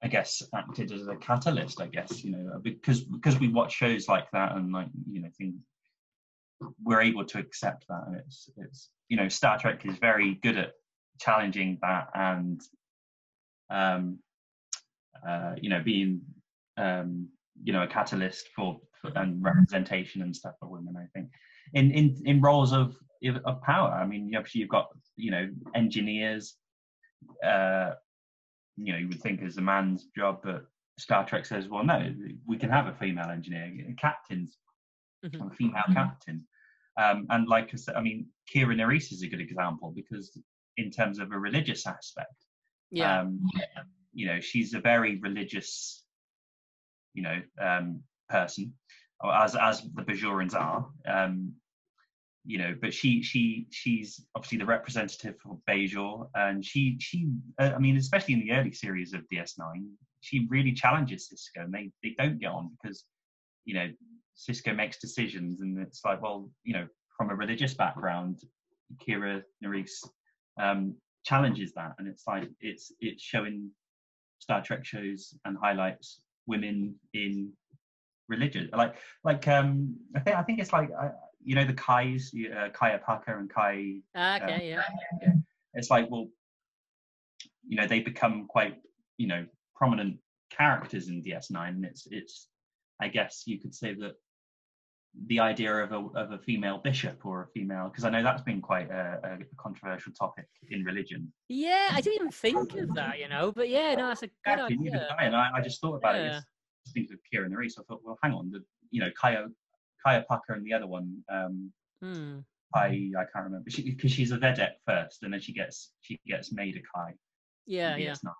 [0.01, 1.81] I guess acted as a catalyst.
[1.81, 5.29] I guess you know because because we watch shows like that and like you know
[5.37, 5.55] things
[6.83, 10.57] we're able to accept that and it's it's you know Star Trek is very good
[10.57, 10.71] at
[11.19, 12.61] challenging that and
[13.69, 14.19] um
[15.27, 16.21] uh you know being
[16.77, 17.27] um
[17.63, 21.29] you know a catalyst for, for and representation and stuff for women I think
[21.73, 22.95] in in in roles of
[23.45, 26.55] of power I mean obviously you've got you know engineers
[27.43, 27.91] uh
[28.81, 30.65] you know you would think is a man's job but
[30.97, 32.13] Star Trek says well no
[32.45, 34.57] we can have a female engineer captains
[35.25, 35.51] Mhm.
[35.51, 36.47] a female captain
[36.97, 40.37] um, and like I said, I mean, Kira Nerys is a good example because
[40.75, 42.45] in terms of a religious aspect,
[42.91, 43.21] Yeah.
[43.21, 43.39] um,
[44.11, 46.03] you know, she's a very religious,
[47.13, 48.73] you know, um, person,
[49.23, 50.89] as as the Bajorans are.
[52.45, 57.29] You know, but she she she's obviously the representative for Bajor, and she she
[57.59, 59.85] uh, I mean, especially in the early series of DS9,
[60.21, 63.05] she really challenges Sisko, and they they don't get on because
[63.65, 63.89] you know
[64.37, 66.87] Sisko makes decisions, and it's like, well, you know,
[67.17, 68.39] from a religious background,
[69.05, 69.91] Kira Nerys
[70.59, 70.95] um,
[71.25, 73.69] challenges that, and it's like it's it's showing
[74.39, 77.51] Star Trek shows and highlights women in
[78.29, 81.09] religion, like like um, I think I think it's like uh,
[81.43, 83.95] you know the Kais, uh, Kai Opaka and Kai.
[84.15, 84.83] Ah, okay, yeah.
[85.73, 86.27] It's like well,
[87.67, 88.75] you know, they become quite
[89.17, 89.45] you know
[89.75, 90.17] prominent
[90.49, 92.47] characters in DS9, and it's it's
[92.99, 94.13] I guess you could say that
[95.27, 98.43] the idea of a of a female bishop or a female because I know that's
[98.43, 101.31] been quite a, a controversial topic in religion.
[101.47, 103.51] Yeah, I didn't even think of that, you know.
[103.51, 105.07] But yeah, no, that's a good idea.
[105.17, 106.25] I, and I, just thought about it.
[106.25, 106.33] Yeah.
[106.33, 107.73] Yes, think of Kira Nerys.
[107.79, 109.47] I thought, well, hang on, the you know Kaya
[110.05, 111.71] Kai Opaka and the other one, um,
[112.01, 112.39] Hmm.
[112.73, 116.51] I I can't remember because she's a Vedek first, and then she gets she gets
[116.53, 117.13] made a Kai.
[117.65, 118.11] Yeah, yeah.
[118.13, 118.33] DS9.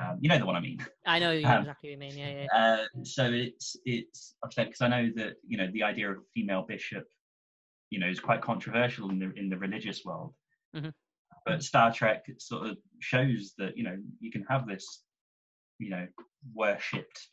[0.00, 0.84] Um, you know the one I mean.
[1.06, 2.16] I know Um, exactly what you mean.
[2.18, 2.46] Yeah, yeah.
[2.52, 6.22] Uh, so it's it's upset because I know that you know the idea of a
[6.34, 7.04] female bishop,
[7.90, 10.34] you know, is quite controversial in the in the religious world.
[10.74, 10.92] Mhm.
[11.44, 15.04] But Star Trek sort of shows that you know you can have this,
[15.78, 16.06] you know,
[16.54, 17.28] worshipped,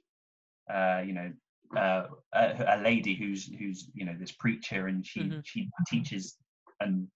[0.71, 1.33] uh, you know,
[1.75, 5.45] uh, a, a lady who's who's you know this preacher and she Mhm.
[5.45, 6.37] she teaches
[6.79, 7.07] and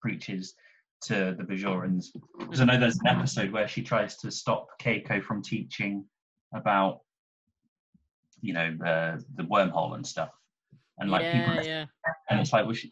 [0.00, 0.54] preaches
[1.02, 2.06] to the Bajorans
[2.38, 6.04] because I know there's an episode where she tries to stop Keiko from teaching
[6.54, 7.00] about
[8.40, 10.30] you know the the wormhole and stuff
[10.98, 11.86] and like yeah, people yeah.
[12.30, 12.90] and it's like well, she,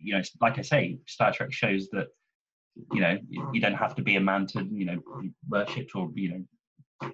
[0.00, 2.08] you know like I say Star Trek shows that
[2.92, 5.94] you know you you don't have to be a man to you know be worshipped
[5.94, 7.10] or you know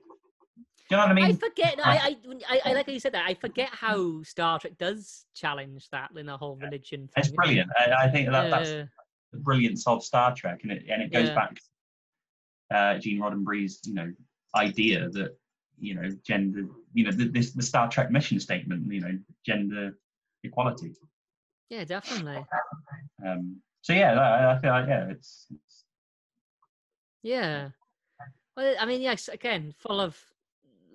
[0.56, 1.78] do you know what I I mean forget.
[1.82, 2.16] I, I,
[2.48, 3.24] I, I like how you said that.
[3.26, 7.08] I forget how Star Trek does challenge that in the whole religion.
[7.16, 7.36] it's thing.
[7.36, 8.84] brilliant I, I think that that's Yeah.
[9.32, 11.34] the brilliance of Star Trek, and it and it goes Yeah.
[11.34, 14.12] back to uh, Gene Roddenberry's you know
[14.56, 15.36] idea that
[15.78, 19.98] you know gender you know the, this the Star Trek mission statement you know gender
[20.44, 20.92] equality.
[21.70, 22.44] yeah, definitely.
[23.26, 25.84] Um, so yeah, I, I feel like yeah, it's, it's
[27.22, 27.70] Yeah.
[28.56, 29.28] Well, I mean, yes.
[29.28, 30.16] Again, full of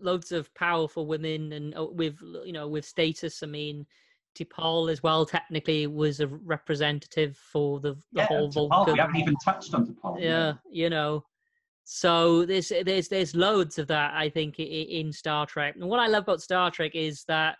[0.01, 3.43] loads of powerful women and uh, with you know with status.
[3.43, 3.85] I mean,
[4.35, 8.93] T'Pol as well technically was a representative for the the yeah, whole T'Pol, Vulcan.
[8.93, 10.21] we haven't even touched on T'Pol.
[10.21, 11.25] yeah, you know.
[11.83, 15.75] So there's there's there's loads of that I think in Star Trek.
[15.75, 17.57] And what I love about Star Trek is that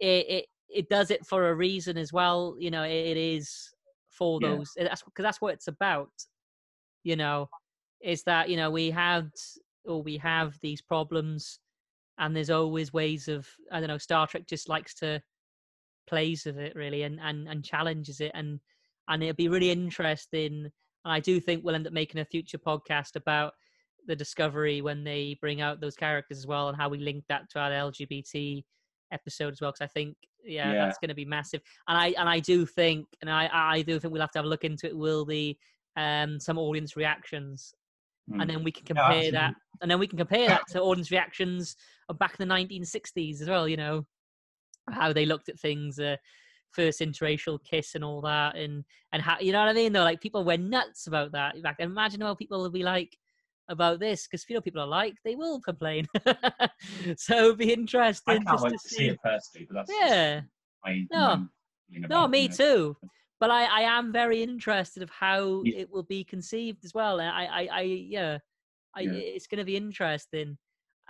[0.00, 2.56] it it, it does it for a reason as well.
[2.58, 3.70] You know, it, it is
[4.08, 4.48] for Yeah.
[4.48, 4.72] those.
[4.76, 6.10] That's because that's what it's about.
[7.04, 7.50] You know,
[8.00, 9.30] is that you know we had
[9.86, 11.58] or we have these problems,
[12.18, 13.98] and there's always ways of I don't know.
[13.98, 15.22] Star Trek just likes to
[16.08, 18.60] plays with it really and and and challenges it and
[19.08, 20.64] and it'll be really interesting
[21.04, 23.52] and I do think we'll end up making a future podcast about
[24.06, 27.48] the discovery when they bring out those characters as well and how we link that
[27.50, 28.64] to our LGBT
[29.12, 30.86] episode as well because I think yeah, Yeah.
[30.86, 33.98] that's going to be massive and I and I do think and I I do
[34.00, 35.58] think we'll have to have a look into it will be
[35.96, 37.74] um some audience reactions
[38.30, 38.40] Mm.
[38.40, 41.10] and then we can Yeah, compare that and then we can compare that to audience
[41.10, 41.76] reactions
[42.08, 44.06] of back in the 1960s as well you know
[44.90, 46.16] how they looked at things uh,
[46.72, 49.92] first interracial kiss and all that and and how you know what i mean?
[49.92, 51.60] Though like people went nuts about that.
[51.62, 53.16] Back then imagine how people will be like
[53.68, 56.06] about this because you know people are like they will complain.
[57.16, 60.40] So be I can't just wait to see it personally, but that's just yeah.
[61.10, 61.28] No.
[61.28, 61.46] my
[61.90, 62.96] feeling no it, me too
[63.42, 65.80] but I, I am very interested of how Yeah.
[65.80, 67.20] it will be conceived as well.
[67.20, 68.38] I, I, I yeah,
[68.94, 69.10] I, Yeah.
[69.14, 70.56] it's going to be interesting,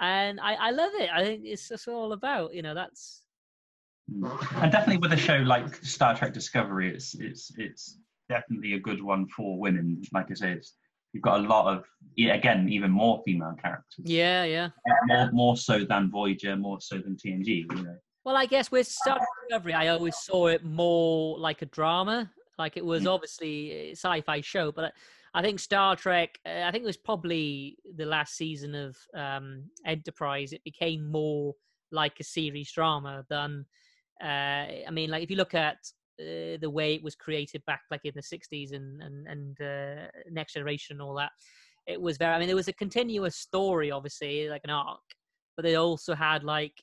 [0.01, 1.11] and I, I love it.
[1.13, 3.21] I think it's just all about you know that's
[4.11, 4.63] Mm.
[4.63, 7.99] And definitely with a show like Star Trek Discovery, it's it's it's
[8.29, 10.03] definitely a good one for women.
[10.13, 10.75] Like I say, it's
[11.13, 11.85] you've got a lot of
[12.17, 14.05] yeah, again even more female characters.
[14.05, 14.71] yeah, yeah.
[15.07, 17.49] More more so than Voyager, more so than TNG.
[17.71, 17.97] You know.
[18.25, 22.31] Well, I guess with Star Trek Discovery, I always saw it more like a drama.
[22.59, 23.15] Like it was Mm.
[23.15, 24.95] obviously a sci-fi show, but
[25.35, 26.39] I think Star Trek.
[26.47, 30.53] uh, I think it was probably the last season of um, Enterprise.
[30.53, 31.55] It became more
[31.91, 33.67] like a series drama than.
[34.23, 35.79] Uh, I mean, like if you look at
[36.21, 40.09] uh, the way it was created back, like in the '60s and and and uh,
[40.31, 41.33] Next Generation and all that,
[41.89, 42.35] it was very.
[42.35, 45.01] I mean, there was a continuous story, obviously, like an arc,
[45.57, 46.75] but they also had like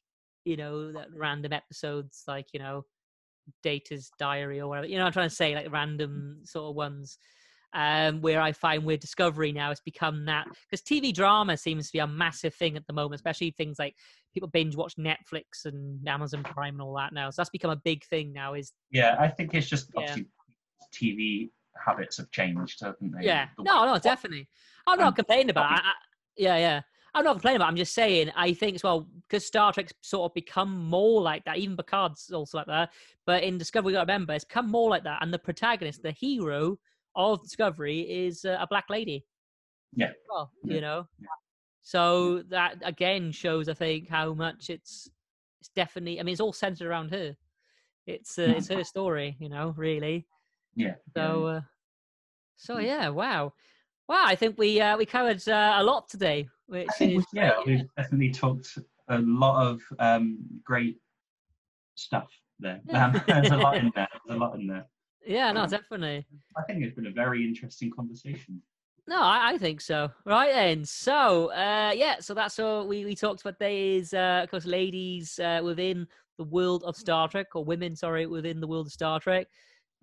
[0.45, 2.85] you know, that random episodes like, you know,
[3.63, 4.87] Data's diary or whatever.
[4.87, 7.17] You know, what I'm trying to say like random sort of ones.
[7.71, 11.93] Um, where I find with Discovery now it's become that because TV drama seems to
[11.93, 13.93] be a massive thing at the moment, especially things like
[14.33, 17.29] people binge watch Netflix and Amazon Prime and all that now.
[17.29, 18.55] So that's become a big thing now.
[18.55, 20.01] Is Yeah, I think it's just Yeah.
[20.01, 20.25] obviously
[20.91, 23.25] TV habits have changed, haven't they?
[23.25, 24.49] yeah, The no, no, definitely.
[24.87, 25.71] I'm not complaining about.
[25.71, 25.73] It.
[25.85, 25.93] I, I,
[26.37, 26.81] yeah, yeah.
[27.13, 27.67] I'm not complaining about.
[27.67, 27.69] it.
[27.71, 28.31] I'm just saying.
[28.35, 31.57] I think as well because Star Trek's sort of become more like that.
[31.57, 32.91] Even Picard's also like that.
[33.25, 35.21] But in Discovery, you got to remember, it's come more like that.
[35.21, 36.77] And the protagonist, the hero
[37.15, 39.25] of Discovery, is uh, a black lady.
[39.95, 40.11] Yeah.
[40.29, 40.75] Well, Yeah.
[40.75, 41.07] you know.
[41.19, 41.27] Yeah.
[41.81, 45.09] So that again shows, I think, how much it's
[45.59, 46.19] it's definitely.
[46.19, 47.35] I mean, it's all centered around her.
[48.05, 50.27] It's uh, it's her story, you know, really.
[50.75, 50.87] Yeah.
[50.87, 51.61] yeah, So, uh,
[52.57, 53.53] so yeah, wow,
[54.07, 54.23] wow.
[54.25, 57.83] I think we uh, we covered uh, a lot today, which is we- yeah, we've
[57.97, 58.77] definitely talked
[59.09, 60.97] a lot of um, great
[61.95, 62.29] stuff
[62.59, 62.79] there.
[62.93, 64.07] Um, there's a lot in there.
[64.25, 64.85] There's a lot in there.
[65.25, 66.25] yeah, no, definitely.
[66.57, 68.61] I think it's been a very interesting conversation.
[69.07, 70.11] No, I, I think so.
[70.25, 73.57] Right then, so uh, yeah, so that's all we, we talked about.
[73.59, 76.05] There is, uh, of course, ladies uh, within
[76.37, 79.47] the world of Star Trek, or women, sorry, within the world of Star Trek.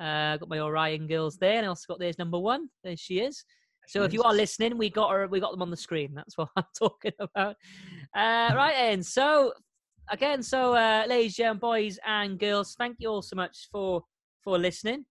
[0.01, 2.69] Uh, got my Orion girls there, and I also got there's number one.
[2.83, 3.45] There she is.
[3.87, 6.13] So if you are listening, we got her, we got them on the screen.
[6.15, 7.57] That's what I'm talking about.
[8.15, 9.03] Uh, right then.
[9.03, 9.53] So
[10.11, 14.03] again, so uh, ladies and boys and girls, thank you all so much for
[14.43, 15.05] for listening.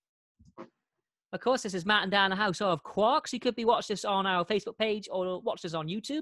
[1.34, 3.34] Of course, this is Matt and Dan, the House of Quarks.
[3.34, 6.22] You could be watch this on our Facebook page or watch this on YouTube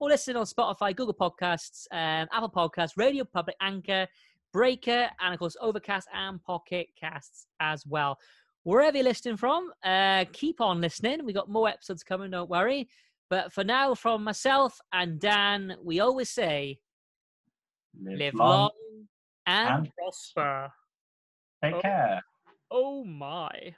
[0.00, 4.06] or listen on Spotify, Google Podcasts, um, Apple Podcasts, Radio Public, Anchor,
[4.52, 8.16] Breaker, and of course Overcast and Pocket Casts as well.
[8.64, 11.24] Wherever you're listening from, uh, keep on listening.
[11.24, 12.88] We got more episodes coming, don't worry.
[13.30, 16.78] But for now, from myself and Dan, we always say
[18.02, 18.70] live long
[19.46, 20.72] and and prosper.
[21.62, 22.22] Take care.
[22.70, 23.74] Oh my.